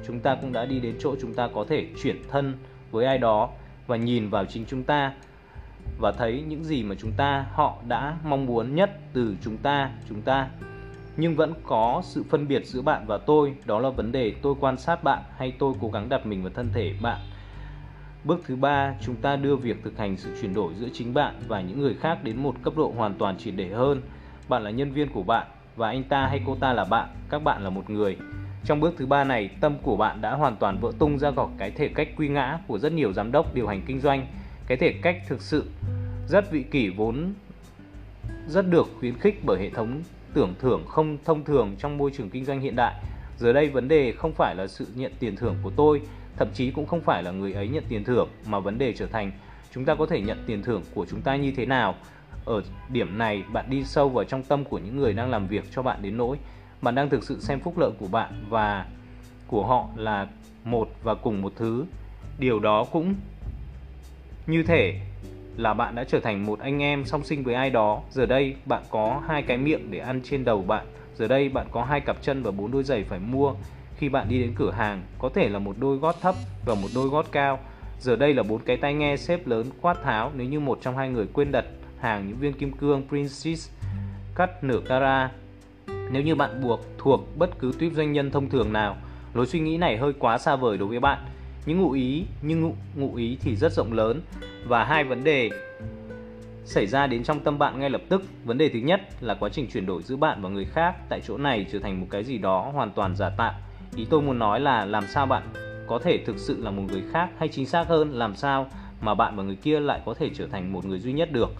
Chúng 0.06 0.20
ta 0.20 0.36
cũng 0.40 0.52
đã 0.52 0.64
đi 0.64 0.80
đến 0.80 0.96
chỗ 1.00 1.16
chúng 1.20 1.34
ta 1.34 1.48
có 1.54 1.64
thể 1.68 1.86
chuyển 2.02 2.22
thân 2.30 2.54
với 2.90 3.06
ai 3.06 3.18
đó 3.18 3.50
và 3.86 3.96
nhìn 3.96 4.28
vào 4.28 4.44
chính 4.44 4.64
chúng 4.66 4.84
ta 4.84 5.12
và 5.98 6.12
thấy 6.12 6.44
những 6.48 6.64
gì 6.64 6.82
mà 6.82 6.94
chúng 6.98 7.12
ta, 7.12 7.46
họ 7.52 7.76
đã 7.88 8.16
mong 8.24 8.46
muốn 8.46 8.74
nhất 8.74 8.90
từ 9.12 9.36
chúng 9.42 9.56
ta 9.56 9.90
chúng 10.08 10.22
ta. 10.22 10.48
Nhưng 11.16 11.36
vẫn 11.36 11.54
có 11.62 12.02
sự 12.04 12.24
phân 12.30 12.48
biệt 12.48 12.66
giữa 12.66 12.82
bạn 12.82 13.04
và 13.06 13.18
tôi, 13.18 13.54
đó 13.64 13.78
là 13.80 13.90
vấn 13.90 14.12
đề 14.12 14.34
tôi 14.42 14.54
quan 14.60 14.76
sát 14.76 15.04
bạn 15.04 15.22
hay 15.36 15.52
tôi 15.58 15.74
cố 15.80 15.88
gắng 15.88 16.08
đặt 16.08 16.26
mình 16.26 16.42
vào 16.42 16.52
thân 16.54 16.68
thể 16.74 16.94
bạn. 17.02 17.20
Bước 18.24 18.42
thứ 18.46 18.56
ba, 18.56 18.94
chúng 19.00 19.16
ta 19.16 19.36
đưa 19.36 19.56
việc 19.56 19.84
thực 19.84 19.98
hành 19.98 20.16
sự 20.16 20.30
chuyển 20.40 20.54
đổi 20.54 20.74
giữa 20.74 20.88
chính 20.92 21.14
bạn 21.14 21.34
và 21.48 21.60
những 21.60 21.80
người 21.80 21.94
khác 21.94 22.24
đến 22.24 22.36
một 22.42 22.54
cấp 22.62 22.72
độ 22.76 22.92
hoàn 22.96 23.14
toàn 23.14 23.38
triệt 23.38 23.54
để 23.56 23.68
hơn. 23.68 24.02
Bạn 24.48 24.62
là 24.62 24.70
nhân 24.70 24.92
viên 24.92 25.08
của 25.12 25.22
bạn 25.22 25.46
và 25.76 25.88
anh 25.88 26.04
ta 26.04 26.26
hay 26.26 26.42
cô 26.46 26.56
ta 26.60 26.72
là 26.72 26.84
bạn, 26.84 27.08
các 27.30 27.44
bạn 27.44 27.64
là 27.64 27.70
một 27.70 27.90
người. 27.90 28.16
Trong 28.64 28.80
bước 28.80 28.94
thứ 28.98 29.06
ba 29.06 29.24
này, 29.24 29.50
tâm 29.60 29.74
của 29.82 29.96
bạn 29.96 30.20
đã 30.20 30.34
hoàn 30.34 30.56
toàn 30.56 30.78
vỡ 30.80 30.92
tung 30.98 31.18
ra 31.18 31.30
khỏi 31.30 31.48
cái 31.58 31.70
thể 31.70 31.88
cách 31.88 32.08
quy 32.16 32.28
ngã 32.28 32.58
của 32.66 32.78
rất 32.78 32.92
nhiều 32.92 33.12
giám 33.12 33.32
đốc 33.32 33.54
điều 33.54 33.66
hành 33.66 33.82
kinh 33.86 34.00
doanh 34.00 34.26
cái 34.66 34.78
thể 34.78 34.92
cách 35.02 35.22
thực 35.28 35.42
sự 35.42 35.64
rất 36.28 36.50
vị 36.50 36.62
kỷ 36.70 36.88
vốn 36.88 37.34
rất 38.48 38.70
được 38.70 38.86
khuyến 38.98 39.18
khích 39.18 39.44
bởi 39.44 39.60
hệ 39.60 39.70
thống 39.70 40.02
tưởng 40.34 40.54
thưởng 40.60 40.84
không 40.88 41.18
thông 41.24 41.44
thường 41.44 41.74
trong 41.78 41.98
môi 41.98 42.10
trường 42.10 42.30
kinh 42.30 42.44
doanh 42.44 42.60
hiện 42.60 42.76
đại. 42.76 42.94
Giờ 43.38 43.52
đây 43.52 43.68
vấn 43.68 43.88
đề 43.88 44.12
không 44.12 44.32
phải 44.32 44.54
là 44.54 44.66
sự 44.66 44.86
nhận 44.94 45.12
tiền 45.18 45.36
thưởng 45.36 45.56
của 45.62 45.70
tôi, 45.76 46.00
thậm 46.36 46.48
chí 46.54 46.70
cũng 46.70 46.86
không 46.86 47.00
phải 47.00 47.22
là 47.22 47.30
người 47.30 47.52
ấy 47.52 47.68
nhận 47.68 47.84
tiền 47.88 48.04
thưởng 48.04 48.28
mà 48.46 48.60
vấn 48.60 48.78
đề 48.78 48.92
trở 48.92 49.06
thành 49.06 49.32
chúng 49.74 49.84
ta 49.84 49.94
có 49.94 50.06
thể 50.06 50.20
nhận 50.20 50.44
tiền 50.46 50.62
thưởng 50.62 50.82
của 50.94 51.06
chúng 51.10 51.20
ta 51.20 51.36
như 51.36 51.52
thế 51.56 51.66
nào. 51.66 51.94
Ở 52.44 52.62
điểm 52.88 53.18
này 53.18 53.44
bạn 53.52 53.70
đi 53.70 53.84
sâu 53.84 54.08
vào 54.08 54.24
trong 54.24 54.42
tâm 54.42 54.64
của 54.64 54.78
những 54.78 54.96
người 54.96 55.12
đang 55.12 55.30
làm 55.30 55.46
việc 55.46 55.64
cho 55.70 55.82
bạn 55.82 56.02
đến 56.02 56.16
nỗi 56.16 56.38
bạn 56.82 56.94
đang 56.94 57.10
thực 57.10 57.24
sự 57.24 57.40
xem 57.40 57.60
phúc 57.60 57.78
lợi 57.78 57.90
của 57.98 58.08
bạn 58.08 58.44
và 58.48 58.86
của 59.46 59.66
họ 59.66 59.88
là 59.96 60.28
một 60.64 60.88
và 61.02 61.14
cùng 61.14 61.42
một 61.42 61.52
thứ. 61.56 61.84
Điều 62.38 62.58
đó 62.58 62.84
cũng 62.84 63.14
như 64.46 64.62
thể 64.62 65.00
là 65.56 65.74
bạn 65.74 65.94
đã 65.94 66.04
trở 66.04 66.20
thành 66.20 66.46
một 66.46 66.58
anh 66.60 66.82
em 66.82 67.04
song 67.04 67.24
sinh 67.24 67.44
với 67.44 67.54
ai 67.54 67.70
đó. 67.70 68.02
Giờ 68.10 68.26
đây 68.26 68.54
bạn 68.66 68.82
có 68.90 69.22
hai 69.28 69.42
cái 69.42 69.56
miệng 69.56 69.90
để 69.90 69.98
ăn 69.98 70.20
trên 70.24 70.44
đầu 70.44 70.62
bạn. 70.62 70.86
Giờ 71.14 71.28
đây 71.28 71.48
bạn 71.48 71.66
có 71.70 71.84
hai 71.84 72.00
cặp 72.00 72.22
chân 72.22 72.42
và 72.42 72.50
bốn 72.50 72.70
đôi 72.70 72.82
giày 72.82 73.04
phải 73.04 73.18
mua. 73.18 73.54
Khi 73.96 74.08
bạn 74.08 74.28
đi 74.28 74.38
đến 74.38 74.52
cửa 74.56 74.70
hàng, 74.70 75.02
có 75.18 75.28
thể 75.34 75.48
là 75.48 75.58
một 75.58 75.76
đôi 75.78 75.96
gót 75.96 76.16
thấp 76.20 76.34
và 76.64 76.74
một 76.74 76.88
đôi 76.94 77.08
gót 77.08 77.26
cao. 77.32 77.58
Giờ 78.00 78.16
đây 78.16 78.34
là 78.34 78.42
bốn 78.42 78.58
cái 78.58 78.76
tai 78.76 78.94
nghe 78.94 79.16
xếp 79.16 79.46
lớn 79.46 79.66
quát 79.80 80.02
tháo 80.02 80.32
nếu 80.34 80.46
như 80.46 80.60
một 80.60 80.78
trong 80.82 80.96
hai 80.96 81.08
người 81.08 81.26
quên 81.32 81.52
đặt 81.52 81.64
hàng 81.98 82.28
những 82.28 82.36
viên 82.36 82.52
kim 82.52 82.72
cương 82.72 83.08
Princess 83.08 83.70
cắt 84.34 84.64
nửa 84.64 84.80
cara. 84.88 85.30
Nếu 86.10 86.22
như 86.22 86.34
bạn 86.34 86.60
buộc 86.62 86.80
thuộc 86.98 87.38
bất 87.38 87.58
cứ 87.58 87.72
tuyếp 87.78 87.92
doanh 87.92 88.12
nhân 88.12 88.30
thông 88.30 88.48
thường 88.48 88.72
nào, 88.72 88.96
lối 89.34 89.46
suy 89.46 89.60
nghĩ 89.60 89.76
này 89.78 89.96
hơi 89.96 90.12
quá 90.18 90.38
xa 90.38 90.56
vời 90.56 90.78
đối 90.78 90.88
với 90.88 91.00
bạn 91.00 91.18
những 91.66 91.78
ngụ 91.78 91.90
ý 91.90 92.24
nhưng 92.42 92.60
ngụ, 92.60 92.74
ngụ 92.94 93.14
ý 93.14 93.38
thì 93.40 93.56
rất 93.56 93.72
rộng 93.72 93.92
lớn. 93.92 94.20
Và 94.66 94.84
hai 94.84 95.04
vấn 95.04 95.24
đề 95.24 95.50
xảy 96.64 96.86
ra 96.86 97.06
đến 97.06 97.22
trong 97.24 97.40
tâm 97.40 97.58
bạn 97.58 97.80
ngay 97.80 97.90
lập 97.90 98.02
tức. 98.08 98.22
Vấn 98.44 98.58
đề 98.58 98.68
thứ 98.68 98.78
nhất 98.78 99.00
là 99.20 99.34
quá 99.34 99.48
trình 99.48 99.68
chuyển 99.72 99.86
đổi 99.86 100.02
giữa 100.02 100.16
bạn 100.16 100.42
và 100.42 100.48
người 100.48 100.64
khác 100.64 100.94
tại 101.08 101.20
chỗ 101.26 101.38
này 101.38 101.66
trở 101.72 101.78
thành 101.78 102.00
một 102.00 102.06
cái 102.10 102.24
gì 102.24 102.38
đó 102.38 102.70
hoàn 102.74 102.90
toàn 102.90 103.16
giả 103.16 103.30
tạo. 103.30 103.54
Ý 103.96 104.06
tôi 104.10 104.22
muốn 104.22 104.38
nói 104.38 104.60
là 104.60 104.84
làm 104.84 105.04
sao 105.06 105.26
bạn 105.26 105.42
có 105.86 105.98
thể 105.98 106.18
thực 106.26 106.38
sự 106.38 106.62
là 106.62 106.70
một 106.70 106.82
người 106.88 107.02
khác 107.12 107.30
hay 107.38 107.48
chính 107.48 107.66
xác 107.66 107.88
hơn 107.88 108.12
làm 108.12 108.36
sao 108.36 108.70
mà 109.00 109.14
bạn 109.14 109.36
và 109.36 109.42
người 109.42 109.56
kia 109.56 109.80
lại 109.80 110.00
có 110.04 110.14
thể 110.14 110.30
trở 110.34 110.46
thành 110.46 110.72
một 110.72 110.84
người 110.84 110.98
duy 110.98 111.12
nhất 111.12 111.32
được. 111.32 111.50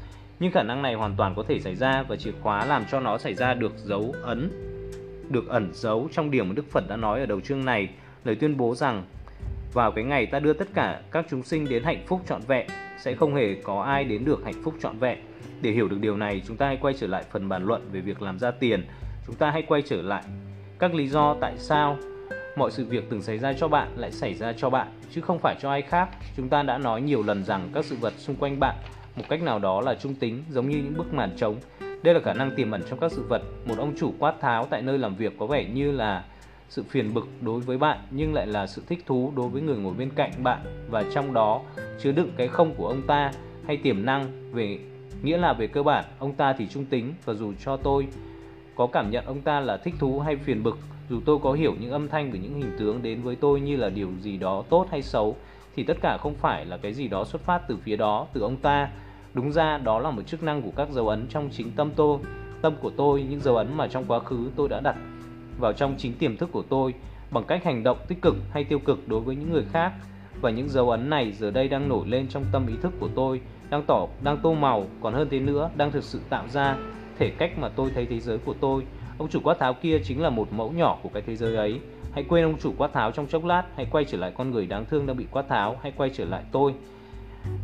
Nhưng 0.40 0.53
khả 0.53 0.62
năng 0.62 0.83
này 0.83 0.95
hoàn 0.95 1.16
toàn 1.16 1.35
có 1.35 1.42
thể 1.42 1.61
xảy 1.61 1.75
ra 1.75 2.03
và 2.09 2.16
chìa 2.16 2.33
khóa 2.42 2.64
làm 2.64 2.85
cho 2.90 3.01
nó 3.01 3.19
xảy 3.19 3.35
ra 3.35 3.55
được 3.55 3.73
dấu 3.77 4.14
ấn 4.23 4.51
được 5.31 5.49
ẩn 5.49 5.71
giấu 5.75 6.09
trong 6.12 6.31
điểm 6.31 6.49
mà 6.49 6.55
Đức 6.55 6.71
Phật 6.71 6.88
đã 6.88 6.97
nói 6.97 7.21
ở 7.21 7.27
đầu 7.27 7.40
chương 7.40 7.64
này. 7.64 7.88
Lời 8.25 8.35
tuyên 8.35 8.57
bố 8.57 8.75
rằng 8.75 9.05
vào 9.77 9.93
cái 9.93 10.05
ngày 10.05 10.27
ta 10.27 10.39
đưa 10.39 10.53
tất 10.53 10.69
cả 10.75 11.01
các 11.11 11.27
chúng 11.31 11.43
sinh 11.43 11.69
đến 11.69 11.83
hạnh 11.83 12.05
phúc 12.07 12.21
trọn 12.29 12.41
vẹn, 12.47 12.67
sẽ 12.99 13.15
không 13.15 13.35
hề 13.35 13.55
có 13.55 13.83
ai 13.83 14.05
đến 14.05 14.25
được 14.25 14.45
hạnh 14.45 14.62
phúc 14.65 14.75
trọn 14.83 14.99
vẹn. 14.99 15.19
Để 15.61 15.71
hiểu 15.71 15.89
được 15.89 16.01
điều 16.01 16.17
này, 16.17 16.43
chúng 16.47 16.57
ta 16.57 16.67
hãy 16.67 16.79
quay 16.81 16.95
trở 16.95 17.07
lại 17.07 17.25
phần 17.31 17.49
bàn 17.49 17.65
luận 17.65 17.89
về 17.93 18.01
việc 18.01 18.23
làm 18.23 18.39
ra 18.39 18.51
tiền. 18.51 18.87
Chúng 19.27 19.35
ta 19.35 19.51
hãy 19.51 19.62
quay 19.62 19.83
trở 19.83 20.03
lại 20.03 20.23
các 20.79 20.95
lý 20.95 21.09
do 21.09 21.37
tại 21.41 21.53
sao 21.57 21.97
mọi 22.57 22.71
sự 22.71 22.85
việc 22.85 23.11
từng 23.11 23.23
xảy 23.23 23.39
ra 23.39 23.53
cho 23.53 23.69
bạn 23.69 23.89
lại 23.97 24.12
xảy 24.12 24.35
ra 24.35 24.53
cho 24.53 24.71
bạn, 24.71 24.89
chứ 25.11 25.21
không 25.21 25.39
phải 25.39 25.57
cho 25.61 25.71
ai 25.71 25.83
khác. 25.83 26.09
Chúng 26.37 26.49
ta 26.49 26.62
đã 26.62 26.79
nói 26.79 27.03
nhiều 27.03 27.23
lần 27.23 27.45
rằng 27.45 27.69
các 27.75 27.85
sự 27.85 27.97
vật 28.01 28.12
xung 28.17 28.37
quanh 28.37 28.61
bạn 28.61 28.77
một 29.17 29.25
cách 29.29 29.43
nào 29.43 29.59
đó 29.59 29.81
là 29.81 29.95
trung 29.95 30.15
tính, 30.15 30.45
giống 30.51 30.69
như 30.69 30.77
những 30.77 30.97
bức 30.97 31.15
màn 31.15 31.31
trống. 31.37 31.57
Đây 32.03 32.15
là 32.15 32.21
khả 32.21 32.33
năng 32.33 32.57
tiềm 32.57 32.71
ẩn 32.71 32.83
trong 32.91 32.99
các 32.99 33.12
sự 33.12 33.25
vật. 33.29 33.43
Một 33.65 33.75
ông 33.79 33.95
chủ 33.99 34.15
quát 34.19 34.35
tháo 34.41 34.67
tại 34.71 34.83
nơi 34.83 34.99
làm 34.99 35.15
việc 35.15 35.33
có 35.39 35.47
vẻ 35.47 35.65
như 35.65 35.93
là 35.93 36.25
sự 36.68 36.83
phiền 36.83 37.14
bực 37.14 37.29
đối 37.40 37.61
với 37.61 37.79
bạn 37.79 37.98
nhưng 38.11 38.35
lại 38.35 38.46
là 38.46 38.66
sự 38.66 38.83
thích 38.87 39.02
thú 39.07 39.33
đối 39.37 39.48
với 39.48 39.62
người 39.62 39.76
ngồi 39.76 39.94
bên 39.94 40.11
cạnh 40.11 40.31
bạn 40.42 40.61
và 40.90 41.05
trong 41.14 41.35
đó 41.35 41.61
chứa 42.02 42.12
đựng 42.12 42.31
cái 42.37 42.48
không 42.48 42.74
của 42.74 42.88
ông 42.88 43.02
ta 43.07 43.33
hay 43.66 43.76
tiềm 43.76 44.05
năng 44.05 44.52
về 44.52 44.79
nghĩa 45.22 45.37
là 45.37 45.52
về 45.52 45.66
cơ 45.66 45.83
bản 45.83 46.05
ông 46.18 46.33
ta 46.33 46.52
thì 46.52 46.66
trung 46.66 46.85
tính 46.85 47.14
và 47.24 47.35
dù 47.35 47.52
cho 47.64 47.76
tôi 47.76 48.07
có 48.74 48.87
cảm 48.87 49.11
nhận 49.11 49.24
ông 49.26 49.40
ta 49.40 49.61
là 49.61 49.76
thích 49.76 49.94
thú 49.98 50.20
hay 50.20 50.37
phiền 50.37 50.62
bực 50.62 50.79
dù 51.11 51.20
tôi 51.24 51.38
có 51.42 51.52
hiểu 51.52 51.74
những 51.81 51.90
âm 51.90 52.09
thanh 52.09 52.33
và 52.33 52.38
những 52.38 52.55
hình 52.55 52.76
tướng 52.79 53.02
đến 53.02 53.22
với 53.22 53.37
tôi 53.37 53.61
như 53.61 53.76
là 53.76 53.88
điều 53.88 54.09
gì 54.20 54.37
đó 54.37 54.64
tốt 54.68 54.87
hay 54.90 55.02
xấu 55.02 55.37
thì 55.76 55.83
tất 55.83 55.96
cả 56.00 56.16
không 56.16 56.35
phải 56.35 56.64
là 56.64 56.76
cái 56.76 56.92
gì 56.92 57.09
đó 57.09 57.24
xuất 57.24 57.42
phát 57.42 57.68
từ 57.68 57.76
phía 57.76 57.96
đó 57.96 58.26
từ 58.33 58.40
ông 58.40 58.57
ta. 58.57 58.90
Đúng 59.35 59.52
ra 59.52 59.79
đó 59.79 59.98
là 59.98 60.11
một 60.11 60.22
chức 60.22 60.42
năng 60.42 60.62
của 60.62 60.70
các 60.76 60.90
dấu 60.90 61.09
ấn 61.09 61.26
trong 61.29 61.48
chính 61.52 61.70
tâm 61.76 61.90
tôi, 61.96 62.18
tâm 62.62 62.74
của 62.81 62.90
tôi, 62.96 63.22
những 63.22 63.40
dấu 63.40 63.57
ấn 63.57 63.76
mà 63.76 63.88
trong 63.88 64.05
quá 64.09 64.20
khứ 64.20 64.50
tôi 64.57 64.68
đã 64.68 64.81
đặt 64.81 64.96
vào 65.59 65.73
trong 65.73 65.95
chính 65.99 66.14
tiềm 66.14 66.37
thức 66.37 66.49
của 66.53 66.62
tôi 66.69 66.95
bằng 67.31 67.45
cách 67.45 67.64
hành 67.64 67.83
động 67.83 67.99
tích 68.09 68.23
cực 68.23 68.37
hay 68.51 68.64
tiêu 68.64 68.79
cực 68.79 69.09
đối 69.09 69.21
với 69.21 69.37
những 69.37 69.53
người 69.53 69.64
khác 69.73 69.92
và 70.40 70.51
những 70.51 70.69
dấu 70.69 70.90
ấn 70.90 71.11
này 71.11 71.33
giờ 71.33 71.51
đây 71.51 71.69
đang 71.69 71.88
nổi 71.88 72.07
lên 72.09 72.29
trong 72.29 72.45
tâm 72.53 72.66
ý 72.66 72.75
thức 72.83 72.92
của 73.01 73.09
tôi, 73.14 73.40
đang 73.71 73.83
tỏ, 73.87 74.07
đang 74.23 74.38
tô 74.42 74.55
màu, 74.55 74.87
còn 75.01 75.14
hơn 75.14 75.29
thế 75.31 75.40
nữa, 75.40 75.71
đang 75.77 75.92
thực 75.92 76.05
sự 76.05 76.21
tạo 76.29 76.49
ra 76.49 76.77
thể 77.19 77.31
cách 77.31 77.59
mà 77.59 77.69
tôi 77.69 77.90
thấy 77.95 78.07
thế 78.07 78.21
giới 78.21 78.38
của 78.38 78.55
tôi. 78.61 78.83
Ông 79.19 79.29
chủ 79.29 79.40
quát 79.45 79.59
tháo 79.59 79.75
kia 79.75 79.99
chính 80.05 80.23
là 80.23 80.31
một 80.31 80.53
mẫu 80.53 80.73
nhỏ 80.73 80.99
của 81.03 81.09
cái 81.09 81.23
thế 81.27 81.37
giới 81.37 81.57
ấy. 81.57 81.81
Hãy 82.12 82.25
quên 82.29 82.45
ông 82.45 82.59
chủ 82.59 82.73
quát 82.79 82.92
tháo 82.92 83.11
trong 83.11 83.27
chốc 83.27 83.45
lát, 83.45 83.62
hãy 83.77 83.87
quay 83.90 84.05
trở 84.05 84.19
lại 84.19 84.33
con 84.37 84.51
người 84.51 84.66
đáng 84.66 84.85
thương 84.90 85.07
đang 85.07 85.16
bị 85.16 85.27
quát 85.31 85.49
tháo, 85.49 85.79
hãy 85.83 85.92
quay 85.97 86.11
trở 86.14 86.25
lại 86.25 86.42
tôi. 86.53 86.75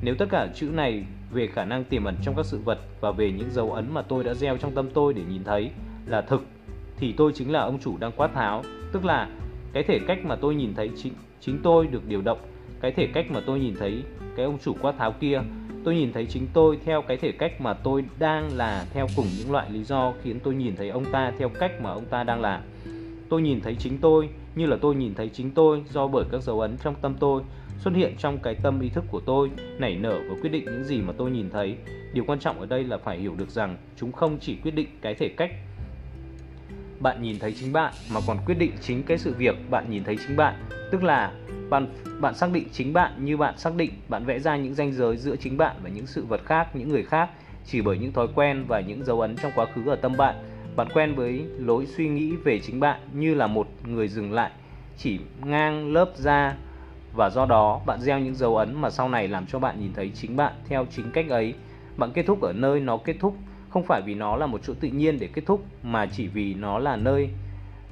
Nếu 0.03 0.15
tất 0.19 0.27
cả 0.31 0.49
chữ 0.55 0.67
này 0.67 1.05
về 1.31 1.47
khả 1.47 1.65
năng 1.65 1.85
tiềm 1.85 2.05
ẩn 2.05 2.17
trong 2.23 2.37
các 2.37 2.47
sự 2.47 2.59
vật 2.65 2.79
và 3.01 3.11
về 3.11 3.33
những 3.33 3.51
dấu 3.51 3.73
ấn 3.73 3.95
mà 3.95 4.03
tôi 4.03 4.25
đã 4.25 4.35
gieo 4.35 4.57
trong 4.57 4.75
tâm 4.75 4.91
tôi 4.95 5.15
để 5.15 5.23
nhìn 5.29 5.45
thấy 5.45 5.71
là 6.07 6.21
thực 6.21 6.43
thì 7.03 7.13
tôi 7.17 7.33
chính 7.35 7.53
là 7.53 7.61
ông 7.61 7.79
chủ 7.79 7.97
đang 7.99 8.13
quát 8.13 8.31
tháo, 8.35 8.63
tức 8.93 9.05
là 9.05 9.29
cái 9.73 9.83
thể 9.83 9.99
cách 10.07 10.19
mà 10.25 10.37
tôi 10.37 10.55
nhìn 10.55 10.75
thấy 10.75 10.91
chính 10.97 11.13
chính 11.41 11.59
tôi 11.63 11.87
được 11.87 12.09
điều 12.09 12.23
động, 12.23 12.39
cái 12.81 12.93
thể 12.93 13.09
cách 13.15 13.27
mà 13.31 13.41
tôi 13.47 13.61
nhìn 13.61 13.75
thấy 13.79 14.03
cái 14.37 14.47
ông 14.47 14.59
chủ 14.59 14.77
quát 14.83 14.95
tháo 14.99 15.13
kia, 15.13 15.41
tôi 15.85 15.95
nhìn 15.95 16.13
thấy 16.13 16.27
chính 16.27 16.47
tôi 16.53 16.79
theo 16.85 17.03
cái 17.03 17.17
thể 17.17 17.33
cách 17.33 17.61
mà 17.61 17.75
tôi 17.75 18.05
đang 18.19 18.57
là 18.57 18.87
theo 18.93 19.07
cùng 19.17 19.27
những 19.39 19.53
loại 19.53 19.71
lý 19.71 19.85
do 19.85 20.13
khiến 20.23 20.41
tôi 20.41 20.55
nhìn 20.55 20.77
thấy 20.77 20.89
ông 20.89 21.05
ta 21.13 21.33
theo 21.39 21.49
cách 21.49 21.73
mà 21.81 21.91
ông 21.91 22.05
ta 22.05 22.25
đang 22.25 22.41
làm. 22.41 22.61
Tôi 23.29 23.43
nhìn 23.43 23.61
thấy 23.61 23.75
chính 23.79 23.99
tôi 23.99 24.29
như 24.55 24.67
là 24.67 24.77
tôi 24.81 24.95
nhìn 24.95 25.15
thấy 25.15 25.29
chính 25.29 25.51
tôi 25.51 25.83
do 25.91 26.07
bởi 26.07 26.25
các 26.33 26.43
dấu 26.43 26.61
ấn 26.61 26.77
trong 26.85 26.95
tâm 27.03 27.15
tôi 27.21 27.43
xuất 27.79 27.95
hiện 27.95 28.15
trong 28.19 28.39
cái 28.39 28.55
tâm 28.63 28.81
ý 28.81 28.89
thức 28.89 29.05
của 29.11 29.21
tôi, 29.21 29.51
nảy 29.79 29.97
nở 29.97 30.21
và 30.29 30.35
quyết 30.43 30.51
định 30.51 30.65
những 30.65 30.85
gì 30.85 31.01
mà 31.01 31.13
tôi 31.19 31.31
nhìn 31.31 31.51
thấy. 31.51 31.77
Điều 32.13 32.25
quan 32.25 32.39
trọng 32.39 32.61
ở 32.61 32.67
đây 32.67 32.85
là 32.85 32.99
phải 32.99 33.19
hiểu 33.19 33.35
được 33.39 33.51
rằng 33.51 33.77
chúng 33.97 34.13
không 34.13 34.39
chỉ 34.41 34.57
quyết 34.57 34.75
định 34.75 34.89
cái 35.01 35.15
thể 35.15 35.29
cách 35.29 35.51
bạn 37.03 37.23
nhìn 37.23 37.39
thấy 37.39 37.53
chính 37.61 37.73
bạn 37.73 37.93
mà 38.15 38.21
còn 38.27 38.39
quyết 38.47 38.55
định 38.59 38.73
chính 38.81 39.03
cái 39.03 39.19
sự 39.19 39.35
việc 39.39 39.71
bạn 39.71 39.91
nhìn 39.91 40.05
thấy 40.05 40.17
chính 40.27 40.37
bạn, 40.37 40.55
tức 40.91 41.03
là 41.03 41.33
bạn 41.71 41.87
bạn 42.21 42.35
xác 42.35 42.53
định 42.53 42.69
chính 42.73 42.93
bạn 42.93 43.25
như 43.25 43.37
bạn 43.37 43.59
xác 43.59 43.75
định 43.77 43.91
bạn 44.09 44.25
vẽ 44.25 44.39
ra 44.39 44.57
những 44.57 44.75
ranh 44.75 44.93
giới 44.93 45.17
giữa 45.17 45.37
chính 45.37 45.57
bạn 45.57 45.77
và 45.83 45.89
những 45.89 46.07
sự 46.07 46.25
vật 46.25 46.41
khác, 46.45 46.77
những 46.77 46.89
người 46.89 47.03
khác 47.03 47.31
chỉ 47.65 47.81
bởi 47.81 47.99
những 47.99 48.13
thói 48.13 48.27
quen 48.35 48.65
và 48.69 48.81
những 48.81 49.05
dấu 49.05 49.21
ấn 49.21 49.37
trong 49.37 49.53
quá 49.55 49.67
khứ 49.75 49.87
ở 49.87 49.97
tâm 49.97 50.17
bạn. 50.17 50.35
Bạn 50.77 50.89
quen 50.95 51.15
với 51.15 51.45
lối 51.59 51.87
suy 51.87 52.09
nghĩ 52.09 52.33
về 52.45 52.61
chính 52.61 52.81
bạn 52.81 53.01
như 53.13 53.35
là 53.35 53.47
một 53.47 53.69
người 53.85 54.09
dừng 54.09 54.33
lại 54.33 54.51
chỉ 54.99 55.19
ngang 55.45 55.93
lớp 55.93 56.11
da 56.17 56.57
và 57.17 57.31
do 57.31 57.47
đó 57.47 57.81
bạn 57.87 58.01
gieo 58.01 58.19
những 58.19 58.35
dấu 58.35 58.57
ấn 58.57 58.81
mà 58.81 58.91
sau 58.91 59.09
này 59.09 59.29
làm 59.29 59.47
cho 59.47 59.59
bạn 59.59 59.81
nhìn 59.81 59.93
thấy 59.95 60.11
chính 60.15 60.37
bạn 60.37 60.53
theo 60.69 60.87
chính 60.91 61.11
cách 61.11 61.29
ấy. 61.29 61.55
Bạn 61.97 62.11
kết 62.15 62.27
thúc 62.27 62.41
ở 62.41 62.53
nơi 62.53 62.81
nó 62.81 62.97
kết 62.97 63.17
thúc 63.21 63.35
không 63.73 63.83
phải 63.83 64.03
vì 64.03 64.15
nó 64.15 64.37
là 64.37 64.47
một 64.47 64.61
chỗ 64.67 64.75
tự 64.81 64.89
nhiên 64.89 65.19
để 65.21 65.29
kết 65.35 65.43
thúc 65.47 65.65
mà 65.83 66.07
chỉ 66.07 66.27
vì 66.27 66.55
nó 66.55 66.79
là 66.79 66.97
nơi 66.97 67.29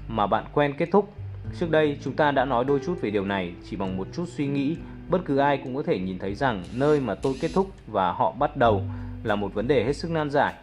mà 0.09 0.27
bạn 0.27 0.45
quen 0.55 0.75
kết 0.79 0.89
thúc. 0.93 1.13
Trước 1.59 1.71
đây 1.71 1.99
chúng 2.05 2.15
ta 2.15 2.31
đã 2.31 2.45
nói 2.45 2.65
đôi 2.65 2.81
chút 2.87 2.99
về 3.01 3.11
điều 3.11 3.25
này, 3.25 3.53
chỉ 3.71 3.77
bằng 3.77 3.97
một 3.97 4.07
chút 4.13 4.25
suy 4.29 4.47
nghĩ, 4.47 4.77
bất 5.09 5.21
cứ 5.25 5.37
ai 5.37 5.61
cũng 5.65 5.77
có 5.77 5.83
thể 5.83 5.99
nhìn 5.99 6.19
thấy 6.19 6.35
rằng 6.35 6.65
nơi 6.75 7.01
mà 7.01 7.15
tôi 7.15 7.35
kết 7.41 7.51
thúc 7.55 7.71
và 7.87 8.13
họ 8.13 8.33
bắt 8.33 8.57
đầu 8.57 8.83
là 9.25 9.37
một 9.37 9.55
vấn 9.55 9.69
đề 9.69 9.85
hết 9.85 9.97
sức 9.97 10.11
nan 10.11 10.31
giải. 10.31 10.55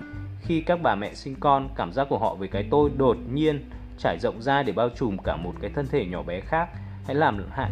Khi 0.42 0.62
các 0.62 0.82
bà 0.82 0.96
mẹ 0.96 1.14
sinh 1.14 1.36
con, 1.40 1.70
cảm 1.76 1.94
giác 1.94 2.08
của 2.10 2.18
họ 2.18 2.36
về 2.36 2.48
cái 2.48 2.68
tôi 2.72 2.90
đột 2.98 3.18
nhiên 3.34 3.70
trải 3.98 4.18
rộng 4.20 4.42
ra 4.42 4.64
để 4.64 4.74
bao 4.74 4.90
trùm 4.90 5.18
cả 5.24 5.36
một 5.36 5.54
cái 5.62 5.72
thân 5.76 5.88
thể 5.88 6.06
nhỏ 6.06 6.24
bé 6.24 6.40
khác. 6.40 6.70
Hãy 7.06 7.16
làm 7.16 7.44
hại 7.52 7.72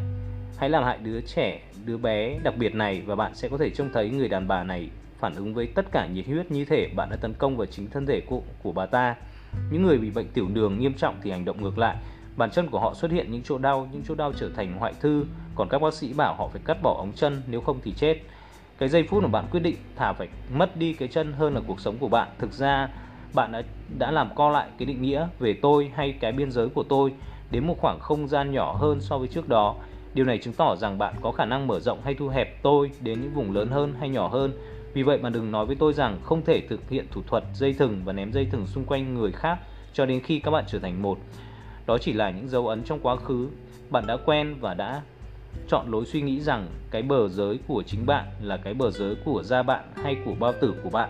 hãy 0.57 0.69
làm 0.69 0.83
hại 0.83 0.97
đứa 0.97 1.21
trẻ, 1.21 1.61
đứa 1.85 1.97
bé 1.97 2.39
đặc 2.43 2.53
biệt 2.57 2.75
này 2.75 3.01
và 3.05 3.15
bạn 3.15 3.35
sẽ 3.35 3.49
có 3.49 3.57
thể 3.57 3.69
trông 3.69 3.89
thấy 3.93 4.09
người 4.09 4.29
đàn 4.29 4.47
bà 4.47 4.63
này 4.63 4.89
phản 5.19 5.35
ứng 5.35 5.53
với 5.53 5.67
tất 5.67 5.85
cả 5.91 6.07
nhiệt 6.07 6.25
huyết 6.25 6.51
như 6.51 6.65
thể 6.65 6.87
bạn 6.95 7.09
đã 7.09 7.15
tấn 7.15 7.33
công 7.33 7.57
vào 7.57 7.65
chính 7.65 7.89
thân 7.89 8.05
thể 8.05 8.21
của, 8.21 8.41
của 8.63 8.71
bà 8.71 8.85
ta. 8.85 9.15
Những 9.71 9.83
người 9.83 9.97
bị 9.97 10.09
bệnh 10.09 10.27
tiểu 10.27 10.47
đường 10.53 10.79
nghiêm 10.79 10.93
trọng 10.93 11.15
thì 11.21 11.31
hành 11.31 11.45
động 11.45 11.61
ngược 11.61 11.77
lại. 11.77 11.95
Bàn 12.37 12.51
chân 12.51 12.67
của 12.67 12.79
họ 12.79 12.93
xuất 12.93 13.11
hiện 13.11 13.31
những 13.31 13.41
chỗ 13.43 13.57
đau, 13.57 13.89
những 13.91 14.01
chỗ 14.07 14.15
đau 14.15 14.33
trở 14.33 14.49
thành 14.55 14.77
hoại 14.79 14.93
thư, 15.01 15.25
còn 15.55 15.69
các 15.69 15.81
bác 15.81 15.93
sĩ 15.93 16.13
bảo 16.13 16.35
họ 16.35 16.47
phải 16.47 16.61
cắt 16.65 16.77
bỏ 16.83 16.95
ống 16.97 17.11
chân 17.15 17.41
nếu 17.47 17.61
không 17.61 17.79
thì 17.83 17.93
chết. 17.97 18.17
Cái 18.77 18.89
giây 18.89 19.03
phút 19.03 19.23
mà 19.23 19.29
bạn 19.29 19.45
quyết 19.51 19.59
định 19.59 19.75
thả 19.95 20.13
phải 20.13 20.27
mất 20.53 20.77
đi 20.77 20.93
cái 20.93 21.07
chân 21.07 21.33
hơn 21.33 21.53
là 21.53 21.61
cuộc 21.67 21.79
sống 21.79 21.97
của 21.97 22.07
bạn, 22.07 22.27
thực 22.39 22.53
ra 22.53 22.89
bạn 23.33 23.51
đã 23.51 23.61
đã 23.97 24.11
làm 24.11 24.35
co 24.35 24.49
lại 24.49 24.69
cái 24.77 24.85
định 24.85 25.01
nghĩa 25.01 25.27
về 25.39 25.53
tôi 25.61 25.91
hay 25.95 26.11
cái 26.19 26.31
biên 26.31 26.51
giới 26.51 26.69
của 26.69 26.83
tôi 26.83 27.13
đến 27.51 27.67
một 27.67 27.75
khoảng 27.81 27.99
không 27.99 28.27
gian 28.27 28.51
nhỏ 28.51 28.73
hơn 28.73 29.01
so 29.01 29.17
với 29.17 29.27
trước 29.27 29.49
đó. 29.49 29.75
Điều 30.13 30.25
này 30.25 30.37
chứng 30.37 30.53
tỏ 30.53 30.75
rằng 30.75 30.97
bạn 30.97 31.13
có 31.21 31.31
khả 31.31 31.45
năng 31.45 31.67
mở 31.67 31.79
rộng 31.79 32.01
hay 32.03 32.13
thu 32.13 32.27
hẹp 32.27 32.63
tôi 32.63 32.91
đến 33.01 33.21
những 33.21 33.33
vùng 33.33 33.51
lớn 33.51 33.67
hơn 33.69 33.93
hay 33.99 34.09
nhỏ 34.09 34.27
hơn 34.27 34.53
vì 34.95 35.03
vậy 35.03 35.17
mà 35.17 35.29
đừng 35.29 35.51
nói 35.51 35.65
với 35.65 35.75
tôi 35.75 35.93
rằng 35.93 36.19
không 36.23 36.45
thể 36.45 36.61
thực 36.69 36.89
hiện 36.89 37.05
thủ 37.11 37.21
thuật 37.27 37.43
dây 37.53 37.73
thừng 37.73 38.01
và 38.05 38.13
ném 38.13 38.31
dây 38.31 38.45
thừng 38.45 38.67
xung 38.67 38.85
quanh 38.85 39.13
người 39.13 39.31
khác 39.31 39.59
cho 39.93 40.05
đến 40.05 40.19
khi 40.23 40.39
các 40.39 40.51
bạn 40.51 40.63
trở 40.67 40.79
thành 40.79 41.01
một. 41.01 41.17
Đó 41.85 41.97
chỉ 41.97 42.13
là 42.13 42.29
những 42.29 42.49
dấu 42.49 42.67
ấn 42.67 42.83
trong 42.83 42.99
quá 42.99 43.15
khứ. 43.15 43.47
Bạn 43.89 44.03
đã 44.07 44.17
quen 44.25 44.55
và 44.59 44.73
đã 44.73 45.01
chọn 45.67 45.91
lối 45.91 46.05
suy 46.05 46.21
nghĩ 46.21 46.41
rằng 46.41 46.67
cái 46.91 47.01
bờ 47.01 47.29
giới 47.29 47.59
của 47.67 47.83
chính 47.87 48.05
bạn 48.05 48.25
là 48.41 48.57
cái 48.57 48.73
bờ 48.73 48.91
giới 48.91 49.15
của 49.25 49.43
gia 49.43 49.63
bạn 49.63 49.83
hay 50.03 50.15
của 50.25 50.33
bao 50.39 50.53
tử 50.61 50.73
của 50.83 50.89
bạn. 50.89 51.09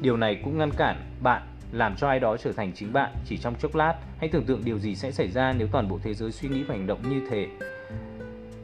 Điều 0.00 0.16
này 0.16 0.40
cũng 0.44 0.58
ngăn 0.58 0.70
cản 0.76 0.96
bạn 1.22 1.42
làm 1.72 1.96
cho 1.96 2.08
ai 2.08 2.20
đó 2.20 2.36
trở 2.36 2.52
thành 2.52 2.72
chính 2.74 2.92
bạn 2.92 3.12
chỉ 3.26 3.36
trong 3.36 3.54
chốc 3.54 3.74
lát. 3.74 3.94
Hãy 4.18 4.28
tưởng 4.28 4.44
tượng 4.44 4.64
điều 4.64 4.78
gì 4.78 4.94
sẽ 4.94 5.10
xảy 5.10 5.28
ra 5.28 5.54
nếu 5.58 5.68
toàn 5.72 5.88
bộ 5.88 5.98
thế 6.02 6.14
giới 6.14 6.32
suy 6.32 6.48
nghĩ 6.48 6.62
và 6.62 6.74
hành 6.74 6.86
động 6.86 7.10
như 7.10 7.26
thế 7.30 7.46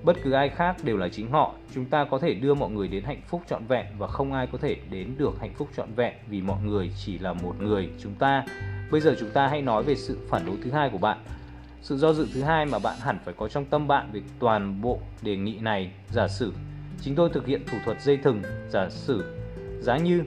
bất 0.04 0.16
cứ 0.22 0.32
ai 0.32 0.48
khác 0.48 0.76
đều 0.84 0.96
là 0.96 1.08
chính 1.08 1.30
họ. 1.30 1.54
Chúng 1.74 1.84
ta 1.84 2.04
có 2.04 2.18
thể 2.18 2.34
đưa 2.34 2.54
mọi 2.54 2.70
người 2.70 2.88
đến 2.88 3.04
hạnh 3.04 3.20
phúc 3.26 3.42
trọn 3.48 3.66
vẹn 3.66 3.86
và 3.98 4.06
không 4.06 4.32
ai 4.32 4.46
có 4.46 4.58
thể 4.58 4.76
đến 4.90 5.14
được 5.18 5.40
hạnh 5.40 5.54
phúc 5.54 5.68
trọn 5.76 5.94
vẹn 5.94 6.14
vì 6.28 6.40
mọi 6.40 6.62
người 6.62 6.90
chỉ 7.04 7.18
là 7.18 7.32
một 7.32 7.54
người, 7.60 7.88
chúng 8.02 8.14
ta. 8.14 8.44
Bây 8.90 9.00
giờ 9.00 9.16
chúng 9.20 9.30
ta 9.30 9.46
hãy 9.46 9.62
nói 9.62 9.82
về 9.82 9.94
sự 9.94 10.18
phản 10.28 10.46
đối 10.46 10.56
thứ 10.64 10.70
hai 10.70 10.90
của 10.90 10.98
bạn. 10.98 11.18
Sự 11.82 11.96
do 11.96 12.12
dự 12.12 12.26
thứ 12.34 12.42
hai 12.42 12.66
mà 12.66 12.78
bạn 12.78 12.96
hẳn 13.00 13.18
phải 13.24 13.34
có 13.38 13.48
trong 13.48 13.64
tâm 13.64 13.88
bạn 13.88 14.08
về 14.12 14.20
toàn 14.38 14.80
bộ 14.82 14.98
đề 15.22 15.36
nghị 15.36 15.58
này. 15.58 15.92
Giả 16.10 16.28
sử, 16.28 16.52
chính 17.00 17.14
tôi 17.14 17.28
thực 17.32 17.46
hiện 17.46 17.62
thủ 17.66 17.78
thuật 17.84 18.02
dây 18.02 18.16
thừng. 18.16 18.42
Giả 18.68 18.88
sử, 18.90 19.24
giá 19.80 19.96
như, 19.96 20.22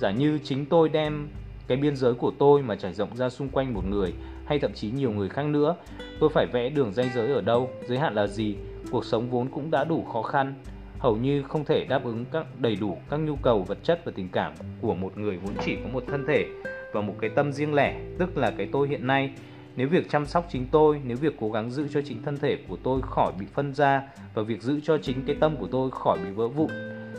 giả 0.00 0.10
như 0.10 0.38
chính 0.44 0.66
tôi 0.66 0.88
đem 0.88 1.28
cái 1.66 1.76
biên 1.76 1.96
giới 1.96 2.14
của 2.14 2.32
tôi 2.38 2.62
mà 2.62 2.76
trải 2.76 2.94
rộng 2.94 3.16
ra 3.16 3.28
xung 3.28 3.48
quanh 3.48 3.74
một 3.74 3.84
người, 3.84 4.12
hay 4.46 4.58
thậm 4.58 4.72
chí 4.72 4.90
nhiều 4.90 5.10
người 5.10 5.28
khác 5.28 5.46
nữa, 5.46 5.76
tôi 6.20 6.30
phải 6.34 6.46
vẽ 6.52 6.68
đường 6.68 6.92
ranh 6.92 7.10
giới 7.14 7.32
ở 7.32 7.40
đâu, 7.40 7.70
giới 7.88 7.98
hạn 7.98 8.14
là 8.14 8.26
gì? 8.26 8.56
Cuộc 8.90 9.04
sống 9.04 9.30
vốn 9.30 9.48
cũng 9.48 9.70
đã 9.70 9.84
đủ 9.84 10.04
khó 10.12 10.22
khăn, 10.22 10.54
hầu 10.98 11.16
như 11.16 11.42
không 11.42 11.64
thể 11.64 11.84
đáp 11.84 12.04
ứng 12.04 12.24
các 12.32 12.46
đầy 12.58 12.76
đủ 12.76 12.96
các 13.10 13.16
nhu 13.16 13.36
cầu 13.36 13.62
vật 13.62 13.78
chất 13.82 14.00
và 14.04 14.12
tình 14.14 14.28
cảm 14.28 14.52
của 14.80 14.94
một 14.94 15.18
người 15.18 15.36
vốn 15.36 15.54
chỉ 15.64 15.76
có 15.82 15.88
một 15.92 16.04
thân 16.06 16.24
thể 16.28 16.46
và 16.92 17.00
một 17.00 17.14
cái 17.20 17.30
tâm 17.30 17.52
riêng 17.52 17.74
lẻ, 17.74 18.00
tức 18.18 18.36
là 18.36 18.50
cái 18.50 18.68
tôi 18.72 18.88
hiện 18.88 19.06
nay. 19.06 19.30
Nếu 19.76 19.88
việc 19.88 20.10
chăm 20.10 20.26
sóc 20.26 20.46
chính 20.50 20.66
tôi, 20.70 21.00
nếu 21.04 21.16
việc 21.16 21.34
cố 21.40 21.50
gắng 21.50 21.70
giữ 21.70 21.88
cho 21.88 22.00
chính 22.02 22.22
thân 22.22 22.36
thể 22.36 22.58
của 22.68 22.76
tôi 22.82 23.00
khỏi 23.02 23.32
bị 23.40 23.46
phân 23.54 23.74
ra 23.74 24.02
và 24.34 24.42
việc 24.42 24.62
giữ 24.62 24.80
cho 24.82 24.98
chính 24.98 25.22
cái 25.26 25.36
tâm 25.40 25.56
của 25.56 25.68
tôi 25.70 25.90
khỏi 25.90 26.18
bị 26.24 26.30
vỡ 26.30 26.48
vụn 26.48 26.70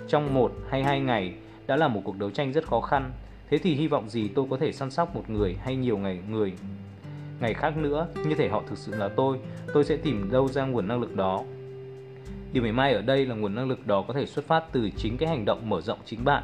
trong 0.08 0.34
một 0.34 0.52
hay 0.70 0.84
hai 0.84 1.00
ngày 1.00 1.34
đã 1.68 1.76
là 1.76 1.88
một 1.88 2.02
cuộc 2.04 2.18
đấu 2.18 2.30
tranh 2.30 2.54
rất 2.54 2.68
khó 2.68 2.82
khăn. 2.82 3.12
Thế 3.50 3.58
thì 3.58 3.76
hy 3.76 3.88
vọng 3.88 4.10
gì 4.10 4.28
tôi 4.28 4.46
có 4.50 4.58
thể 4.58 4.72
săn 4.72 4.92
sóc 4.92 5.16
một 5.16 5.30
người 5.30 5.58
hay 5.64 5.76
nhiều 5.76 5.98
ngày 5.98 6.20
người 6.30 6.54
ngày 7.42 7.54
khác 7.54 7.78
nữa, 7.78 8.08
như 8.26 8.36
thể 8.36 8.50
họ 8.50 8.64
thực 8.68 8.78
sự 8.78 8.96
là 8.96 9.10
tôi 9.10 9.40
tôi 9.74 9.84
sẽ 9.84 9.98
tìm 9.98 10.32
đâu 10.32 10.48
ra 10.48 10.66
nguồn 10.66 10.88
năng 10.88 11.02
lực 11.02 11.16
đó. 11.16 11.44
Điều 12.54 12.64
mỉa 12.64 12.72
mai 12.72 12.94
ở 12.94 13.02
đây 13.02 13.26
là 13.26 13.36
nguồn 13.36 13.56
năng 13.56 13.70
lực 13.70 13.88
đó 13.88 14.02
có 14.08 14.14
thể 14.14 14.26
xuất 14.26 14.48
phát 14.48 14.64
từ 14.72 14.90
chính 14.98 15.18
cái 15.18 15.30
hành 15.30 15.46
động 15.46 15.70
mở 15.70 15.82
rộng 15.82 16.00
chính 16.06 16.26
bạn, 16.26 16.44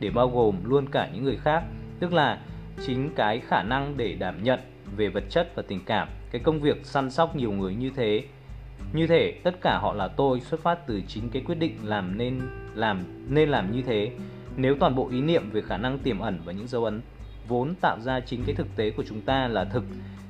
để 0.00 0.10
bao 0.10 0.28
gồm 0.28 0.56
luôn 0.64 0.86
cả 0.86 1.10
những 1.14 1.24
người 1.24 1.36
khác, 1.36 1.62
tức 2.00 2.12
là 2.12 2.40
chính 2.86 3.10
cái 3.16 3.40
khả 3.40 3.62
năng 3.62 3.96
để 3.96 4.14
đảm 4.14 4.42
nhận 4.42 4.60
về 4.96 5.08
vật 5.08 5.24
chất 5.30 5.52
và 5.54 5.62
tình 5.68 5.80
cảm, 5.86 6.08
cái 6.30 6.42
công 6.44 6.60
việc 6.60 6.86
săn 6.86 7.10
sóc 7.10 7.36
nhiều 7.36 7.52
người 7.52 7.74
như 7.74 7.90
thế. 7.96 8.24
Như 8.92 9.06
thể 9.06 9.32
tất 9.42 9.60
cả 9.60 9.78
họ 9.78 9.94
là 9.94 10.08
tôi 10.08 10.40
xuất 10.40 10.60
phát 10.60 10.86
từ 10.86 11.00
chính 11.08 11.28
cái 11.30 11.42
quyết 11.46 11.54
định 11.54 11.76
làm 11.82 12.18
nên 12.18 12.40
làm 12.74 13.04
nên 13.28 13.48
làm 13.48 13.72
như 13.72 13.82
thế. 13.82 14.10
Nếu 14.56 14.76
toàn 14.80 14.94
bộ 14.94 15.08
ý 15.10 15.20
niệm 15.20 15.50
về 15.50 15.62
khả 15.62 15.76
năng 15.76 15.98
tiềm 15.98 16.18
ẩn 16.18 16.40
và 16.44 16.52
những 16.52 16.66
dấu 16.66 16.84
ấn 16.84 17.00
vốn 17.48 17.74
tạo 17.80 18.00
ra 18.00 18.20
chính 18.20 18.42
cái 18.46 18.54
thực 18.54 18.76
tế 18.76 18.90
của 18.90 19.04
chúng 19.08 19.20
ta 19.20 19.48
là 19.48 19.64
thực 19.64 19.84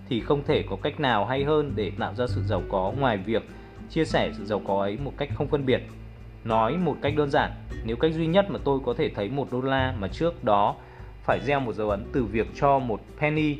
thì 0.08 0.20
không 0.20 0.42
thể 0.46 0.64
có 0.70 0.76
cách 0.82 1.00
nào 1.00 1.26
hay 1.26 1.44
hơn 1.44 1.72
để 1.76 1.92
tạo 1.98 2.14
ra 2.14 2.26
sự 2.26 2.42
giàu 2.42 2.62
có 2.68 2.92
ngoài 2.98 3.16
việc 3.16 3.42
chia 3.90 4.04
sẻ 4.04 4.30
sự 4.38 4.44
giàu 4.44 4.62
có 4.66 4.80
ấy 4.80 4.98
một 5.04 5.12
cách 5.16 5.28
không 5.34 5.48
phân 5.48 5.66
biệt. 5.66 5.82
Nói 6.44 6.76
một 6.76 6.96
cách 7.02 7.16
đơn 7.16 7.30
giản, 7.30 7.50
nếu 7.84 7.96
cách 7.96 8.14
duy 8.14 8.26
nhất 8.26 8.50
mà 8.50 8.58
tôi 8.64 8.80
có 8.86 8.94
thể 8.98 9.08
thấy 9.08 9.28
một 9.28 9.52
đô 9.52 9.60
la 9.60 9.94
mà 9.98 10.08
trước 10.08 10.44
đó 10.44 10.76
phải 11.24 11.40
gieo 11.44 11.60
một 11.60 11.74
dấu 11.74 11.90
ấn 11.90 12.04
từ 12.12 12.24
việc 12.24 12.46
cho 12.54 12.78
một 12.78 13.00
penny 13.20 13.56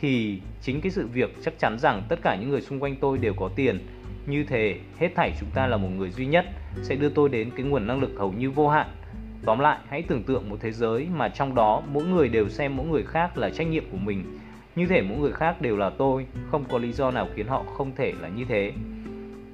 thì 0.00 0.40
chính 0.62 0.80
cái 0.80 0.90
sự 0.90 1.06
việc 1.06 1.36
chắc 1.44 1.58
chắn 1.58 1.78
rằng 1.78 2.02
tất 2.08 2.18
cả 2.22 2.36
những 2.40 2.50
người 2.50 2.60
xung 2.60 2.80
quanh 2.80 2.96
tôi 3.00 3.18
đều 3.18 3.34
có 3.34 3.50
tiền. 3.56 3.86
Như 4.26 4.44
thế 4.44 4.78
hết 4.98 5.08
thảy 5.14 5.32
chúng 5.40 5.50
ta 5.54 5.66
là 5.66 5.76
một 5.76 5.88
người 5.96 6.10
duy 6.10 6.26
nhất 6.26 6.46
sẽ 6.82 6.94
đưa 6.94 7.08
tôi 7.08 7.28
đến 7.28 7.50
cái 7.56 7.66
nguồn 7.66 7.86
năng 7.86 8.00
lực 8.00 8.10
hầu 8.18 8.32
như 8.32 8.50
vô 8.50 8.68
hạn. 8.68 8.86
Tóm 9.44 9.58
lại 9.58 9.78
hãy 9.88 10.02
tưởng 10.02 10.22
tượng 10.22 10.48
một 10.48 10.56
thế 10.60 10.72
giới 10.72 11.06
mà 11.16 11.28
trong 11.28 11.54
đó 11.54 11.82
mỗi 11.92 12.04
người 12.04 12.28
đều 12.28 12.48
xem 12.48 12.76
mỗi 12.76 12.86
người 12.86 13.02
khác 13.02 13.38
là 13.38 13.50
trách 13.50 13.68
nhiệm 13.68 13.84
của 13.90 13.96
mình 13.96 14.38
như 14.78 14.86
thể 14.86 15.02
mỗi 15.02 15.18
người 15.18 15.32
khác 15.32 15.60
đều 15.60 15.76
là 15.76 15.90
tôi, 15.90 16.26
không 16.50 16.64
có 16.70 16.78
lý 16.78 16.92
do 16.92 17.10
nào 17.10 17.28
khiến 17.34 17.46
họ 17.46 17.64
không 17.76 17.94
thể 17.96 18.12
là 18.20 18.28
như 18.28 18.44
thế. 18.48 18.72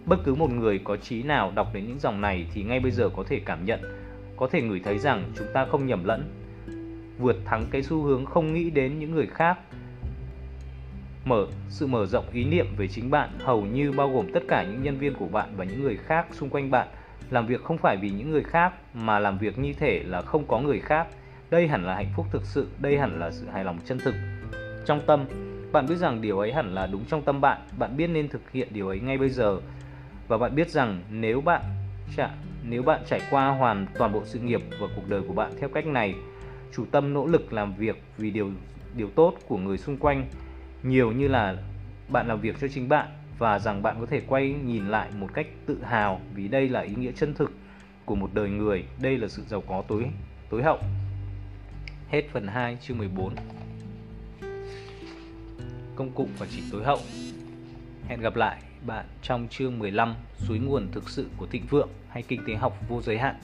Bất 0.07 0.17
cứ 0.25 0.35
một 0.35 0.51
người 0.51 0.81
có 0.85 0.97
trí 0.97 1.23
nào 1.23 1.53
đọc 1.55 1.69
đến 1.75 1.87
những 1.87 1.99
dòng 1.99 2.21
này 2.21 2.47
thì 2.55 2.63
ngay 2.63 2.81
bây 2.81 2.91
giờ 2.91 3.09
có 3.17 3.25
thể 3.29 3.41
cảm 3.45 3.65
nhận 3.65 3.81
có 4.37 4.49
thể 4.53 4.63
ngửi 4.63 4.81
thấy 4.85 4.99
rằng 4.99 5.25
chúng 5.39 5.47
ta 5.53 5.67
không 5.71 5.87
nhầm 5.87 6.05
lẫn 6.05 6.45
vượt 7.19 7.37
thắng 7.45 7.67
cái 7.71 7.83
xu 7.83 8.03
hướng 8.03 8.25
không 8.25 8.55
nghĩ 8.55 8.71
đến 8.71 8.99
những 8.99 9.15
người 9.15 9.27
khác. 9.27 9.59
Mở 11.25 11.47
sự 11.69 11.87
mở 11.87 12.07
rộng 12.07 12.25
ý 12.33 12.45
niệm 12.45 12.67
về 12.77 12.89
chính 12.89 13.11
bạn 13.11 13.31
hầu 13.39 13.63
như 13.63 13.93
bao 13.93 14.11
gồm 14.11 14.33
tất 14.33 14.43
cả 14.49 14.63
những 14.63 14.83
nhân 14.83 14.99
viên 14.99 15.15
của 15.15 15.27
bạn 15.27 15.49
và 15.57 15.65
những 15.65 15.83
người 15.83 15.97
khác 15.97 16.27
xung 16.33 16.51
quanh 16.51 16.71
bạn. 16.71 16.89
Làm 17.31 17.47
việc 17.47 17.65
không 17.65 17.79
phải 17.79 17.97
vì 17.97 18.11
những 18.11 18.31
người 18.31 18.43
khác 18.43 18.73
mà 18.95 19.19
làm 19.19 19.39
việc 19.39 19.59
như 19.59 19.73
thể 19.73 20.03
là 20.07 20.23
không 20.23 20.47
có 20.47 20.59
người 20.59 20.81
khác. 20.81 21.07
Đây 21.51 21.69
hẳn 21.69 21.85
là 21.85 21.95
hạnh 21.95 22.13
phúc 22.17 22.27
thực 22.33 22.45
sự 22.45 22.69
đây 22.79 22.99
hẳn 22.99 23.21
là 23.21 23.31
sự 23.31 23.49
hài 23.49 23.65
lòng 23.65 23.79
chân 23.85 23.99
thực 23.99 24.15
trong 24.87 25.01
tâm 25.07 25.25
bạn 25.73 25.87
biết 25.87 25.97
rằng 25.97 26.23
điều 26.23 26.39
ấy 26.39 26.53
hẳn 26.53 26.75
là 26.75 26.87
đúng 26.87 27.05
trong 27.05 27.23
tâm 27.23 27.41
bạn 27.41 27.59
bạn 27.79 27.97
biết 27.97 28.07
nên 28.07 28.29
thực 28.29 28.51
hiện 28.51 28.69
điều 28.71 28.89
ấy 28.89 29.01
ngay 29.01 29.19
bây 29.19 29.29
giờ 29.29 29.61
và 30.29 30.39
bạn 30.39 30.55
biết 30.55 30.71
rằng 30.71 31.03
nếu 31.11 31.41
bạn 31.41 31.63
chả 32.17 32.31
nếu 32.63 32.83
bạn 32.83 33.01
trải 33.07 33.21
qua 33.31 33.49
hoàn 33.49 33.87
toàn 33.99 34.13
bộ 34.13 34.23
sự 34.25 34.39
nghiệp 34.39 34.61
và 34.81 34.87
cuộc 34.97 35.09
đời 35.09 35.23
của 35.29 35.35
bạn 35.35 35.53
theo 35.61 35.69
cách 35.69 35.87
này 35.87 36.15
chủ 36.77 36.85
tâm 36.91 37.15
nỗ 37.15 37.27
lực 37.27 37.53
làm 37.53 37.75
việc 37.75 38.03
vì 38.19 38.31
điều 38.31 38.51
điều 38.97 39.09
tốt 39.11 39.35
của 39.49 39.59
người 39.59 39.79
xung 39.79 39.97
quanh 39.97 40.27
nhiều 40.83 41.13
như 41.13 41.29
là 41.29 41.57
bạn 42.09 42.29
làm 42.29 42.41
việc 42.41 42.57
cho 42.61 42.69
chính 42.69 42.89
bạn 42.89 43.09
và 43.39 43.59
rằng 43.59 43.83
bạn 43.83 43.97
có 44.01 44.07
thể 44.07 44.21
quay 44.27 44.55
nhìn 44.65 44.89
lại 44.89 45.09
một 45.19 45.29
cách 45.35 45.47
tự 45.67 45.83
hào 45.83 46.21
vì 46.35 46.49
đây 46.49 46.69
là 46.69 46.81
ý 46.81 46.95
nghĩa 46.95 47.13
chân 47.13 47.35
thực 47.35 47.51
của 48.05 48.15
một 48.15 48.31
đời 48.35 48.51
người, 48.51 48.85
đây 49.01 49.19
là 49.19 49.29
sự 49.29 49.43
giàu 49.49 49.63
có 49.69 49.83
tối 49.89 50.11
tối 50.51 50.63
hậu. 50.63 50.79
Hết 52.09 52.23
phần 52.33 52.47
2 52.47 52.79
chương 52.81 52.99
14. 52.99 53.35
Công 55.97 56.11
cụ 56.11 56.29
và 56.39 56.47
chỉ 56.51 56.63
tối 56.73 56.85
hậu. 56.85 56.99
Hẹn 58.07 58.21
gặp 58.21 58.37
lại 58.37 58.63
bạn 58.87 59.07
trong 59.23 59.49
chương 59.51 59.79
15 59.79 60.15
suối 60.39 60.59
nguồn 60.59 60.89
thực 60.93 61.11
sự 61.11 61.27
của 61.37 61.47
thịnh 61.47 61.67
vượng 61.71 61.89
hay 62.09 62.23
kinh 62.23 62.41
tế 62.47 62.55
học 62.55 62.77
vô 62.89 63.03
giới 63.03 63.19
hạn. 63.19 63.37